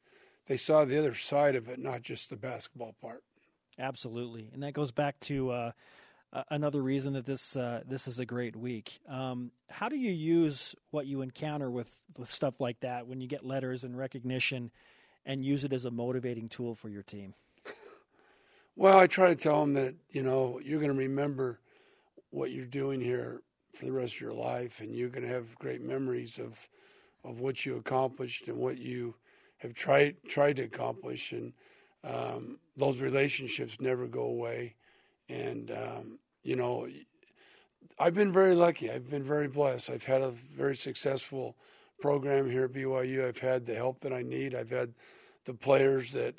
they 0.47 0.59
saw 0.59 0.85
the 0.85 0.99
other 0.99 1.15
side 1.15 1.57
of 1.57 1.71
it, 1.71 1.79
not 1.79 2.03
just 2.03 2.29
the 2.29 2.37
basketball 2.37 2.95
part. 3.01 3.23
Absolutely, 3.79 4.51
and 4.53 4.63
that 4.63 4.75
goes 4.75 4.93
back 4.93 5.19
to 5.21 5.51
uh, 5.51 5.73
another 6.51 6.83
reason 6.83 7.15
that 7.15 7.27
this 7.27 7.57
uh, 7.57 7.83
this 7.87 8.07
is 8.07 8.19
a 8.19 8.27
great 8.27 8.57
week. 8.57 9.01
Um, 9.09 9.51
how 9.71 9.89
do 9.89 9.97
you 9.97 10.13
use 10.13 10.75
what 10.91 11.07
you 11.07 11.23
encounter 11.23 11.71
with 11.71 11.95
with 12.19 12.31
stuff 12.31 12.61
like 12.61 12.81
that 12.81 13.07
when 13.07 13.21
you 13.21 13.29
get 13.29 13.45
letters 13.45 13.85
and 13.85 13.97
recognition, 13.97 14.71
and 15.25 15.45
use 15.45 15.65
it 15.65 15.73
as 15.73 15.85
a 15.85 15.91
motivating 15.91 16.49
tool 16.49 16.75
for 16.75 16.89
your 16.89 17.03
team? 17.03 17.35
Well, 18.77 18.99
I 18.99 19.07
try 19.07 19.29
to 19.29 19.37
tell 19.37 19.61
them 19.61 19.75
that 19.75 19.95
you 20.11 20.23
know 20.23 20.61
you're 20.65 20.81
going 20.81 20.93
to 20.93 20.99
remember 20.99 21.61
what 22.31 22.51
you're 22.51 22.67
doing 22.67 23.01
here 23.01 23.43
for 23.75 23.85
the 23.85 23.93
rest 23.93 24.15
of 24.15 24.21
your 24.21 24.33
life, 24.33 24.81
and 24.81 24.95
you're 24.95 25.09
going 25.09 25.27
to 25.27 25.33
have 25.33 25.59
great 25.59 25.83
memories 25.83 26.39
of 26.39 26.69
of 27.25 27.41
what 27.41 27.67
you 27.67 27.77
accomplished 27.77 28.49
and 28.49 28.57
what 28.57 28.79
you 28.79 29.15
have 29.59 29.75
tried 29.75 30.17
tried 30.29 30.57
to 30.57 30.63
accomplish, 30.63 31.33
and 31.33 31.53
um, 32.05 32.59
those 32.77 33.01
relationships 33.01 33.79
never 33.81 34.07
go 34.07 34.23
away. 34.23 34.75
And 35.29 35.71
um, 35.71 36.19
you 36.43 36.57
know, 36.57 36.89
I've 37.99 38.15
been 38.15 38.33
very 38.33 38.55
lucky. 38.55 38.91
I've 38.91 39.11
been 39.11 39.25
very 39.25 39.49
blessed. 39.49 39.91
I've 39.91 40.05
had 40.05 40.23
a 40.23 40.31
very 40.31 40.77
successful 40.77 41.57
program 42.01 42.49
here 42.51 42.65
at 42.65 42.73
BYU. 42.73 43.27
I've 43.27 43.39
had 43.39 43.67
the 43.67 43.75
help 43.75 44.01
that 44.01 44.13
I 44.13 44.23
need. 44.23 44.55
I've 44.55 44.71
had 44.71 44.95
the 45.45 45.55
players 45.55 46.13
that 46.13 46.35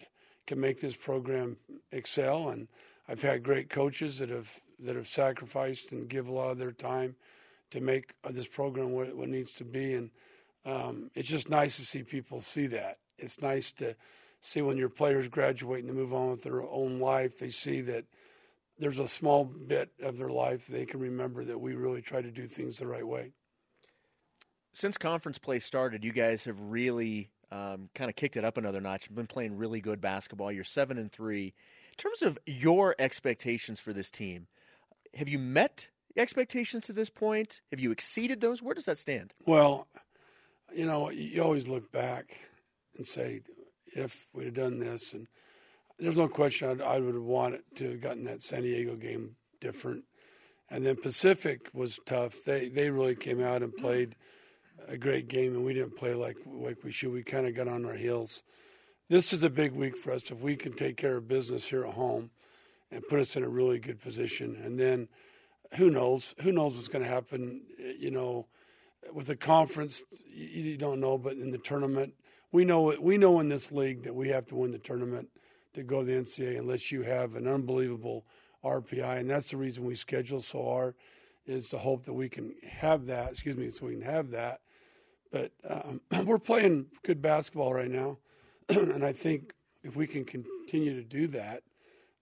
can 0.47 0.59
make 0.59 0.79
this 0.79 0.95
program 0.95 1.57
excel. 1.91 2.49
And 2.49 2.67
I've 3.07 3.21
had 3.21 3.43
great 3.43 3.69
coaches 3.69 4.19
that 4.19 4.29
have 4.29 4.49
that 4.81 4.95
have 4.95 5.07
sacrificed 5.07 5.91
and 5.91 6.07
give 6.07 6.27
a 6.27 6.31
lot 6.31 6.51
of 6.51 6.57
their 6.57 6.71
time 6.71 7.15
to 7.71 7.81
make 7.81 8.13
this 8.29 8.47
program 8.47 8.91
what, 8.91 9.13
what 9.15 9.27
it 9.27 9.31
needs 9.31 9.51
to 9.53 9.65
be. 9.65 9.93
And 9.93 10.09
um, 10.65 11.11
it's 11.15 11.27
just 11.27 11.49
nice 11.49 11.77
to 11.77 11.85
see 11.85 12.03
people 12.03 12.41
see 12.41 12.67
that. 12.67 12.97
It's 13.17 13.41
nice 13.41 13.71
to 13.73 13.95
see 14.41 14.61
when 14.61 14.77
your 14.77 14.89
players 14.89 15.27
graduate 15.27 15.81
and 15.81 15.89
they 15.89 15.93
move 15.93 16.13
on 16.13 16.31
with 16.31 16.43
their 16.43 16.63
own 16.63 16.99
life, 16.99 17.39
they 17.39 17.49
see 17.49 17.81
that 17.81 18.05
there's 18.79 18.99
a 18.99 19.07
small 19.07 19.43
bit 19.43 19.91
of 20.01 20.17
their 20.17 20.29
life 20.29 20.65
they 20.67 20.85
can 20.85 20.99
remember 20.99 21.43
that 21.43 21.59
we 21.59 21.75
really 21.75 22.01
try 22.01 22.21
to 22.21 22.31
do 22.31 22.47
things 22.47 22.79
the 22.79 22.87
right 22.87 23.05
way. 23.05 23.33
Since 24.73 24.97
conference 24.97 25.37
play 25.37 25.59
started, 25.59 26.03
you 26.03 26.13
guys 26.13 26.45
have 26.45 26.59
really 26.59 27.29
um, 27.51 27.89
kind 27.93 28.09
of 28.09 28.15
kicked 28.15 28.37
it 28.37 28.45
up 28.45 28.57
another 28.57 28.79
notch. 28.79 29.07
You've 29.07 29.15
been 29.15 29.27
playing 29.27 29.57
really 29.57 29.81
good 29.81 29.99
basketball. 29.99 30.51
You're 30.51 30.63
seven 30.63 30.97
and 30.97 31.11
three. 31.11 31.53
In 31.91 31.97
terms 31.97 32.21
of 32.21 32.37
your 32.45 32.95
expectations 32.97 33.79
for 33.79 33.91
this 33.91 34.09
team, 34.09 34.47
have 35.15 35.27
you 35.27 35.39
met 35.39 35.89
expectations 36.15 36.85
to 36.85 36.93
this 36.93 37.09
point? 37.09 37.61
Have 37.71 37.79
you 37.79 37.91
exceeded 37.91 38.41
those? 38.41 38.61
Where 38.61 38.75
does 38.75 38.85
that 38.85 38.97
stand? 38.97 39.33
Well, 39.45 39.87
you 40.73 40.85
know, 40.85 41.09
you 41.09 41.43
always 41.43 41.67
look 41.67 41.91
back 41.91 42.41
and 42.95 43.05
say, 43.05 43.41
if 43.87 44.27
we'd 44.33 44.45
have 44.45 44.53
done 44.53 44.79
this, 44.79 45.13
and 45.13 45.27
there's 45.99 46.17
no 46.17 46.27
question 46.27 46.69
I'd, 46.69 46.81
I 46.81 46.99
would 46.99 47.13
have 47.13 47.23
wanted 47.23 47.61
to 47.75 47.91
have 47.91 48.01
gotten 48.01 48.23
that 48.25 48.41
San 48.41 48.63
Diego 48.63 48.95
game 48.95 49.35
different. 49.59 50.05
And 50.69 50.85
then 50.85 50.95
Pacific 50.95 51.69
was 51.73 51.99
tough. 52.05 52.43
They 52.45 52.69
they 52.69 52.89
really 52.89 53.15
came 53.15 53.43
out 53.43 53.63
and 53.63 53.75
played 53.75 54.15
a 54.87 54.97
great 54.97 55.27
game, 55.27 55.55
and 55.55 55.65
we 55.65 55.73
didn't 55.73 55.97
play 55.97 56.13
like 56.13 56.37
like 56.45 56.83
we 56.83 56.91
should. 56.91 57.11
We 57.11 57.23
kind 57.23 57.47
of 57.47 57.55
got 57.55 57.67
on 57.67 57.85
our 57.85 57.95
heels. 57.95 58.43
This 59.09 59.33
is 59.33 59.41
a 59.41 59.49
big 59.49 59.73
week 59.73 59.97
for 59.97 60.11
us 60.11 60.29
if 60.29 60.39
we 60.39 60.55
can 60.55 60.73
take 60.73 60.95
care 60.95 61.17
of 61.17 61.27
business 61.27 61.65
here 61.65 61.83
at 61.83 61.93
home 61.93 62.29
and 62.91 63.07
put 63.07 63.19
us 63.19 63.35
in 63.35 63.43
a 63.43 63.49
really 63.49 63.79
good 63.79 63.99
position. 63.99 64.59
And 64.63 64.79
then 64.79 65.07
who 65.75 65.89
knows? 65.89 66.35
Who 66.41 66.51
knows 66.51 66.75
what's 66.75 66.87
going 66.87 67.03
to 67.03 67.09
happen? 67.09 67.61
You 67.97 68.11
know, 68.11 68.45
with 69.11 69.25
the 69.25 69.35
conference, 69.35 70.03
you, 70.27 70.63
you 70.63 70.77
don't 70.77 70.99
know, 70.99 71.17
but 71.17 71.33
in 71.33 71.49
the 71.49 71.57
tournament, 71.57 72.13
we 72.51 72.63
know 72.63 72.95
we 72.99 73.17
know 73.17 73.39
in 73.39 73.49
this 73.49 73.71
league 73.71 74.03
that 74.03 74.13
we 74.13 74.29
have 74.29 74.45
to 74.47 74.55
win 74.55 74.69
the 74.69 74.77
tournament 74.77 75.29
to 75.73 75.83
go 75.83 75.99
to 75.99 76.05
the 76.05 76.13
NCAA 76.13 76.59
unless 76.59 76.91
you 76.91 77.03
have 77.03 77.35
an 77.35 77.47
unbelievable 77.47 78.25
RPI, 78.63 79.19
and 79.19 79.29
that's 79.29 79.51
the 79.51 79.57
reason 79.57 79.85
we 79.85 79.95
schedule 79.95 80.41
so 80.41 80.63
hard 80.63 80.95
is 81.45 81.69
to 81.69 81.77
hope 81.77 82.03
that 82.05 82.13
we 82.13 82.29
can 82.29 82.53
have 82.67 83.05
that. 83.05 83.31
Excuse 83.31 83.57
me, 83.57 83.69
so 83.69 83.85
we 83.85 83.93
can 83.93 84.01
have 84.01 84.31
that 84.31 84.61
but 85.31 85.51
um, 85.67 86.01
we're 86.25 86.39
playing 86.39 86.87
good 87.03 87.21
basketball 87.21 87.73
right 87.73 87.91
now, 87.91 88.17
and 88.69 89.03
I 89.03 89.13
think 89.13 89.53
if 89.83 89.95
we 89.95 90.07
can 90.07 90.25
continue 90.25 90.95
to 90.95 91.03
do 91.03 91.27
that, 91.27 91.63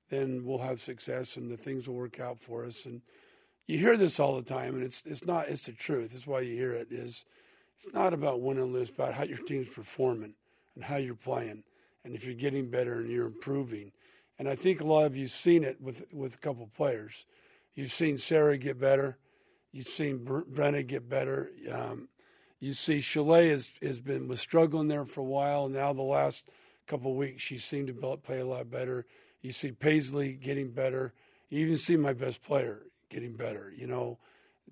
then 0.10 0.46
we'll 0.46 0.60
have 0.60 0.82
success 0.82 1.36
and 1.36 1.52
the 1.52 1.58
things 1.58 1.88
will 1.88 1.96
work 1.96 2.20
out 2.20 2.40
for 2.40 2.64
us. 2.64 2.86
And 2.86 3.02
you 3.66 3.78
hear 3.78 3.98
this 3.98 4.20
all 4.20 4.36
the 4.36 4.44
time, 4.44 4.76
and 4.76 4.84
it's 4.84 5.04
it's 5.06 5.26
not 5.26 5.50
it's 5.50 5.66
the 5.66 5.74
truth. 5.74 6.12
That's 6.12 6.28
why 6.28 6.42
you 6.42 6.56
hear 6.56 6.72
it. 6.72 6.88
Is 6.92 7.26
it's 7.76 7.94
not 7.94 8.14
about 8.14 8.42
winning 8.42 8.64
and 8.64 8.74
lose, 8.74 8.90
about 8.90 9.14
how 9.14 9.24
your 9.24 9.40
team's 9.40 9.68
performing 9.68 10.34
and 10.76 10.84
how 10.84 10.96
you're 10.96 11.16
playing, 11.16 11.64
and 12.08 12.16
if 12.16 12.26
you're 12.26 12.34
getting 12.34 12.70
better 12.70 12.94
and 12.94 13.10
you're 13.10 13.28
improving. 13.28 13.92
And 14.40 14.48
I 14.48 14.56
think 14.56 14.82
a 14.82 14.86
lot 14.86 15.06
of 15.06 15.16
you've 15.16 15.32
seen 15.32 15.64
it 15.64 15.80
with 15.82 16.04
with 16.12 16.36
a 16.36 16.38
couple 16.40 16.68
players. 16.76 17.26
You've 17.76 17.94
seen 17.94 18.18
Sarah 18.18 18.58
get 18.58 18.80
better. 18.80 19.18
You've 19.72 19.88
seen 19.88 20.20
Brenna 20.20 20.86
get 20.88 21.08
better. 21.08 21.52
Um, 21.72 22.10
you 22.60 22.74
see, 22.74 23.00
Shalae 23.00 23.52
has, 23.52 23.70
has 23.84 24.00
been 24.00 24.28
was 24.28 24.40
struggling 24.40 24.88
there 24.88 25.06
for 25.06 25.22
a 25.22 25.26
while. 25.26 25.70
Now 25.70 25.94
the 25.94 26.02
last 26.02 26.50
couple 26.88 27.12
of 27.12 27.18
weeks, 27.18 27.44
she 27.44 27.60
seemed 27.60 27.88
to 27.88 28.18
play 28.18 28.40
a 28.40 28.46
lot 28.46 28.72
better. 28.72 29.06
You 29.42 29.52
see 29.52 29.72
Paisley 29.72 30.34
getting 30.34 30.72
better. 30.72 31.14
You 31.50 31.60
even 31.60 31.78
see 31.78 31.98
my 31.98 32.14
best 32.14 32.42
player 32.42 32.84
getting 33.10 33.36
better. 33.36 33.72
You 33.76 33.88
know, 33.88 34.18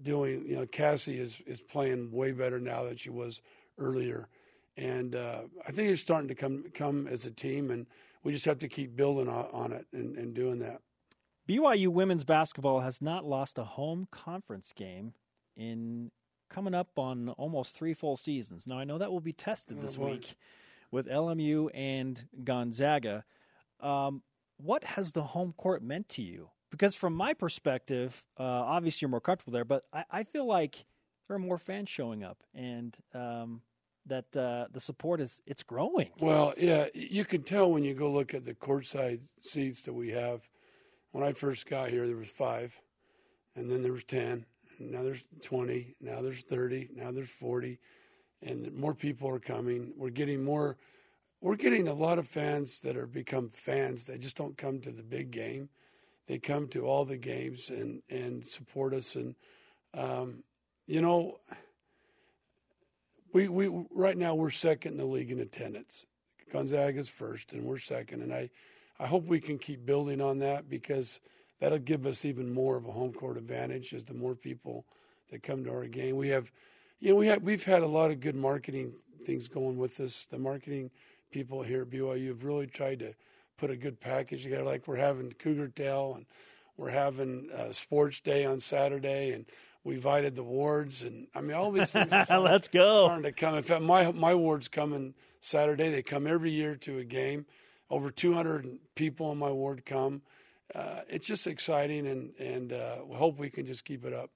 doing 0.02 0.46
you 0.48 0.56
know 0.56 0.66
Cassie 0.66 1.20
is 1.20 1.42
is 1.46 1.62
playing 1.62 2.12
way 2.12 2.32
better 2.32 2.60
now 2.60 2.84
than 2.84 2.98
she 2.98 3.10
was 3.10 3.42
earlier, 3.78 4.30
and 4.78 5.16
uh, 5.16 5.42
I 5.68 5.72
think 5.72 5.90
it's 5.90 6.02
starting 6.02 6.28
to 6.28 6.36
come 6.36 6.66
come 6.74 7.08
as 7.08 7.26
a 7.26 7.32
team, 7.32 7.72
and 7.72 7.88
we 8.24 8.32
just 8.32 8.46
have 8.46 8.60
to 8.60 8.68
keep 8.68 8.96
building 8.96 9.30
on, 9.30 9.48
on 9.54 9.72
it 9.72 9.86
and, 9.94 10.18
and 10.18 10.34
doing 10.34 10.60
that. 10.60 10.82
BYU 11.48 11.90
women's 11.90 12.24
basketball 12.24 12.80
has 12.80 13.02
not 13.02 13.24
lost 13.24 13.58
a 13.58 13.64
home 13.64 14.08
conference 14.12 14.74
game 14.76 15.14
in 15.56 16.12
coming 16.50 16.74
up 16.74 16.98
on 16.98 17.30
almost 17.30 17.76
three 17.76 17.94
full 17.94 18.18
seasons. 18.18 18.68
Now, 18.68 18.80
I 18.80 18.84
know 18.84 18.98
that 18.98 19.12
will 19.12 19.20
be 19.20 19.34
tested 19.34 19.82
this 19.82 19.98
oh, 20.00 20.06
week 20.08 20.36
with 20.92 21.08
LMU 21.08 21.70
and 21.74 22.24
Gonzaga. 22.44 23.26
Um, 23.80 24.24
what 24.58 24.84
has 24.84 25.12
the 25.12 25.24
home 25.24 25.54
court 25.58 25.84
meant 25.84 26.10
to 26.10 26.22
you? 26.22 26.50
Because 26.72 26.96
from 26.96 27.14
my 27.14 27.34
perspective, 27.34 28.24
uh, 28.40 28.44
obviously 28.44 29.06
you're 29.06 29.10
more 29.10 29.22
comfortable 29.22 29.54
there, 29.54 29.66
but 29.66 29.84
I, 29.94 30.06
I, 30.12 30.24
feel 30.24 30.46
like 30.46 30.86
there 31.28 31.36
are 31.36 31.40
more 31.40 31.58
fans 31.58 31.90
showing 31.90 32.24
up, 32.24 32.38
and 32.54 32.96
um, 33.14 33.62
that 34.06 34.36
uh, 34.36 34.68
the 34.72 34.80
support 34.80 35.20
is 35.22 35.42
it's 35.46 35.64
growing. 35.64 36.10
Well, 36.20 36.54
yeah, 36.58 36.88
you 36.94 37.26
can 37.26 37.44
tell 37.44 37.72
when 37.72 37.84
you 37.84 37.94
go 37.94 38.12
look 38.12 38.34
at 38.34 38.46
the 38.46 38.54
courtside 38.54 39.22
seats 39.42 39.82
that 39.84 39.94
we 39.94 40.10
have. 40.10 40.42
When 41.12 41.24
I 41.24 41.34
first 41.34 41.66
got 41.66 41.90
here, 41.90 42.08
there 42.08 42.18
was 42.18 42.28
five, 42.28 42.78
and 43.56 43.70
then 43.70 43.82
there 43.82 43.94
was 43.94 44.04
ten, 44.04 44.46
now 44.80 45.02
there's 45.02 45.24
twenty, 45.42 45.96
now 46.02 46.22
there's 46.22 46.42
thirty, 46.42 46.90
now 46.94 47.12
there's 47.12 47.30
forty, 47.30 47.80
and 48.42 48.72
more 48.74 48.94
people 48.94 49.30
are 49.30 49.40
coming. 49.40 49.94
We're 49.96 50.10
getting 50.10 50.44
more. 50.44 50.78
We're 51.42 51.56
getting 51.56 51.88
a 51.88 51.94
lot 51.94 52.20
of 52.20 52.28
fans 52.28 52.82
that 52.82 52.98
are 52.98 53.08
become 53.08 53.50
fans. 53.50 54.08
They 54.08 54.18
just 54.18 54.36
don't 54.36 54.58
come 54.58 54.80
to 54.82 54.92
the 54.92 55.04
big 55.04 55.32
game. 55.32 55.70
They 56.28 56.40
come 56.40 56.68
to 56.70 56.86
all 56.86 57.06
the 57.06 57.18
games 57.18 57.70
and 57.70 58.02
and 58.10 58.46
support 58.46 58.94
us. 58.94 59.16
And 59.16 59.36
um, 59.94 60.44
you 60.88 61.02
know, 61.02 61.38
we 63.36 63.50
we 63.50 63.86
right 63.92 64.18
now 64.18 64.34
we're 64.34 64.50
second 64.50 64.94
in 64.94 64.98
the 64.98 65.06
league 65.06 65.30
in 65.30 65.42
attendance. 65.42 66.06
Gonzaga's 66.54 67.10
first, 67.10 67.52
and 67.52 67.66
we're 67.66 67.80
second. 67.80 68.22
And 68.22 68.34
I, 68.34 68.50
I 68.98 69.08
hope 69.08 69.26
we 69.26 69.42
can 69.42 69.58
keep 69.58 69.86
building 69.86 70.22
on 70.22 70.40
that 70.40 70.70
because 70.70 71.20
that'll 71.60 71.80
give 71.80 72.06
us 72.06 72.24
even 72.24 72.54
more 72.54 72.78
of 72.78 72.86
a 72.86 72.94
home 72.94 73.12
court 73.12 73.36
advantage 73.36 73.94
as 73.94 74.06
the 74.06 74.14
more 74.14 74.36
people 74.36 74.86
that 75.32 75.44
come 75.44 75.66
to 75.66 75.72
our 75.72 75.86
game. 75.86 76.16
We 76.16 76.30
have, 76.30 76.50
you 77.02 77.10
know, 77.10 77.18
we 77.18 77.28
have 77.28 77.44
we've 77.44 77.66
had 77.66 77.84
a 77.84 77.88
lot 77.88 78.10
of 78.10 78.22
good 78.22 78.38
marketing 78.38 78.94
things 79.26 79.50
going 79.50 79.78
with 79.78 80.00
us. 80.00 80.28
The 80.32 80.40
marketing 80.40 80.90
people 81.30 81.62
here 81.62 81.82
at 81.82 81.90
BYU 81.90 82.30
have 82.30 82.46
really 82.46 82.68
tried 82.68 83.00
to 83.00 83.16
put 83.58 83.70
a 83.70 83.76
good 83.76 84.00
package 84.00 84.44
together. 84.44 84.64
Like 84.64 84.88
we're 84.88 84.96
having 84.96 85.34
Cougar 85.34 85.74
Tail 85.76 86.14
and 86.16 86.26
we're 86.78 86.92
having 86.92 87.50
uh, 87.54 87.74
Sports 87.74 88.22
Day 88.22 88.46
on 88.46 88.62
Saturday, 88.62 89.32
and 89.32 89.46
we 89.86 89.94
invited 89.94 90.36
the 90.36 90.44
wards, 90.44 91.04
and 91.04 91.28
I 91.34 91.42
mean 91.42 91.56
all 91.56 91.72
these 91.72 91.92
things. 91.92 92.12
Let's 92.30 92.68
go. 92.68 93.06
Starting 93.06 93.24
to 93.24 93.32
come. 93.32 93.56
In 93.56 93.64
fact, 93.64 93.84
my 93.84 94.12
my 94.12 94.34
ward's 94.34 94.68
coming 94.68 95.14
Saturday. 95.40 95.92
They 95.92 96.02
come 96.02 96.28
every 96.28 96.52
year 96.52 96.76
to 96.78 96.98
a 96.98 97.06
game. 97.06 97.46
Over 97.90 98.10
200 98.10 98.80
people 98.96 99.32
in 99.32 99.38
my 99.38 99.52
ward 99.52 99.86
come. 99.86 100.24
Uh, 100.74 101.02
it's 101.08 101.28
just 101.28 101.46
exciting, 101.46 102.08
and 102.08 102.34
and 102.40 102.74
uh, 102.74 102.98
we 103.06 103.16
hope 103.16 103.38
we 103.38 103.52
can 103.52 103.68
just 103.68 103.86
keep 103.86 104.04
it 104.04 104.12
up. 104.12 104.32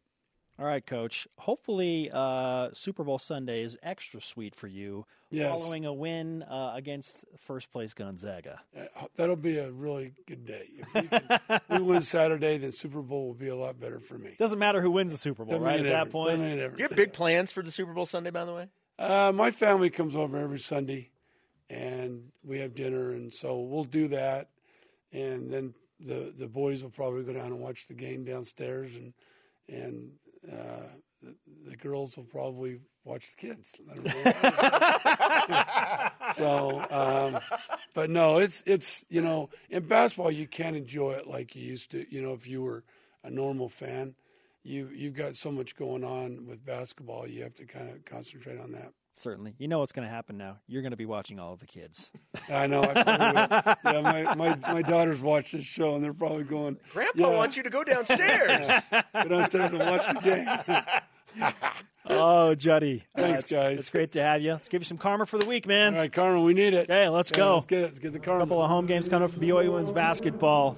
All 0.60 0.66
right, 0.66 0.86
Coach. 0.86 1.26
Hopefully, 1.38 2.10
uh, 2.12 2.72
Super 2.74 3.06
Bowl 3.06 3.18
Sunday 3.18 3.64
is 3.64 3.78
extra 3.82 4.20
sweet 4.20 4.54
for 4.54 4.68
you 4.68 5.06
yes. 5.30 5.50
following 5.50 5.86
a 5.86 5.94
win 5.94 6.44
uh, 6.44 6.74
against 6.76 7.24
first 7.38 7.72
place 7.72 7.94
Gonzaga. 7.94 8.60
Uh, 8.78 9.06
that'll 9.16 9.38
be 9.38 9.58
a 9.58 9.72
really 9.72 10.16
good 10.28 10.44
day. 10.44 10.68
If 10.78 10.94
we, 10.94 11.08
can, 11.08 11.62
we, 11.70 11.82
win 11.82 12.02
Saturday, 12.02 12.58
then 12.58 12.74
Super 12.74 13.02
Bowl 13.02 13.28
will 13.28 13.36
be 13.36 13.48
a 13.48 13.56
lot 13.56 13.80
better 13.80 14.02
for 14.02 14.18
me. 14.18 14.36
Doesn't 14.38 14.60
matter 14.60 14.82
who 14.82 14.92
wins 14.92 15.14
the 15.14 15.18
Super 15.18 15.46
Bowl, 15.46 15.54
Doesn't 15.54 15.64
right? 15.64 15.80
At 15.80 15.86
ever, 15.86 16.06
that 16.06 16.12
point, 16.12 16.42
do 16.42 16.74
you 16.78 16.88
have 16.90 16.96
big 16.96 17.14
plans 17.14 17.54
for 17.54 17.64
the 17.64 17.72
Super 17.72 17.94
Bowl 17.94 18.06
Sunday, 18.06 18.30
by 18.30 18.44
the 18.44 18.54
way? 18.54 18.68
Uh, 18.98 19.32
my 19.34 19.52
family 19.52 19.90
comes 19.90 20.14
over 20.14 20.38
every 20.38 20.60
Sunday, 20.60 21.10
and 21.70 22.34
we 22.44 22.60
have 22.60 22.76
dinner, 22.76 23.12
and 23.14 23.34
so 23.34 23.62
we'll 23.62 23.86
do 23.86 24.10
that, 24.10 24.50
and 25.14 25.50
then 25.50 25.74
the 26.02 26.34
the 26.38 26.48
boys 26.48 26.84
will 26.84 26.90
probably 26.90 27.24
go 27.24 27.32
down 27.32 27.46
and 27.46 27.62
watch 27.62 27.88
the 27.88 27.94
game 27.94 28.26
downstairs, 28.26 28.98
and 28.98 29.14
and 29.70 30.12
uh, 30.52 30.88
the, 31.22 31.36
the, 31.68 31.76
girls 31.76 32.16
will 32.16 32.24
probably 32.24 32.80
watch 33.04 33.32
the 33.32 33.48
kids. 33.48 33.76
so, 36.36 36.86
um, 36.90 37.40
but 37.94 38.10
no, 38.10 38.38
it's 38.38 38.64
it's 38.66 39.04
you 39.10 39.22
know 39.22 39.50
in 39.70 39.84
basketball 39.84 40.32
you 40.32 40.48
can't 40.48 40.76
enjoy 40.76 41.12
it 41.12 41.28
like 41.28 41.56
you 41.56 41.64
used 41.64 41.92
to. 41.92 42.06
You 42.14 42.22
know, 42.22 42.34
if 42.34 42.48
you 42.48 42.62
were 42.62 42.84
a 43.24 43.30
normal 43.30 43.70
fan, 43.70 44.16
you 44.64 44.90
you've 44.94 45.16
got 45.16 45.36
so 45.36 45.52
much 45.52 45.76
going 45.76 46.04
on 46.04 46.46
with 46.48 46.66
basketball. 46.66 47.28
You 47.28 47.44
have 47.44 47.56
to 47.56 47.66
kind 47.66 47.90
of 47.90 48.06
concentrate 48.06 48.60
on 48.60 48.72
that. 48.72 48.94
Certainly, 49.20 49.56
you 49.58 49.68
know 49.68 49.80
what's 49.80 49.92
going 49.92 50.08
to 50.08 50.14
happen 50.14 50.38
now. 50.38 50.60
You're 50.66 50.82
going 50.82 50.92
to 50.92 50.98
be 50.98 51.06
watching 51.06 51.42
all 51.42 51.52
of 51.52 51.60
the 51.60 51.66
kids. 51.66 52.10
I 52.50 52.68
know. 52.68 52.84
I 52.84 53.76
yeah, 53.84 54.02
my, 54.02 54.34
my 54.34 54.56
my 54.56 54.82
daughters 54.82 55.20
watch 55.20 55.52
this 55.52 55.66
show, 55.66 55.96
and 55.96 56.02
they're 56.02 56.14
probably 56.14 56.46
going. 56.46 56.78
Grandpa 56.94 57.30
yeah. 57.30 57.36
wants 57.36 57.58
you 57.58 57.64
to 57.64 57.70
go 57.70 57.84
downstairs. 57.84 58.70
go 59.14 59.28
downstairs 59.28 59.74
and 59.74 59.80
watch 59.80 60.08
the 60.08 60.86
game. 61.36 61.52
oh, 62.10 62.56
Juddy. 62.56 63.04
Thanks, 63.14 63.42
uh, 63.42 63.44
it's, 63.44 63.52
guys. 63.52 63.80
It's 63.82 63.90
great 63.90 64.14
to 64.14 64.22
have 64.22 64.42
you. 64.42 64.54
Let's 64.54 64.70
give 64.70 64.84
you 64.84 64.86
some 64.86 64.98
karma 64.98 65.26
for 65.26 65.38
the 65.38 65.46
week, 65.46 65.68
man. 65.68 65.96
All 65.96 66.00
right, 66.00 66.14
karma, 66.14 66.42
we 66.42 66.54
need 66.54 66.74
it. 66.74 66.90
Okay, 66.90 67.10
let's 67.10 67.32
yeah, 67.32 67.38
go. 67.38 67.56
Let's 67.56 67.66
get 67.66 67.80
it. 67.80 67.84
Let's 67.88 68.00
get 68.00 68.14
the 68.14 68.20
karma. 68.20 68.44
A 68.44 68.48
couple 68.48 68.64
of 68.64 68.70
home 68.70 68.86
games 68.86 69.10
coming 69.10 69.26
up 69.26 69.32
for 69.32 69.40
BYU 69.42 69.74
women's 69.74 69.92
basketball. 69.92 70.78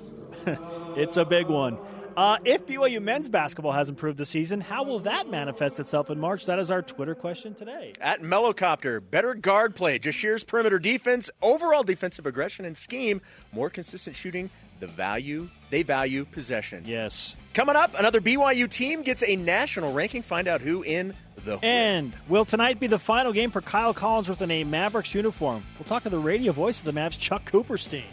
it's 0.97 1.17
a 1.17 1.25
big 1.25 1.45
one. 1.45 1.77
Uh, 2.17 2.37
if 2.43 2.65
BYU 2.65 3.01
men's 3.01 3.29
basketball 3.29 3.71
has 3.71 3.89
improved 3.89 4.17
this 4.17 4.29
season, 4.29 4.61
how 4.61 4.83
will 4.83 4.99
that 4.99 5.29
manifest 5.29 5.79
itself 5.79 6.09
in 6.09 6.19
March? 6.19 6.45
That 6.45 6.59
is 6.59 6.69
our 6.69 6.81
Twitter 6.81 7.15
question 7.15 7.55
today. 7.55 7.93
At 8.01 8.21
Mellowcopter, 8.21 9.01
better 9.09 9.33
guard 9.33 9.75
play, 9.75 9.99
Jahshire's 9.99 10.43
perimeter 10.43 10.79
defense, 10.79 11.29
overall 11.41 11.83
defensive 11.83 12.25
aggression 12.25 12.65
and 12.65 12.75
scheme, 12.75 13.21
more 13.53 13.69
consistent 13.69 14.15
shooting. 14.15 14.49
The 14.79 14.87
value 14.87 15.47
they 15.69 15.83
value 15.83 16.25
possession. 16.25 16.85
Yes. 16.87 17.35
Coming 17.53 17.75
up, 17.75 17.97
another 17.99 18.19
BYU 18.19 18.67
team 18.67 19.03
gets 19.03 19.23
a 19.23 19.35
national 19.35 19.93
ranking. 19.93 20.23
Find 20.23 20.47
out 20.47 20.59
who 20.59 20.81
in 20.81 21.13
the 21.45 21.59
and 21.63 22.13
will 22.27 22.45
tonight 22.45 22.79
be 22.79 22.87
the 22.87 22.97
final 22.97 23.31
game 23.31 23.51
for 23.51 23.61
Kyle 23.61 23.93
Collinsworth 23.93 24.41
in 24.41 24.49
a 24.49 24.63
Mavericks 24.63 25.13
uniform? 25.13 25.61
We'll 25.77 25.87
talk 25.87 26.01
to 26.03 26.09
the 26.09 26.17
radio 26.17 26.51
voice 26.51 26.79
of 26.79 26.85
the 26.85 26.93
Mavs, 26.93 27.19
Chuck 27.19 27.51
Cooperstein. 27.51 28.05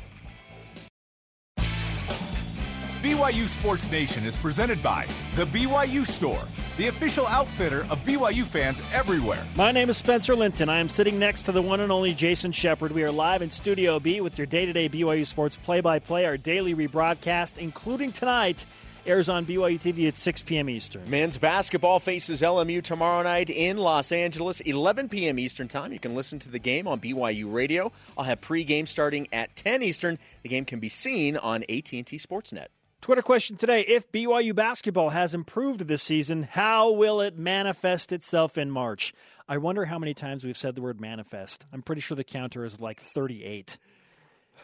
BYU 3.02 3.46
Sports 3.46 3.92
Nation 3.92 4.24
is 4.24 4.34
presented 4.34 4.82
by 4.82 5.06
The 5.36 5.44
BYU 5.44 6.04
Store, 6.04 6.42
the 6.76 6.88
official 6.88 7.28
outfitter 7.28 7.82
of 7.90 8.00
BYU 8.00 8.42
fans 8.42 8.82
everywhere. 8.92 9.44
My 9.54 9.70
name 9.70 9.88
is 9.88 9.96
Spencer 9.96 10.34
Linton. 10.34 10.68
I 10.68 10.80
am 10.80 10.88
sitting 10.88 11.16
next 11.16 11.42
to 11.42 11.52
the 11.52 11.62
one 11.62 11.78
and 11.78 11.92
only 11.92 12.12
Jason 12.12 12.50
Shepard. 12.50 12.90
We 12.90 13.04
are 13.04 13.12
live 13.12 13.40
in 13.40 13.52
Studio 13.52 14.00
B 14.00 14.20
with 14.20 14.36
your 14.36 14.48
day 14.48 14.66
to 14.66 14.72
day 14.72 14.88
BYU 14.88 15.24
Sports 15.24 15.54
play 15.54 15.80
by 15.80 16.00
play, 16.00 16.24
our 16.24 16.36
daily 16.36 16.74
rebroadcast, 16.74 17.58
including 17.58 18.10
tonight. 18.10 18.64
Airs 19.06 19.28
on 19.28 19.46
BYU 19.46 19.78
TV 19.80 20.08
at 20.08 20.18
6 20.18 20.42
p.m. 20.42 20.68
Eastern. 20.68 21.08
Men's 21.08 21.38
basketball 21.38 22.00
faces 22.00 22.42
LMU 22.42 22.82
tomorrow 22.82 23.22
night 23.22 23.48
in 23.48 23.76
Los 23.76 24.10
Angeles, 24.10 24.58
11 24.58 25.08
p.m. 25.08 25.38
Eastern 25.38 25.68
Time. 25.68 25.92
You 25.92 26.00
can 26.00 26.16
listen 26.16 26.40
to 26.40 26.50
the 26.50 26.58
game 26.58 26.88
on 26.88 26.98
BYU 26.98 27.50
Radio. 27.50 27.92
I'll 28.18 28.24
have 28.24 28.40
pregame 28.40 28.88
starting 28.88 29.28
at 29.32 29.54
10 29.54 29.84
Eastern. 29.84 30.18
The 30.42 30.48
game 30.48 30.64
can 30.64 30.80
be 30.80 30.88
seen 30.88 31.36
on 31.36 31.62
AT&T 31.62 32.02
Sportsnet. 32.02 32.66
Twitter 33.08 33.22
question 33.22 33.56
today 33.56 33.80
If 33.88 34.12
BYU 34.12 34.54
basketball 34.54 35.08
has 35.08 35.32
improved 35.32 35.88
this 35.88 36.02
season, 36.02 36.42
how 36.42 36.90
will 36.90 37.22
it 37.22 37.38
manifest 37.38 38.12
itself 38.12 38.58
in 38.58 38.70
March? 38.70 39.14
I 39.48 39.56
wonder 39.56 39.86
how 39.86 39.98
many 39.98 40.12
times 40.12 40.44
we've 40.44 40.58
said 40.58 40.74
the 40.74 40.82
word 40.82 41.00
manifest. 41.00 41.64
I'm 41.72 41.80
pretty 41.80 42.02
sure 42.02 42.16
the 42.16 42.22
counter 42.22 42.66
is 42.66 42.82
like 42.82 43.00
38. 43.00 43.78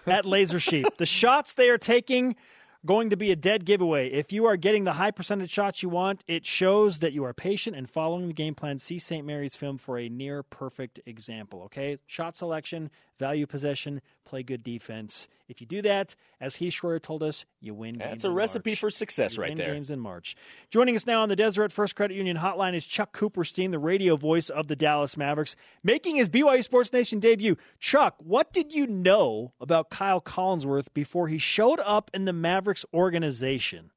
At 0.07 0.26
Laser 0.26 0.61
Sheep, 0.61 0.84
the 0.99 1.07
shots 1.07 1.55
they 1.55 1.70
are 1.70 1.78
taking 1.78 2.36
going 2.84 3.09
to 3.09 3.16
be 3.16 3.32
a 3.32 3.36
dead 3.36 3.64
giveaway. 3.64 4.11
If 4.11 4.30
you 4.30 4.45
are 4.45 4.59
getting 4.59 4.84
the 4.84 4.92
high 4.92 5.11
percentage 5.11 5.49
shots 5.49 5.82
you 5.82 5.88
want, 5.88 6.22
it 6.28 6.45
shows 6.45 6.99
that 6.99 7.14
you 7.14 7.24
are 7.24 7.32
patient 7.32 7.76
and 7.76 7.88
following 7.88 8.28
the 8.28 8.34
game 8.34 8.55
plan. 8.55 8.78
See 8.78 8.99
St. 8.99 9.26
Mary's 9.26 9.57
film 9.57 9.78
for 9.78 9.99
a 9.99 10.11
near 10.11 10.42
perfect 10.42 11.01
example. 11.07 11.62
Okay, 11.62 11.97
shot 12.07 12.36
selection, 12.36 12.90
value 13.18 13.46
possession, 13.46 14.00
play 14.24 14.42
good 14.42 14.62
defense. 14.62 15.28
If 15.48 15.60
you 15.60 15.66
do 15.66 15.82
that, 15.82 16.14
as 16.40 16.56
Heath 16.56 16.72
Schroyer 16.72 17.00
told 17.00 17.22
us, 17.22 17.44
you 17.60 17.74
win. 17.74 17.94
Games. 17.94 18.10
That's 18.10 18.24
a 18.24 18.30
recipe 18.30 18.70
March. 18.70 18.80
for 18.80 18.90
success, 18.90 19.36
you 19.36 19.42
right 19.42 19.56
there. 19.56 19.74
Games 19.74 19.90
in 19.90 20.00
March. 20.00 20.36
Joining 20.70 20.96
us 20.96 21.06
now 21.06 21.22
on 21.22 21.28
the 21.28 21.36
Deseret 21.36 21.72
First 21.72 21.96
Credit 21.96 22.14
Union 22.14 22.36
Hotline 22.36 22.74
is 22.74 22.86
Chuck 22.86 23.16
Cooperstein, 23.16 23.70
the 23.70 23.78
radio 23.78 24.16
voice 24.16 24.48
of 24.48 24.68
the 24.68 24.76
Dallas 24.76 25.16
Mavericks, 25.16 25.56
making 25.82 26.16
his 26.16 26.28
BYU 26.28 26.64
Sports 26.64 26.92
Nation 26.92 27.20
debut. 27.20 27.56
Chuck, 27.78 28.16
what 28.18 28.52
did 28.52 28.72
you 28.72 28.86
know 28.86 29.52
about 29.60 29.90
Kyle 29.90 30.20
Collinsworth 30.20 30.86
before 30.94 31.28
he 31.28 31.38
showed 31.38 31.80
up 31.80 32.10
in 32.14 32.24
the 32.24 32.32
Mavericks 32.32 32.84
organization? 32.94 33.90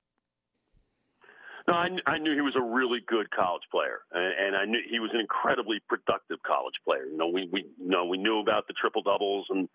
No, 1.67 1.73
I, 1.73 1.89
I 2.05 2.17
knew 2.17 2.33
he 2.33 2.41
was 2.41 2.55
a 2.55 2.63
really 2.63 2.99
good 3.05 3.29
college 3.31 3.63
player, 3.71 3.99
and, 4.13 4.33
and 4.47 4.55
I 4.55 4.63
knew 4.63 4.79
he 4.89 4.99
was 4.99 5.11
an 5.13 5.19
incredibly 5.19 5.81
productive 5.89 6.37
college 6.47 6.75
player. 6.85 7.05
You 7.05 7.17
know, 7.17 7.27
we 7.27 7.49
we 7.51 7.65
you 7.77 7.89
know 7.89 8.05
we 8.05 8.17
knew 8.17 8.39
about 8.39 8.67
the 8.67 8.73
triple 8.79 9.01
doubles 9.01 9.47
and 9.49 9.67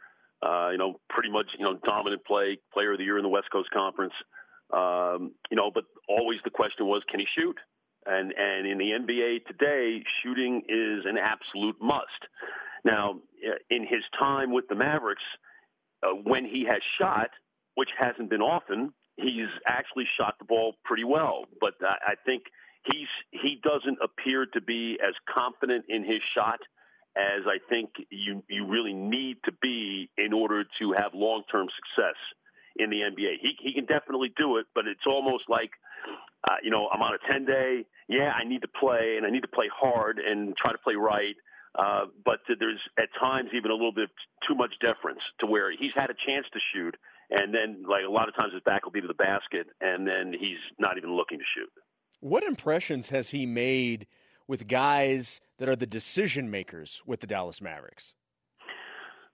uh, 0.42 0.70
you 0.70 0.78
know 0.78 1.00
pretty 1.10 1.30
much 1.30 1.46
you 1.58 1.64
know 1.64 1.78
dominant 1.84 2.24
play, 2.24 2.58
player 2.72 2.92
of 2.92 2.98
the 2.98 3.04
year 3.04 3.18
in 3.18 3.22
the 3.22 3.28
West 3.28 3.48
Coast 3.52 3.68
Conference. 3.72 4.14
Um, 4.72 5.32
you 5.50 5.56
know, 5.56 5.70
but 5.72 5.84
always 6.08 6.38
the 6.44 6.50
question 6.50 6.86
was, 6.86 7.02
can 7.10 7.20
he 7.20 7.26
shoot? 7.36 7.56
And 8.06 8.32
and 8.32 8.66
in 8.66 8.78
the 8.78 8.92
NBA 8.96 9.44
today, 9.44 10.02
shooting 10.22 10.62
is 10.68 11.04
an 11.04 11.18
absolute 11.18 11.76
must. 11.80 12.08
Now, 12.86 13.20
in 13.70 13.82
his 13.82 14.02
time 14.18 14.50
with 14.50 14.66
the 14.68 14.74
Mavericks, 14.74 15.22
uh, 16.02 16.08
when 16.24 16.46
he 16.46 16.64
has 16.68 16.80
shot, 16.98 17.28
which 17.74 17.90
hasn't 17.98 18.30
been 18.30 18.40
often, 18.40 18.92
he's 19.16 19.50
actually 19.66 20.04
shot 20.18 20.36
the 20.38 20.44
ball 20.44 20.74
pretty 20.84 21.04
well. 21.04 21.44
But 21.60 21.74
I, 21.82 22.14
think 22.24 22.44
he's 22.90 23.08
he 23.30 23.60
doesn't 23.62 23.98
appear 24.02 24.46
to 24.46 24.60
be 24.60 24.98
as 25.06 25.14
confident 25.32 25.86
in 25.88 26.04
his 26.04 26.20
shot 26.34 26.60
as 27.16 27.44
I 27.46 27.58
think 27.68 27.90
you 28.10 28.42
you 28.48 28.66
really 28.66 28.94
need 28.94 29.36
to 29.44 29.52
be 29.60 30.08
in 30.16 30.32
order 30.32 30.64
to 30.80 30.92
have 30.96 31.12
long 31.14 31.42
term 31.50 31.66
success 31.76 32.16
in 32.76 32.90
the 32.90 32.96
NBA. 32.96 33.36
He 33.40 33.52
he 33.60 33.74
can 33.74 33.84
definitely 33.84 34.32
do 34.36 34.56
it, 34.56 34.66
but 34.74 34.86
it's 34.86 35.06
almost 35.06 35.44
like 35.48 35.70
uh, 36.48 36.56
you 36.62 36.70
know 36.70 36.88
I'm 36.92 37.02
on 37.02 37.14
a 37.14 37.32
10 37.32 37.44
day. 37.44 37.84
Yeah, 38.08 38.32
I 38.32 38.44
need 38.48 38.62
to 38.62 38.68
play 38.68 39.14
and 39.16 39.26
I 39.26 39.30
need 39.30 39.42
to 39.42 39.54
play 39.54 39.68
hard 39.72 40.18
and 40.18 40.56
try 40.56 40.72
to 40.72 40.78
play 40.78 40.94
right. 40.94 41.36
Uh, 41.74 42.04
but 42.24 42.40
there's 42.58 42.80
at 42.98 43.08
times 43.18 43.48
even 43.56 43.70
a 43.70 43.74
little 43.74 43.94
bit 43.94 44.10
too 44.46 44.54
much 44.54 44.72
deference 44.80 45.20
to 45.40 45.46
where 45.46 45.70
he's 45.70 45.92
had 45.96 46.10
a 46.10 46.16
chance 46.26 46.44
to 46.52 46.60
shoot, 46.72 46.94
and 47.32 47.54
then 47.54 47.84
like 47.88 48.02
a 48.06 48.10
lot 48.10 48.28
of 48.28 48.36
times 48.36 48.52
his 48.52 48.62
back 48.62 48.84
will 48.84 48.92
be 48.92 49.00
to 49.00 49.08
the 49.08 49.14
basket, 49.14 49.66
and 49.80 50.06
then 50.06 50.32
he's 50.38 50.58
not 50.78 50.96
even 50.98 51.14
looking 51.14 51.38
to 51.38 51.44
shoot. 51.56 51.70
What 52.20 52.44
impressions 52.44 53.08
has 53.08 53.30
he 53.30 53.46
made 53.46 54.06
with 54.46 54.68
guys 54.68 55.40
that 55.58 55.68
are 55.68 55.76
the 55.76 55.86
decision 55.86 56.50
makers 56.50 57.02
with 57.06 57.20
the 57.20 57.26
Dallas 57.26 57.60
Mavericks? 57.60 58.14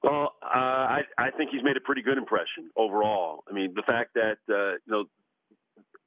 Well, 0.02 0.34
uh, 0.42 0.46
I, 0.58 1.00
I 1.18 1.30
think 1.36 1.50
he's 1.50 1.64
made 1.64 1.76
a 1.76 1.80
pretty 1.80 2.02
good 2.02 2.18
impression 2.18 2.70
overall. 2.76 3.42
I 3.50 3.52
mean, 3.52 3.74
the 3.74 3.82
fact 3.82 4.14
that 4.14 4.38
uh, 4.48 4.78
you 4.86 4.92
know 4.92 5.04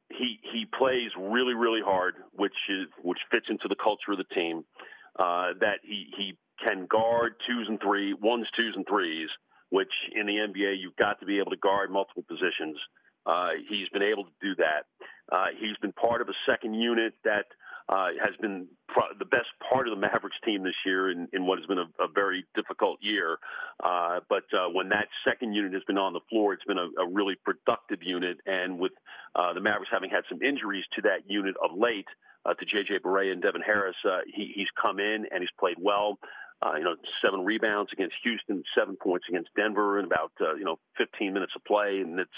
he 0.10 0.39
he 0.54 0.66
plays 0.78 1.12
really 1.18 1.54
really 1.54 1.82
hard, 1.84 2.16
which 2.34 2.56
is 2.70 2.88
which 3.04 3.20
fits 3.32 3.48
into 3.50 3.68
the 3.68 3.76
culture 3.76 4.12
of 4.12 4.18
the 4.18 4.36
team. 4.36 4.64
Uh, 5.20 5.52
that 5.60 5.80
he 5.84 6.08
he 6.18 6.38
can 6.66 6.86
guard 6.86 7.34
twos 7.46 7.68
and 7.68 7.82
three 7.82 8.14
ones, 8.14 8.48
twos 8.56 8.74
and 8.78 8.86
threes, 8.88 9.28
which 9.72 9.92
in 10.14 10.28
the 10.28 10.34
NBA 10.34 10.76
you've 10.80 10.96
got 10.98 11.20
to 11.20 11.26
be 11.26 11.40
able 11.40 11.52
to 11.52 11.58
guard 11.58 11.90
multiple 11.90 12.24
positions. 12.28 12.78
Uh, 13.26 13.50
he's 13.70 13.90
been 13.90 14.04
able 14.04 14.26
to 14.26 14.32
do 14.42 14.56
that. 14.56 14.86
Uh, 15.32 15.48
he's 15.60 15.78
been 15.82 15.94
part 15.94 16.22
of 16.22 16.30
a 16.30 16.34
second 16.46 16.74
unit 16.74 17.14
that 17.24 17.46
uh, 17.90 18.08
has 18.20 18.36
been 18.42 18.68
pro- 18.88 19.14
the 19.18 19.26
best 19.26 19.48
part 19.70 19.88
of 19.88 19.94
the 19.94 20.00
Mavericks 20.00 20.38
team 20.46 20.64
this 20.64 20.76
year 20.86 21.12
in, 21.12 21.28
in 21.34 21.46
what 21.46 21.58
has 21.58 21.68
been 21.68 21.78
a, 21.78 21.88
a 22.04 22.08
very 22.14 22.46
difficult 22.56 23.00
year. 23.02 23.38
Uh, 23.84 24.20
but 24.30 24.44
uh, 24.54 24.70
when 24.70 24.90
that 24.90 25.08
second 25.26 25.54
unit 25.54 25.74
has 25.74 25.84
been 25.84 25.98
on 25.98 26.14
the 26.14 26.20
floor, 26.30 26.54
it's 26.54 26.66
been 26.66 26.78
a, 26.78 26.90
a 27.02 27.08
really 27.08 27.36
productive 27.46 28.00
unit. 28.02 28.38
And 28.46 28.80
with 28.80 28.94
uh, 29.36 29.54
the 29.54 29.62
Mavericks 29.62 29.92
having 29.92 30.10
had 30.10 30.24
some 30.30 30.42
injuries 30.42 30.86
to 30.96 31.02
that 31.04 31.30
unit 31.30 31.56
of 31.64 31.78
late, 31.78 32.08
to 32.60 32.66
J.J. 32.66 33.00
Barea 33.06 33.32
and 33.34 33.42
Devin 33.42 33.62
Harris, 33.62 33.96
he, 34.34 34.52
he's 34.56 34.68
come 34.82 35.00
in 35.00 35.26
and 35.32 35.42
he's 35.42 35.54
played 35.60 35.78
well. 35.80 36.18
Uh, 36.64 36.76
you 36.78 36.84
know, 36.84 36.95
seven 37.26 37.43
rebounds 37.43 37.91
against 37.91 38.16
Houston, 38.24 38.64
seven 38.78 38.95
points 38.95 39.26
against 39.28 39.49
Denver 39.55 39.97
in 39.97 40.05
about 40.05 40.32
uh, 40.39 40.53
you 40.55 40.64
know 40.64 40.78
15 40.97 41.34
minutes 41.34 41.53
of 41.55 41.64
play, 41.64 42.01
and 42.05 42.20
it's 42.20 42.30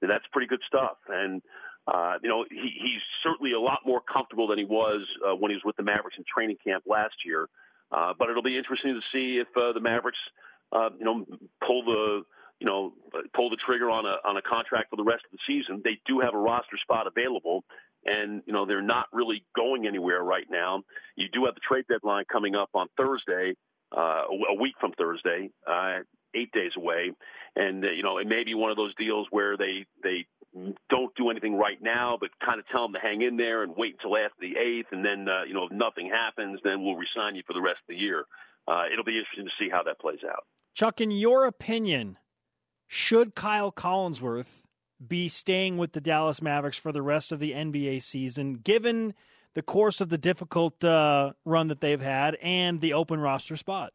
that's 0.00 0.24
pretty 0.32 0.46
good 0.46 0.62
stuff. 0.66 0.96
And 1.08 1.42
uh, 1.86 2.14
you 2.22 2.28
know, 2.28 2.44
he, 2.50 2.72
he's 2.80 3.02
certainly 3.22 3.52
a 3.52 3.60
lot 3.60 3.80
more 3.84 4.00
comfortable 4.00 4.48
than 4.48 4.58
he 4.58 4.64
was 4.64 5.06
uh, 5.26 5.34
when 5.34 5.50
he 5.50 5.56
was 5.56 5.62
with 5.64 5.76
the 5.76 5.82
Mavericks 5.82 6.16
in 6.18 6.24
training 6.24 6.56
camp 6.64 6.84
last 6.86 7.14
year. 7.24 7.48
Uh, 7.92 8.12
but 8.18 8.28
it'll 8.28 8.42
be 8.42 8.58
interesting 8.58 8.94
to 8.94 9.00
see 9.12 9.38
if 9.38 9.46
uh, 9.56 9.72
the 9.72 9.80
Mavericks, 9.80 10.18
uh, 10.72 10.90
you 10.98 11.04
know, 11.04 11.24
pull 11.64 11.84
the 11.84 12.22
you 12.58 12.66
know 12.66 12.92
pull 13.34 13.50
the 13.50 13.56
trigger 13.64 13.90
on 13.90 14.04
a 14.06 14.16
on 14.28 14.36
a 14.36 14.42
contract 14.42 14.90
for 14.90 14.96
the 14.96 15.04
rest 15.04 15.22
of 15.30 15.38
the 15.38 15.38
season. 15.46 15.82
They 15.84 16.00
do 16.06 16.20
have 16.20 16.34
a 16.34 16.38
roster 16.38 16.76
spot 16.82 17.06
available, 17.06 17.64
and 18.04 18.42
you 18.46 18.52
know 18.52 18.66
they're 18.66 18.82
not 18.82 19.06
really 19.12 19.44
going 19.54 19.86
anywhere 19.86 20.22
right 20.22 20.46
now. 20.50 20.82
You 21.14 21.28
do 21.32 21.44
have 21.44 21.54
the 21.54 21.60
trade 21.60 21.84
deadline 21.88 22.24
coming 22.30 22.56
up 22.56 22.70
on 22.74 22.88
Thursday, 22.96 23.54
uh, 23.96 24.22
a 24.30 24.54
week 24.60 24.74
from 24.80 24.92
Thursday, 24.92 25.50
uh, 25.66 25.98
eight 26.34 26.52
days 26.52 26.72
away, 26.76 27.12
and 27.54 27.84
uh, 27.84 27.90
you 27.90 28.02
know 28.02 28.18
it 28.18 28.26
may 28.26 28.44
be 28.44 28.54
one 28.54 28.70
of 28.70 28.76
those 28.76 28.94
deals 28.96 29.26
where 29.30 29.56
they 29.56 29.86
they 30.02 30.26
don't 30.88 31.14
do 31.16 31.30
anything 31.30 31.56
right 31.56 31.78
now, 31.80 32.16
but 32.18 32.30
kind 32.44 32.58
of 32.58 32.66
tell 32.68 32.82
them 32.82 32.94
to 32.94 33.00
hang 33.00 33.22
in 33.22 33.36
there 33.36 33.62
and 33.62 33.74
wait 33.76 33.96
until 33.98 34.16
after 34.16 34.36
the 34.40 34.56
eighth, 34.58 34.88
and 34.92 35.04
then 35.04 35.28
uh, 35.28 35.44
you 35.44 35.54
know 35.54 35.64
if 35.64 35.72
nothing 35.72 36.10
happens, 36.10 36.60
then 36.64 36.82
we'll 36.82 36.96
resign 36.96 37.34
you 37.34 37.42
for 37.46 37.52
the 37.52 37.60
rest 37.60 37.78
of 37.88 37.94
the 37.94 38.00
year. 38.00 38.24
Uh, 38.68 38.84
it'll 38.92 39.04
be 39.04 39.18
interesting 39.18 39.44
to 39.44 39.64
see 39.64 39.70
how 39.70 39.82
that 39.82 40.00
plays 40.00 40.20
out. 40.28 40.44
Chuck, 40.74 41.00
in 41.00 41.10
your 41.10 41.44
opinion, 41.44 42.18
should 42.88 43.34
Kyle 43.34 43.70
Collinsworth 43.70 44.62
be 45.06 45.28
staying 45.28 45.76
with 45.76 45.92
the 45.92 46.00
Dallas 46.00 46.42
Mavericks 46.42 46.78
for 46.78 46.90
the 46.90 47.02
rest 47.02 47.32
of 47.32 47.38
the 47.38 47.52
NBA 47.52 48.02
season, 48.02 48.54
given 48.54 49.14
the 49.56 49.62
course 49.62 50.02
of 50.02 50.10
the 50.10 50.18
difficult 50.18 50.84
uh, 50.84 51.32
run 51.46 51.68
that 51.68 51.80
they've 51.80 52.00
had 52.00 52.36
and 52.42 52.80
the 52.82 52.92
open 52.92 53.18
roster 53.18 53.56
spot? 53.56 53.94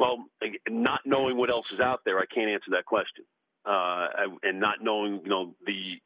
Well, 0.00 0.24
not 0.68 1.02
knowing 1.06 1.36
what 1.36 1.48
else 1.48 1.66
is 1.72 1.78
out 1.78 2.00
there, 2.04 2.18
I 2.18 2.24
can't 2.26 2.50
answer 2.50 2.72
that 2.72 2.86
question 2.86 3.24
uh, 3.64 4.08
and 4.42 4.58
not 4.58 4.82
knowing, 4.82 5.20
you 5.22 5.28
know, 5.28 5.54
the 5.64 6.00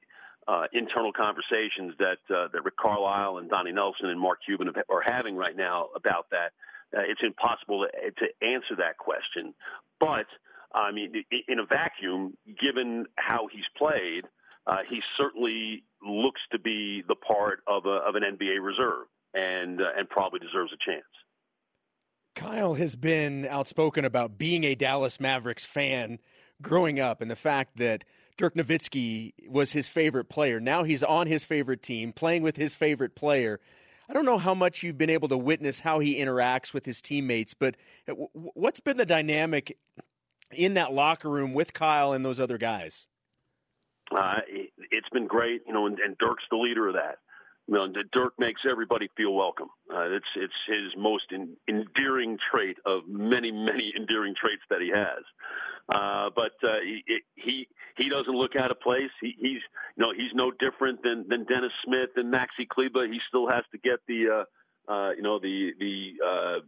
uh, 0.47 0.65
internal 0.75 1.13
conversations 1.13 1.95
that 1.99 2.19
uh, 2.29 2.49
that 2.53 2.63
Rick 2.63 2.77
Carlisle 2.77 3.39
and 3.39 3.49
Donnie 3.49 3.73
Nelson 3.73 4.11
and 4.11 4.21
Mark 4.21 4.41
Cuban 4.45 4.69
are 4.91 5.03
having 5.03 5.37
right 5.37 5.57
now 5.57 5.89
about 5.97 6.27
that. 6.31 6.53
Uh, 6.95 7.01
it's 7.09 7.23
impossible 7.25 7.87
to, 7.87 8.11
to 8.11 8.47
answer 8.47 8.77
that 8.77 8.99
question. 8.99 9.55
But 9.99 10.27
I 10.75 10.93
mean, 10.93 11.25
in 11.49 11.59
a 11.59 11.65
vacuum, 11.65 12.37
given 12.61 13.07
how 13.17 13.49
he's 13.51 13.65
played, 13.79 14.25
uh, 14.67 14.79
he 14.89 15.01
certainly 15.17 15.85
looks 16.05 16.41
to 16.53 16.59
be 16.59 17.03
the 17.07 17.15
part 17.15 17.61
of, 17.67 17.87
a, 17.87 18.01
of 18.07 18.15
an 18.15 18.23
NBA 18.23 18.63
reserve, 18.63 19.07
and 19.33 19.81
uh, 19.81 19.85
and 19.97 20.09
probably 20.09 20.39
deserves 20.39 20.73
a 20.73 20.91
chance. 20.91 21.05
Kyle 22.35 22.75
has 22.75 22.97
been 22.97 23.47
outspoken 23.47 24.05
about 24.05 24.39
being 24.39 24.65
a 24.65 24.75
Dallas 24.75 25.21
Mavericks 25.21 25.65
fan 25.65 26.19
growing 26.63 26.99
up 26.99 27.21
and 27.21 27.31
the 27.31 27.37
fact 27.37 27.77
that 27.77 28.05
Dirk 28.37 28.57
Nowitzki 28.57 29.33
was 29.49 29.73
his 29.73 29.87
favorite 29.87 30.29
player. 30.29 30.59
Now 30.59 30.83
he's 30.83 31.03
on 31.03 31.29
his 31.29 31.45
favorite 31.45 31.83
team, 31.83 32.13
playing 32.13 32.43
with 32.43 32.57
his 32.57 32.75
favorite 32.75 33.15
player. 33.15 33.61
I 34.09 34.13
don't 34.13 34.25
know 34.25 34.39
how 34.39 34.55
much 34.55 34.83
you've 34.83 34.99
been 34.99 35.11
able 35.11 35.29
to 35.29 35.39
witness 35.39 35.81
how 35.81 36.01
he 36.01 36.17
interacts 36.17 36.75
with 36.75 36.85
his 36.85 37.01
teammates, 37.01 37.55
but 37.55 37.77
what's 38.33 38.81
been 38.81 38.97
the 38.97 39.07
dynamic 39.07 39.79
in 40.51 40.75
that 40.75 40.93
locker 40.93 41.31
room 41.31 41.55
with 41.55 41.73
Kyle 41.73 42.13
and 42.13 42.25
those 42.25 42.41
other 42.41 42.59
guys? 42.59 43.07
Uh, 44.15 44.41
it's 44.97 45.09
been 45.11 45.27
great, 45.27 45.63
you 45.67 45.73
know, 45.73 45.87
and, 45.87 45.99
and 45.99 46.17
Dirk's 46.19 46.45
the 46.51 46.57
leader 46.57 46.89
of 46.89 46.95
that. 46.95 47.19
You 47.67 47.75
know, 47.75 47.87
Dirk 48.13 48.35
makes 48.39 48.61
everybody 48.71 49.09
feel 49.17 49.33
welcome. 49.33 49.69
Uh, 49.91 50.11
it's 50.11 50.27
it's 50.37 50.53
his 50.69 50.93
most 50.99 51.25
in, 51.33 51.57
endearing 51.67 52.37
trait 52.51 52.77
of 52.85 53.03
many 53.09 53.51
many 53.51 53.93
endearing 53.97 54.35
traits 54.39 54.63
that 54.69 54.83
he 54.83 54.91
has. 54.95 55.25
Uh, 55.89 56.31
but 56.35 56.53
uh, 56.63 56.81
he, 56.83 57.03
he 57.37 57.69
he 57.97 58.09
doesn't 58.11 58.35
look 58.35 58.57
out 58.57 58.71
of 58.71 58.81
place. 58.81 59.11
He, 59.21 59.35
he's 59.39 59.63
you 59.97 60.05
know 60.05 60.13
he's 60.15 60.33
no 60.35 60.51
different 60.51 61.03
than 61.03 61.25
than 61.29 61.45
Dennis 61.45 61.73
Smith 61.85 62.11
and 62.17 62.33
Maxi 62.33 62.69
Kleber. 62.69 63.07
He 63.07 63.21
still 63.29 63.49
has 63.49 63.65
to 63.73 63.79
get 63.79 64.01
the 64.09 64.45
uh, 64.89 64.93
uh, 64.93 65.11
you 65.13 65.23
know 65.23 65.39
the 65.39 65.73
the 65.79 66.13
uh, 66.23 66.59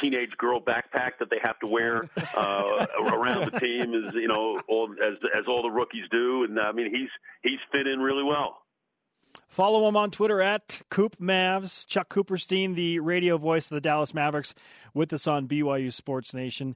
teenage 0.00 0.30
girl 0.38 0.60
backpack 0.60 1.12
that 1.18 1.30
they 1.30 1.38
have 1.42 1.58
to 1.60 1.66
wear 1.66 2.08
uh, 2.36 2.86
around 3.12 3.52
the 3.52 3.60
team 3.60 3.94
is 3.94 4.14
you 4.14 4.28
know 4.28 4.60
all, 4.68 4.90
as 4.92 5.14
as 5.36 5.44
all 5.48 5.62
the 5.62 5.70
rookies 5.70 6.04
do. 6.10 6.44
And 6.44 6.58
I 6.58 6.72
mean 6.72 6.94
he's 6.94 7.10
he's 7.42 7.60
fit 7.72 7.86
in 7.86 8.00
really 8.00 8.24
well. 8.24 8.62
Follow 9.48 9.88
him 9.88 9.96
on 9.96 10.10
Twitter 10.10 10.42
at 10.42 10.82
Coop 10.90 11.16
Mavs. 11.18 11.86
Chuck 11.86 12.08
Cooperstein, 12.08 12.74
the 12.74 12.98
radio 12.98 13.38
voice 13.38 13.70
of 13.70 13.74
the 13.74 13.80
Dallas 13.80 14.12
Mavericks, 14.12 14.54
with 14.92 15.12
us 15.12 15.26
on 15.26 15.46
BYU 15.46 15.92
Sports 15.92 16.34
Nation. 16.34 16.74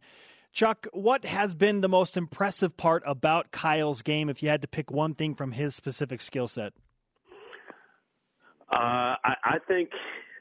Chuck, 0.53 0.87
what 0.93 1.25
has 1.25 1.55
been 1.55 1.81
the 1.81 1.89
most 1.89 2.17
impressive 2.17 2.77
part 2.77 3.03
about 3.07 3.53
Kyle's 3.53 4.03
game 4.03 4.29
if 4.29 4.43
you 4.43 4.49
had 4.49 4.63
to 4.63 4.69
pick 4.69 4.91
one 4.91 5.15
thing 5.15 5.35
from 5.35 5.53
his 5.53 5.75
specific 5.75 6.21
skill 6.21 6.49
set? 6.49 6.73
Uh, 8.73 9.17
I, 9.25 9.35
I, 9.45 9.59
think 9.67 9.91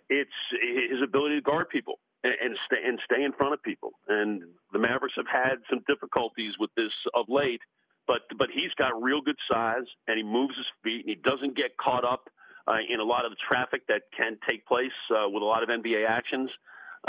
it's 0.08 0.30
his 0.62 1.02
ability 1.04 1.36
to 1.36 1.42
guard 1.42 1.70
people 1.70 2.00
and, 2.24 2.34
and, 2.42 2.58
stay, 2.66 2.78
and 2.86 3.00
stay 3.06 3.24
in 3.24 3.32
front 3.34 3.54
of 3.54 3.64
people. 3.64 3.92
And 4.08 4.44
the 4.74 4.80
Mavericks 4.80 5.16
have 5.18 5.28
had 5.32 5.58
some 5.70 5.80
difficulties 5.88 6.54
with 6.60 6.70
this 6.76 6.92
of 7.14 7.26
late, 7.30 7.62
but 8.08 8.22
but 8.38 8.50
he's 8.54 8.74
got 8.78 9.02
real 9.02 9.22
good 9.22 9.38
size 9.52 9.88
and 10.08 10.18
he 10.18 10.24
moves 10.24 10.56
his 10.58 10.66
feet 10.84 11.06
and 11.06 11.10
he 11.10 11.16
doesn't 11.16 11.56
get 11.56 11.78
caught 11.78 12.04
up 12.04 12.30
uh, 12.68 12.78
in 12.90 13.00
a 13.00 13.04
lot 13.04 13.26
of 13.26 13.32
the 13.32 13.38
traffic 13.50 13.82
that 13.88 14.02
can 14.16 14.38
take 14.48 14.66
place 14.66 14.98
uh, 15.12 15.30
with 15.30 15.42
a 15.42 15.46
lot 15.46 15.64
of 15.64 15.70
NBA 15.70 16.08
actions. 16.08 16.50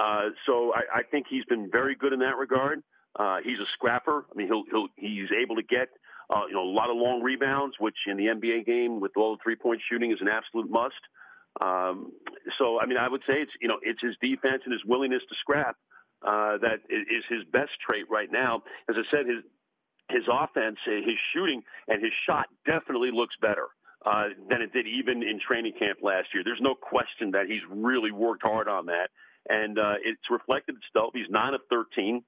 Uh, 0.01 0.31
so 0.47 0.73
I, 0.75 1.01
I 1.01 1.03
think 1.03 1.27
he's 1.29 1.45
been 1.47 1.69
very 1.71 1.95
good 1.95 2.13
in 2.13 2.21
that 2.21 2.37
regard. 2.37 2.83
Uh, 3.19 3.39
he's 3.43 3.59
a 3.59 3.67
scrapper. 3.75 4.25
I 4.31 4.37
mean, 4.37 4.47
he'll, 4.47 4.63
he'll 4.71 4.89
he's 4.97 5.29
able 5.43 5.57
to 5.57 5.63
get 5.63 5.89
uh, 6.31 6.47
you 6.47 6.55
know 6.55 6.63
a 6.63 6.73
lot 6.73 6.91
of 6.91 6.97
long 6.97 7.23
rebounds, 7.23 7.75
which 7.81 7.97
in 8.07 8.17
the 8.17 8.27
NBA 8.27 8.67
game 8.67 9.01
with 9.01 9.13
all 9.17 9.37
the 9.37 9.43
three 9.43 9.57
point 9.57 9.81
shooting 9.91 10.13
is 10.13 10.19
an 10.21 10.29
absolute 10.29 10.71
must. 10.71 11.01
Um, 11.61 12.13
so 12.59 12.81
I 12.81 12.87
mean, 12.87 12.99
I 12.99 13.09
would 13.09 13.23
say 13.27 13.43
it's 13.43 13.53
you 13.61 13.69
know 13.69 13.79
it's 13.83 14.01
his 14.01 14.17
defense 14.21 14.63
and 14.65 14.73
his 14.73 14.85
willingness 14.87 15.23
to 15.29 15.35
scrap 15.41 15.77
uh, 16.27 16.59
that 16.59 16.81
is 16.89 17.25
his 17.29 17.45
best 17.53 17.73
trait 17.87 18.05
right 18.11 18.31
now. 18.31 18.63
As 18.89 18.97
I 18.97 19.05
said, 19.11 19.27
his 19.27 19.43
his 20.11 20.25
offense, 20.31 20.79
his 20.85 21.19
shooting, 21.33 21.63
and 21.89 22.03
his 22.03 22.13
shot 22.27 22.47
definitely 22.67 23.11
looks 23.13 23.35
better. 23.41 23.69
Uh, 24.01 24.33
than 24.49 24.63
it 24.63 24.73
did 24.73 24.87
even 24.87 25.23
in 25.23 25.39
training 25.47 25.75
camp 25.79 25.99
last 26.01 26.29
year. 26.33 26.43
There's 26.43 26.63
no 26.63 26.75
question 26.75 27.33
that 27.33 27.45
he's 27.47 27.61
really 27.69 28.11
worked 28.11 28.43
hard 28.43 28.67
on 28.67 28.87
that 28.87 29.11
and 29.49 29.79
uh, 29.79 29.95
it's 30.05 30.21
reflected 30.31 30.77
itself. 30.77 31.13
He's 31.15 31.31
nine 31.31 31.55
of 31.55 31.61
thirteen 31.71 32.23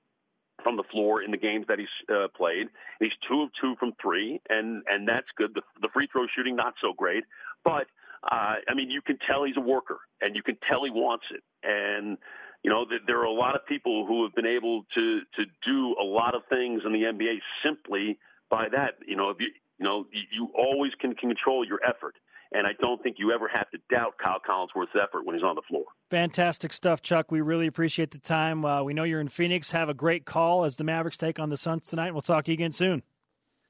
from 0.62 0.76
the 0.76 0.84
floor 0.90 1.22
in 1.22 1.30
the 1.30 1.36
games 1.36 1.66
that 1.68 1.78
he's 1.78 1.88
uh, 2.08 2.28
played. 2.36 2.68
He's 3.00 3.12
two 3.28 3.42
of 3.42 3.50
two 3.60 3.74
from 3.78 3.92
three, 4.00 4.40
and 4.48 4.82
and 4.88 5.06
that's 5.06 5.26
good. 5.36 5.52
The, 5.54 5.62
the 5.80 5.88
free 5.92 6.08
throw 6.10 6.26
shooting 6.34 6.56
not 6.56 6.74
so 6.80 6.92
great, 6.96 7.24
but 7.64 7.86
uh, 8.24 8.56
I 8.68 8.74
mean 8.74 8.90
you 8.90 9.02
can 9.02 9.18
tell 9.26 9.44
he's 9.44 9.56
a 9.56 9.60
worker, 9.60 9.98
and 10.20 10.36
you 10.36 10.42
can 10.42 10.56
tell 10.68 10.84
he 10.84 10.90
wants 10.90 11.24
it. 11.30 11.42
And 11.62 12.18
you 12.62 12.70
know 12.70 12.84
there 13.06 13.20
are 13.20 13.24
a 13.24 13.32
lot 13.32 13.54
of 13.54 13.66
people 13.66 14.06
who 14.06 14.24
have 14.24 14.34
been 14.34 14.46
able 14.46 14.84
to 14.94 15.20
to 15.36 15.44
do 15.64 15.96
a 16.00 16.04
lot 16.04 16.34
of 16.34 16.42
things 16.48 16.82
in 16.84 16.92
the 16.92 17.02
NBA 17.02 17.38
simply 17.64 18.18
by 18.50 18.68
that, 18.70 18.96
you 19.06 19.16
know, 19.16 19.30
if 19.30 19.38
you 19.40 19.48
you 19.82 19.88
know, 19.88 20.06
you, 20.12 20.22
you 20.30 20.48
always 20.56 20.92
can, 21.00 21.14
can 21.14 21.28
control 21.28 21.66
your 21.66 21.80
effort. 21.84 22.14
And 22.52 22.66
I 22.66 22.70
don't 22.80 23.02
think 23.02 23.16
you 23.18 23.32
ever 23.32 23.48
have 23.48 23.68
to 23.70 23.78
doubt 23.90 24.14
Kyle 24.22 24.38
Collinsworth's 24.46 24.94
effort 24.94 25.24
when 25.24 25.34
he's 25.34 25.42
on 25.42 25.56
the 25.56 25.62
floor. 25.62 25.84
Fantastic 26.10 26.72
stuff, 26.72 27.00
Chuck. 27.00 27.32
We 27.32 27.40
really 27.40 27.66
appreciate 27.66 28.10
the 28.10 28.18
time. 28.18 28.64
Uh, 28.64 28.82
we 28.82 28.92
know 28.92 29.04
you're 29.04 29.22
in 29.22 29.28
Phoenix. 29.28 29.72
Have 29.72 29.88
a 29.88 29.94
great 29.94 30.26
call 30.26 30.64
as 30.64 30.76
the 30.76 30.84
Mavericks 30.84 31.16
take 31.16 31.40
on 31.40 31.48
the 31.48 31.56
Suns 31.56 31.86
tonight. 31.86 32.12
We'll 32.12 32.22
talk 32.22 32.44
to 32.44 32.52
you 32.52 32.54
again 32.54 32.72
soon. 32.72 33.02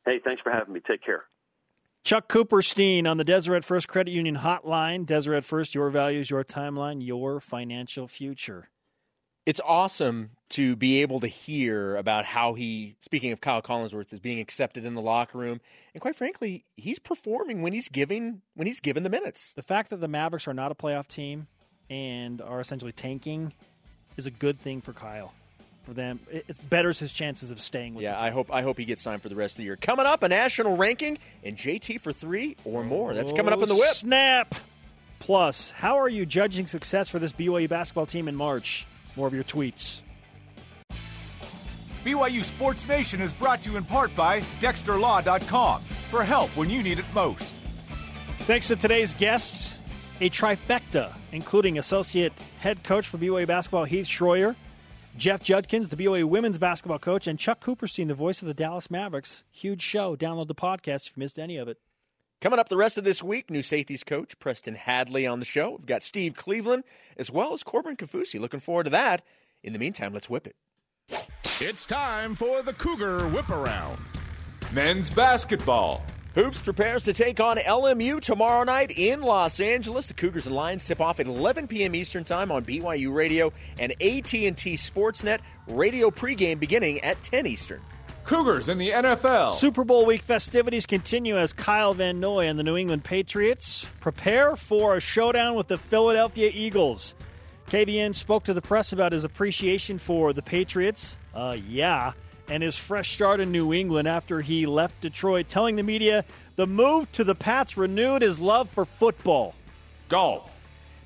Hey, 0.04 0.20
thanks 0.22 0.42
for 0.42 0.50
having 0.50 0.74
me. 0.74 0.80
Take 0.86 1.02
care. 1.04 1.24
Chuck 2.04 2.28
Cooperstein 2.28 3.08
on 3.08 3.16
the 3.16 3.24
Deseret 3.24 3.64
First 3.64 3.86
Credit 3.86 4.10
Union 4.10 4.36
hotline. 4.36 5.06
Deseret 5.06 5.44
First, 5.44 5.72
your 5.72 5.88
values, 5.88 6.30
your 6.30 6.42
timeline, 6.42 7.04
your 7.04 7.38
financial 7.38 8.08
future. 8.08 8.70
It's 9.46 9.60
awesome 9.64 10.30
to 10.50 10.74
be 10.74 11.00
able 11.02 11.20
to 11.20 11.28
hear 11.28 11.96
about 11.96 12.24
how 12.24 12.54
he, 12.54 12.96
speaking 12.98 13.30
of 13.30 13.40
Kyle 13.40 13.62
Collinsworth, 13.62 14.12
is 14.12 14.18
being 14.18 14.40
accepted 14.40 14.84
in 14.84 14.94
the 14.94 15.00
locker 15.00 15.38
room, 15.38 15.60
and 15.94 16.00
quite 16.00 16.16
frankly, 16.16 16.64
he's 16.76 16.98
performing 16.98 17.62
when 17.62 17.72
he's 17.72 17.88
giving 17.88 18.42
when 18.54 18.66
he's 18.66 18.80
given 18.80 19.04
the 19.04 19.10
minutes. 19.10 19.52
The 19.52 19.62
fact 19.62 19.90
that 19.90 20.00
the 20.00 20.08
Mavericks 20.08 20.48
are 20.48 20.54
not 20.54 20.72
a 20.72 20.74
playoff 20.74 21.06
team 21.06 21.46
and 21.88 22.42
are 22.42 22.60
essentially 22.60 22.92
tanking 22.92 23.52
is 24.16 24.26
a 24.26 24.30
good 24.30 24.60
thing 24.60 24.80
for 24.80 24.92
Kyle. 24.92 25.34
For 25.84 25.94
them, 25.94 26.20
it 26.30 26.46
betters 26.70 27.00
his 27.00 27.12
chances 27.12 27.50
of 27.50 27.60
staying. 27.60 27.94
with 27.94 28.04
Yeah, 28.04 28.16
the 28.16 28.24
I 28.24 28.30
hope 28.30 28.52
I 28.52 28.62
hope 28.62 28.78
he 28.78 28.84
gets 28.84 29.02
signed 29.02 29.20
for 29.20 29.28
the 29.28 29.34
rest 29.34 29.54
of 29.54 29.58
the 29.58 29.64
year. 29.64 29.76
Coming 29.76 30.06
up, 30.06 30.22
a 30.22 30.28
national 30.28 30.76
ranking 30.76 31.18
and 31.42 31.56
JT 31.56 32.00
for 32.00 32.12
three 32.12 32.56
or 32.64 32.84
more. 32.84 33.14
That's 33.14 33.32
coming 33.32 33.52
up 33.52 33.62
in 33.62 33.68
the 33.68 33.74
whip. 33.74 33.88
Oh, 33.90 33.94
snap. 33.94 34.54
Plus, 35.18 35.70
how 35.70 35.98
are 35.98 36.08
you 36.08 36.24
judging 36.24 36.66
success 36.66 37.08
for 37.08 37.18
this 37.18 37.32
BYU 37.32 37.68
basketball 37.68 38.06
team 38.06 38.28
in 38.28 38.36
March? 38.36 38.86
More 39.16 39.26
of 39.26 39.34
your 39.34 39.44
tweets. 39.44 40.02
BYU 42.04 42.42
Sports 42.42 42.88
Nation 42.88 43.20
is 43.20 43.32
brought 43.32 43.62
to 43.62 43.70
you 43.70 43.76
in 43.76 43.84
part 43.84 44.14
by 44.16 44.40
DexterLaw.com 44.60 45.82
for 46.10 46.24
help 46.24 46.50
when 46.56 46.68
you 46.68 46.82
need 46.82 46.98
it 46.98 47.04
most. 47.14 47.44
Thanks 48.40 48.66
to 48.68 48.76
today's 48.76 49.14
guests, 49.14 49.78
a 50.20 50.28
trifecta, 50.28 51.12
including 51.30 51.78
associate 51.78 52.32
head 52.58 52.82
coach 52.82 53.06
for 53.06 53.18
BYU 53.18 53.46
basketball 53.46 53.84
Heath 53.84 54.06
Schroyer, 54.06 54.56
Jeff 55.16 55.42
Judkins, 55.42 55.90
the 55.90 55.96
BOA 55.96 56.26
women's 56.26 56.58
basketball 56.58 56.98
coach, 56.98 57.26
and 57.26 57.38
Chuck 57.38 57.62
Cooperstein, 57.62 58.08
the 58.08 58.14
voice 58.14 58.40
of 58.42 58.48
the 58.48 58.54
Dallas 58.54 58.90
Mavericks. 58.90 59.44
Huge 59.50 59.82
show. 59.82 60.16
Download 60.16 60.48
the 60.48 60.54
podcast 60.54 61.08
if 61.08 61.16
you 61.16 61.20
missed 61.20 61.38
any 61.38 61.58
of 61.58 61.68
it. 61.68 61.78
Coming 62.40 62.58
up 62.58 62.68
the 62.68 62.76
rest 62.76 62.98
of 62.98 63.04
this 63.04 63.22
week, 63.22 63.50
new 63.50 63.62
safeties 63.62 64.02
coach 64.02 64.36
Preston 64.40 64.74
Hadley 64.74 65.26
on 65.26 65.38
the 65.38 65.44
show. 65.44 65.72
We've 65.72 65.86
got 65.86 66.02
Steve 66.02 66.34
Cleveland 66.34 66.82
as 67.16 67.30
well 67.30 67.52
as 67.52 67.62
Corbin 67.62 67.96
Kaufusi. 67.96 68.40
Looking 68.40 68.58
forward 68.58 68.84
to 68.84 68.90
that. 68.90 69.22
In 69.62 69.72
the 69.72 69.78
meantime, 69.78 70.12
let's 70.12 70.28
whip 70.28 70.48
it. 70.48 70.56
It's 71.60 71.86
time 71.86 72.34
for 72.34 72.62
the 72.62 72.72
Cougar 72.72 73.28
Whip 73.28 73.48
Around. 73.50 74.00
Men's 74.72 75.08
basketball. 75.08 76.02
Hoops 76.34 76.62
prepares 76.62 77.04
to 77.04 77.12
take 77.12 77.40
on 77.40 77.58
LMU 77.58 78.18
tomorrow 78.18 78.64
night 78.64 78.90
in 78.90 79.20
Los 79.20 79.60
Angeles. 79.60 80.06
The 80.06 80.14
Cougars 80.14 80.46
and 80.46 80.56
Lions 80.56 80.84
tip 80.84 80.98
off 80.98 81.20
at 81.20 81.26
11 81.26 81.68
p.m. 81.68 81.94
Eastern 81.94 82.24
Time 82.24 82.50
on 82.50 82.64
BYU 82.64 83.14
Radio 83.14 83.52
and 83.78 83.92
AT&T 83.92 84.50
Sportsnet. 84.50 85.40
Radio 85.68 86.10
pregame 86.10 86.58
beginning 86.58 87.00
at 87.00 87.22
10 87.22 87.46
Eastern. 87.46 87.82
Cougars 88.24 88.70
in 88.70 88.78
the 88.78 88.90
NFL. 88.90 89.52
Super 89.52 89.84
Bowl 89.84 90.06
week 90.06 90.22
festivities 90.22 90.86
continue 90.86 91.36
as 91.36 91.52
Kyle 91.52 91.92
Van 91.92 92.18
Noy 92.18 92.46
and 92.46 92.58
the 92.58 92.62
New 92.62 92.78
England 92.78 93.04
Patriots 93.04 93.86
prepare 94.00 94.56
for 94.56 94.96
a 94.96 95.00
showdown 95.00 95.54
with 95.54 95.68
the 95.68 95.76
Philadelphia 95.76 96.50
Eagles. 96.54 97.14
KVN 97.66 98.14
spoke 98.14 98.44
to 98.44 98.54
the 98.54 98.62
press 98.62 98.92
about 98.94 99.12
his 99.12 99.24
appreciation 99.24 99.98
for 99.98 100.32
the 100.32 100.42
Patriots, 100.42 101.18
uh, 101.34 101.56
yeah, 101.68 102.12
and 102.48 102.62
his 102.62 102.78
fresh 102.78 103.12
start 103.12 103.40
in 103.40 103.52
New 103.52 103.72
England 103.72 104.08
after 104.08 104.40
he 104.40 104.66
left 104.66 105.00
Detroit, 105.00 105.48
telling 105.48 105.76
the 105.76 105.82
media 105.82 106.24
the 106.56 106.66
move 106.66 107.10
to 107.12 107.24
the 107.24 107.34
Pats 107.34 107.76
renewed 107.76 108.22
his 108.22 108.40
love 108.40 108.68
for 108.68 108.84
football. 108.84 109.54
Golf. 110.08 110.50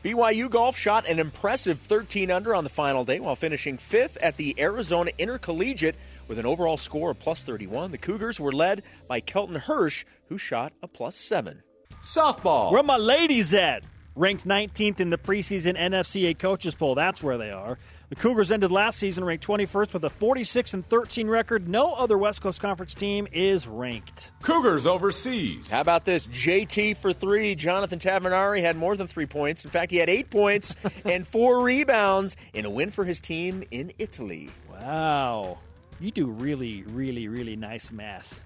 BYU 0.05 0.49
Golf 0.49 0.77
shot 0.77 1.09
an 1.09 1.19
impressive 1.19 1.81
13 1.81 2.31
under 2.31 2.55
on 2.55 2.65
the 2.65 2.71
final 2.71 3.05
day 3.05 3.19
while 3.19 3.35
finishing 3.35 3.77
fifth 3.77 4.17
at 4.19 4.37
the 4.37 4.55
Arizona 4.61 5.11
Intercollegiate 5.19 5.97
with 6.29 6.39
an 6.39 6.47
overall 6.47 6.77
score 6.77 7.11
of 7.11 7.19
plus 7.19 7.43
31. 7.43 7.91
The 7.91 7.99
Cougars 7.99 8.39
were 8.39 8.53
led 8.53 8.83
by 9.09 9.21
Kelton 9.21 9.57
Hirsch, 9.57 10.05
who 10.29 10.39
shot 10.39 10.73
a 10.83 10.89
plus 10.89 11.17
seven. 11.17 11.63
Softball. 12.03 12.73
Where 12.73 12.83
my 12.83 12.97
ladies 12.97 13.53
at? 13.55 13.83
Ranked 14.15 14.47
19th 14.47 15.01
in 15.01 15.11
the 15.11 15.19
preseason 15.19 15.77
NFCA 15.77 16.39
coaches 16.39 16.75
poll. 16.75 16.95
That's 16.95 17.23
where 17.23 17.37
they 17.37 17.51
are. 17.51 17.79
The 18.09 18.15
Cougars 18.15 18.53
ended 18.53 18.71
last 18.71 18.99
season 18.99 19.25
ranked 19.25 19.45
21st 19.45 19.93
with 19.93 20.05
a 20.05 20.11
46 20.11 20.75
and 20.75 20.89
13 20.89 21.27
record. 21.27 21.69
No 21.69 21.93
other 21.93 22.17
West 22.17 22.41
Coast 22.41 22.61
Conference 22.61 22.95
team 22.95 23.27
is 23.33 23.67
ranked. 23.67 24.31
Cougars 24.43 24.87
overseas. 24.87 25.67
How 25.69 25.81
about 25.81 26.05
this? 26.05 26.29
JT 26.29 26.99
for 26.99 27.13
three. 27.13 27.57
Jonathan 27.57 27.99
Tavernari 27.99 28.61
had 28.61 28.77
more 28.77 28.97
than 28.97 29.09
three 29.09 29.27
points. 29.27 29.65
In 29.65 29.73
fact, 29.73 29.91
he 29.91 29.97
had 29.97 30.09
eight 30.09 30.31
points 30.31 30.77
and 31.05 31.27
four 31.27 31.63
rebounds 31.63 32.37
in 32.55 32.65
a 32.65 32.71
win 32.71 32.93
for 32.93 33.05
his 33.05 33.21
team 33.21 33.65
in 33.73 33.93
Italy. 33.99 34.51
Wow. 34.71 35.59
You 35.99 36.13
do 36.13 36.27
really, 36.27 36.85
really, 36.85 37.27
really 37.27 37.57
nice 37.57 37.91
math. 37.91 38.41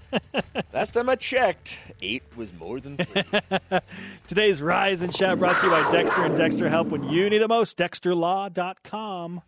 Last 0.72 0.92
time 0.92 1.08
I 1.08 1.16
checked, 1.16 1.78
eight 2.00 2.22
was 2.36 2.52
more 2.52 2.80
than 2.80 2.96
three. 2.96 3.22
Today's 4.26 4.62
Rise 4.62 5.02
and 5.02 5.14
Shout 5.14 5.38
brought 5.38 5.58
to 5.60 5.66
you 5.66 5.72
by 5.72 5.90
Dexter 5.90 6.24
and 6.24 6.36
Dexter 6.36 6.68
Help 6.68 6.88
when 6.88 7.08
you 7.08 7.28
need 7.30 7.42
it 7.42 7.48
most. 7.48 7.76
DexterLaw.com. 7.78 9.42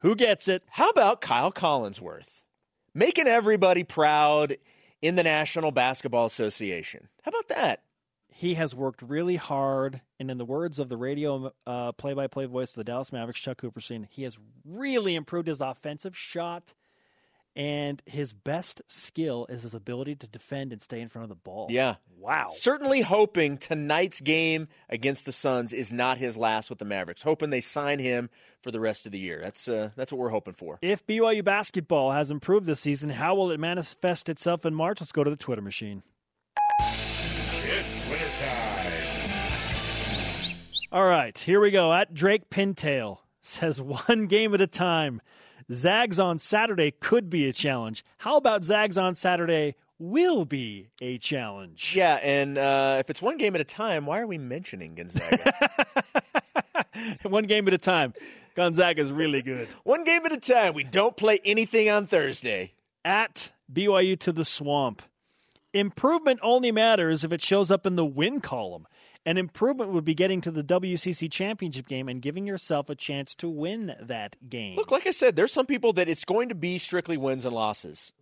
Who 0.00 0.14
gets 0.14 0.48
it? 0.48 0.62
How 0.70 0.90
about 0.90 1.20
Kyle 1.20 1.52
Collinsworth? 1.52 2.42
Making 2.94 3.26
everybody 3.26 3.84
proud 3.84 4.56
in 5.00 5.14
the 5.16 5.22
National 5.22 5.70
Basketball 5.70 6.26
Association. 6.26 7.08
How 7.22 7.30
about 7.30 7.48
that? 7.48 7.82
He 8.28 8.54
has 8.54 8.74
worked 8.74 9.00
really 9.00 9.36
hard, 9.36 10.00
and 10.18 10.30
in 10.30 10.38
the 10.38 10.44
words 10.44 10.78
of 10.78 10.88
the 10.88 10.96
radio 10.96 11.52
uh, 11.66 11.92
play-by-play 11.92 12.46
voice 12.46 12.70
of 12.70 12.76
the 12.76 12.84
Dallas 12.84 13.12
Mavericks, 13.12 13.40
Chuck 13.40 13.60
Cooperstein, 13.60 14.06
he 14.10 14.24
has 14.24 14.38
really 14.64 15.14
improved 15.14 15.46
his 15.46 15.60
offensive 15.60 16.16
shot, 16.16 16.74
and 17.56 18.02
his 18.06 18.32
best 18.32 18.82
skill 18.86 19.46
is 19.48 19.62
his 19.62 19.74
ability 19.74 20.16
to 20.16 20.26
defend 20.26 20.72
and 20.72 20.82
stay 20.82 21.00
in 21.00 21.08
front 21.08 21.24
of 21.24 21.28
the 21.28 21.36
ball. 21.36 21.68
Yeah. 21.70 21.96
Wow. 22.18 22.48
Certainly 22.54 23.02
hoping 23.02 23.58
tonight's 23.58 24.20
game 24.20 24.68
against 24.88 25.24
the 25.24 25.32
Suns 25.32 25.72
is 25.72 25.92
not 25.92 26.18
his 26.18 26.36
last 26.36 26.68
with 26.68 26.78
the 26.78 26.84
Mavericks. 26.84 27.22
Hoping 27.22 27.50
they 27.50 27.60
sign 27.60 27.98
him 27.98 28.28
for 28.62 28.70
the 28.70 28.80
rest 28.80 29.06
of 29.06 29.12
the 29.12 29.18
year. 29.18 29.40
That's 29.42 29.68
uh, 29.68 29.90
that's 29.94 30.10
what 30.10 30.18
we're 30.18 30.30
hoping 30.30 30.54
for. 30.54 30.78
If 30.82 31.06
BYU 31.06 31.44
basketball 31.44 32.12
has 32.12 32.30
improved 32.30 32.66
this 32.66 32.80
season, 32.80 33.10
how 33.10 33.34
will 33.34 33.50
it 33.50 33.60
manifest 33.60 34.28
itself 34.28 34.66
in 34.66 34.74
March? 34.74 35.00
Let's 35.00 35.12
go 35.12 35.22
to 35.22 35.30
the 35.30 35.36
Twitter 35.36 35.62
machine. 35.62 36.02
It's 36.80 38.06
Twitter 38.06 38.24
time. 38.40 38.92
All 40.90 41.04
right, 41.04 41.36
here 41.36 41.60
we 41.60 41.70
go. 41.70 41.92
At 41.92 42.14
Drake 42.14 42.50
Pintail 42.50 43.18
says 43.42 43.80
one 44.08 44.26
game 44.26 44.54
at 44.54 44.60
a 44.60 44.66
time. 44.66 45.20
Zags 45.72 46.18
on 46.18 46.38
Saturday 46.38 46.90
could 46.90 47.30
be 47.30 47.48
a 47.48 47.52
challenge. 47.52 48.04
How 48.18 48.36
about 48.36 48.64
Zags 48.64 48.98
on 48.98 49.14
Saturday 49.14 49.76
will 49.98 50.44
be 50.44 50.88
a 51.00 51.18
challenge? 51.18 51.92
Yeah, 51.94 52.16
and 52.16 52.58
uh, 52.58 52.96
if 53.00 53.10
it's 53.10 53.22
one 53.22 53.38
game 53.38 53.54
at 53.54 53.60
a 53.60 53.64
time, 53.64 54.06
why 54.06 54.20
are 54.20 54.26
we 54.26 54.38
mentioning 54.38 54.94
Gonzaga? 54.94 55.86
one 57.22 57.44
game 57.44 57.66
at 57.68 57.74
a 57.74 57.78
time. 57.78 58.14
Gonzaga 58.54 59.02
is 59.02 59.12
really 59.12 59.42
good. 59.42 59.68
one 59.84 60.04
game 60.04 60.24
at 60.26 60.32
a 60.32 60.38
time. 60.38 60.74
We 60.74 60.84
don't 60.84 61.16
play 61.16 61.40
anything 61.44 61.90
on 61.90 62.06
Thursday. 62.06 62.72
At 63.04 63.52
BYU 63.72 64.18
to 64.20 64.32
the 64.32 64.44
swamp. 64.44 65.02
Improvement 65.72 66.38
only 66.42 66.70
matters 66.70 67.24
if 67.24 67.32
it 67.32 67.42
shows 67.42 67.70
up 67.70 67.84
in 67.84 67.96
the 67.96 68.04
win 68.04 68.40
column. 68.40 68.86
An 69.26 69.38
improvement 69.38 69.90
would 69.92 70.04
be 70.04 70.14
getting 70.14 70.40
to 70.42 70.50
the 70.50 70.62
WCC 70.62 71.30
championship 71.32 71.88
game 71.88 72.08
and 72.10 72.20
giving 72.20 72.46
yourself 72.46 72.90
a 72.90 72.94
chance 72.94 73.34
to 73.36 73.48
win 73.48 73.94
that 74.00 74.36
game. 74.50 74.76
Look, 74.76 74.90
like 74.90 75.06
I 75.06 75.12
said, 75.12 75.34
there's 75.34 75.52
some 75.52 75.64
people 75.66 75.94
that 75.94 76.08
it's 76.10 76.26
going 76.26 76.50
to 76.50 76.54
be 76.54 76.76
strictly 76.78 77.16
wins 77.16 77.46
and 77.46 77.54
losses. 77.54 78.12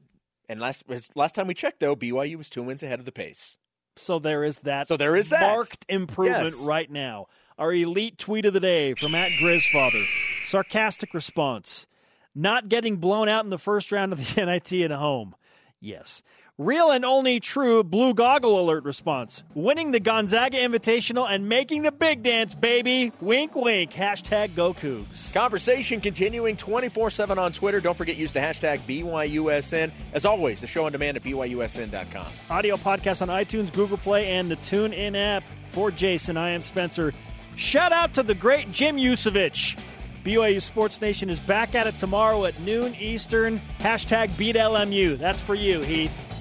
And 0.48 0.60
last 0.60 0.84
last 1.16 1.34
time 1.34 1.46
we 1.48 1.54
checked, 1.54 1.80
though, 1.80 1.96
BYU 1.96 2.36
was 2.36 2.48
two 2.50 2.62
wins 2.62 2.82
ahead 2.82 3.00
of 3.00 3.04
the 3.06 3.12
pace. 3.12 3.58
So 3.96 4.18
there 4.18 4.44
is 4.44 4.60
that. 4.60 4.86
So 4.88 4.96
there 4.96 5.16
is 5.16 5.28
that. 5.30 5.40
marked 5.40 5.84
improvement 5.88 6.54
Yes. 6.56 6.64
right 6.64 6.90
now. 6.90 7.26
Our 7.58 7.72
elite 7.74 8.18
tweet 8.18 8.44
of 8.46 8.52
the 8.54 8.60
day 8.60 8.94
from 8.94 9.12
Matt 9.12 9.30
Grisfather. 9.40 10.04
Sarcastic 10.44 11.14
response: 11.14 11.86
Not 12.34 12.68
getting 12.68 12.96
blown 12.96 13.28
out 13.28 13.44
in 13.44 13.50
the 13.50 13.58
first 13.58 13.90
round 13.92 14.12
of 14.12 14.34
the 14.34 14.44
NIT 14.46 14.72
at 14.72 14.90
home. 14.92 15.34
Yes. 15.80 16.22
Real 16.62 16.92
and 16.92 17.04
only 17.04 17.40
true 17.40 17.82
blue 17.82 18.14
goggle 18.14 18.60
alert 18.60 18.84
response. 18.84 19.42
Winning 19.52 19.90
the 19.90 19.98
Gonzaga 19.98 20.58
Invitational 20.58 21.28
and 21.28 21.48
making 21.48 21.82
the 21.82 21.90
big 21.90 22.22
dance, 22.22 22.54
baby. 22.54 23.10
Wink, 23.20 23.56
wink. 23.56 23.92
Hashtag 23.92 24.54
go 24.54 24.72
Cougs. 24.72 25.34
Conversation 25.34 26.00
continuing 26.00 26.56
24 26.56 27.10
7 27.10 27.36
on 27.36 27.50
Twitter. 27.50 27.80
Don't 27.80 27.96
forget, 27.96 28.14
use 28.14 28.32
the 28.32 28.38
hashtag 28.38 28.78
BYUSN. 28.86 29.90
As 30.12 30.24
always, 30.24 30.60
the 30.60 30.68
show 30.68 30.86
on 30.86 30.92
demand 30.92 31.16
at 31.16 31.24
BYUSN.com. 31.24 32.26
Audio 32.48 32.76
podcast 32.76 33.22
on 33.22 33.28
iTunes, 33.28 33.72
Google 33.72 33.98
Play, 33.98 34.28
and 34.28 34.48
the 34.48 34.56
TuneIn 34.56 35.16
app. 35.16 35.42
For 35.72 35.90
Jason, 35.90 36.36
I 36.36 36.50
am 36.50 36.60
Spencer. 36.60 37.12
Shout 37.56 37.90
out 37.90 38.14
to 38.14 38.22
the 38.22 38.34
great 38.36 38.70
Jim 38.70 38.98
Yusevich. 38.98 39.80
BYU 40.24 40.62
Sports 40.62 41.00
Nation 41.00 41.28
is 41.28 41.40
back 41.40 41.74
at 41.74 41.88
it 41.88 41.98
tomorrow 41.98 42.44
at 42.44 42.56
noon 42.60 42.94
Eastern. 43.00 43.60
Hashtag 43.80 44.28
BeatLMU. 44.30 45.18
That's 45.18 45.40
for 45.40 45.56
you, 45.56 45.80
Heath. 45.80 46.31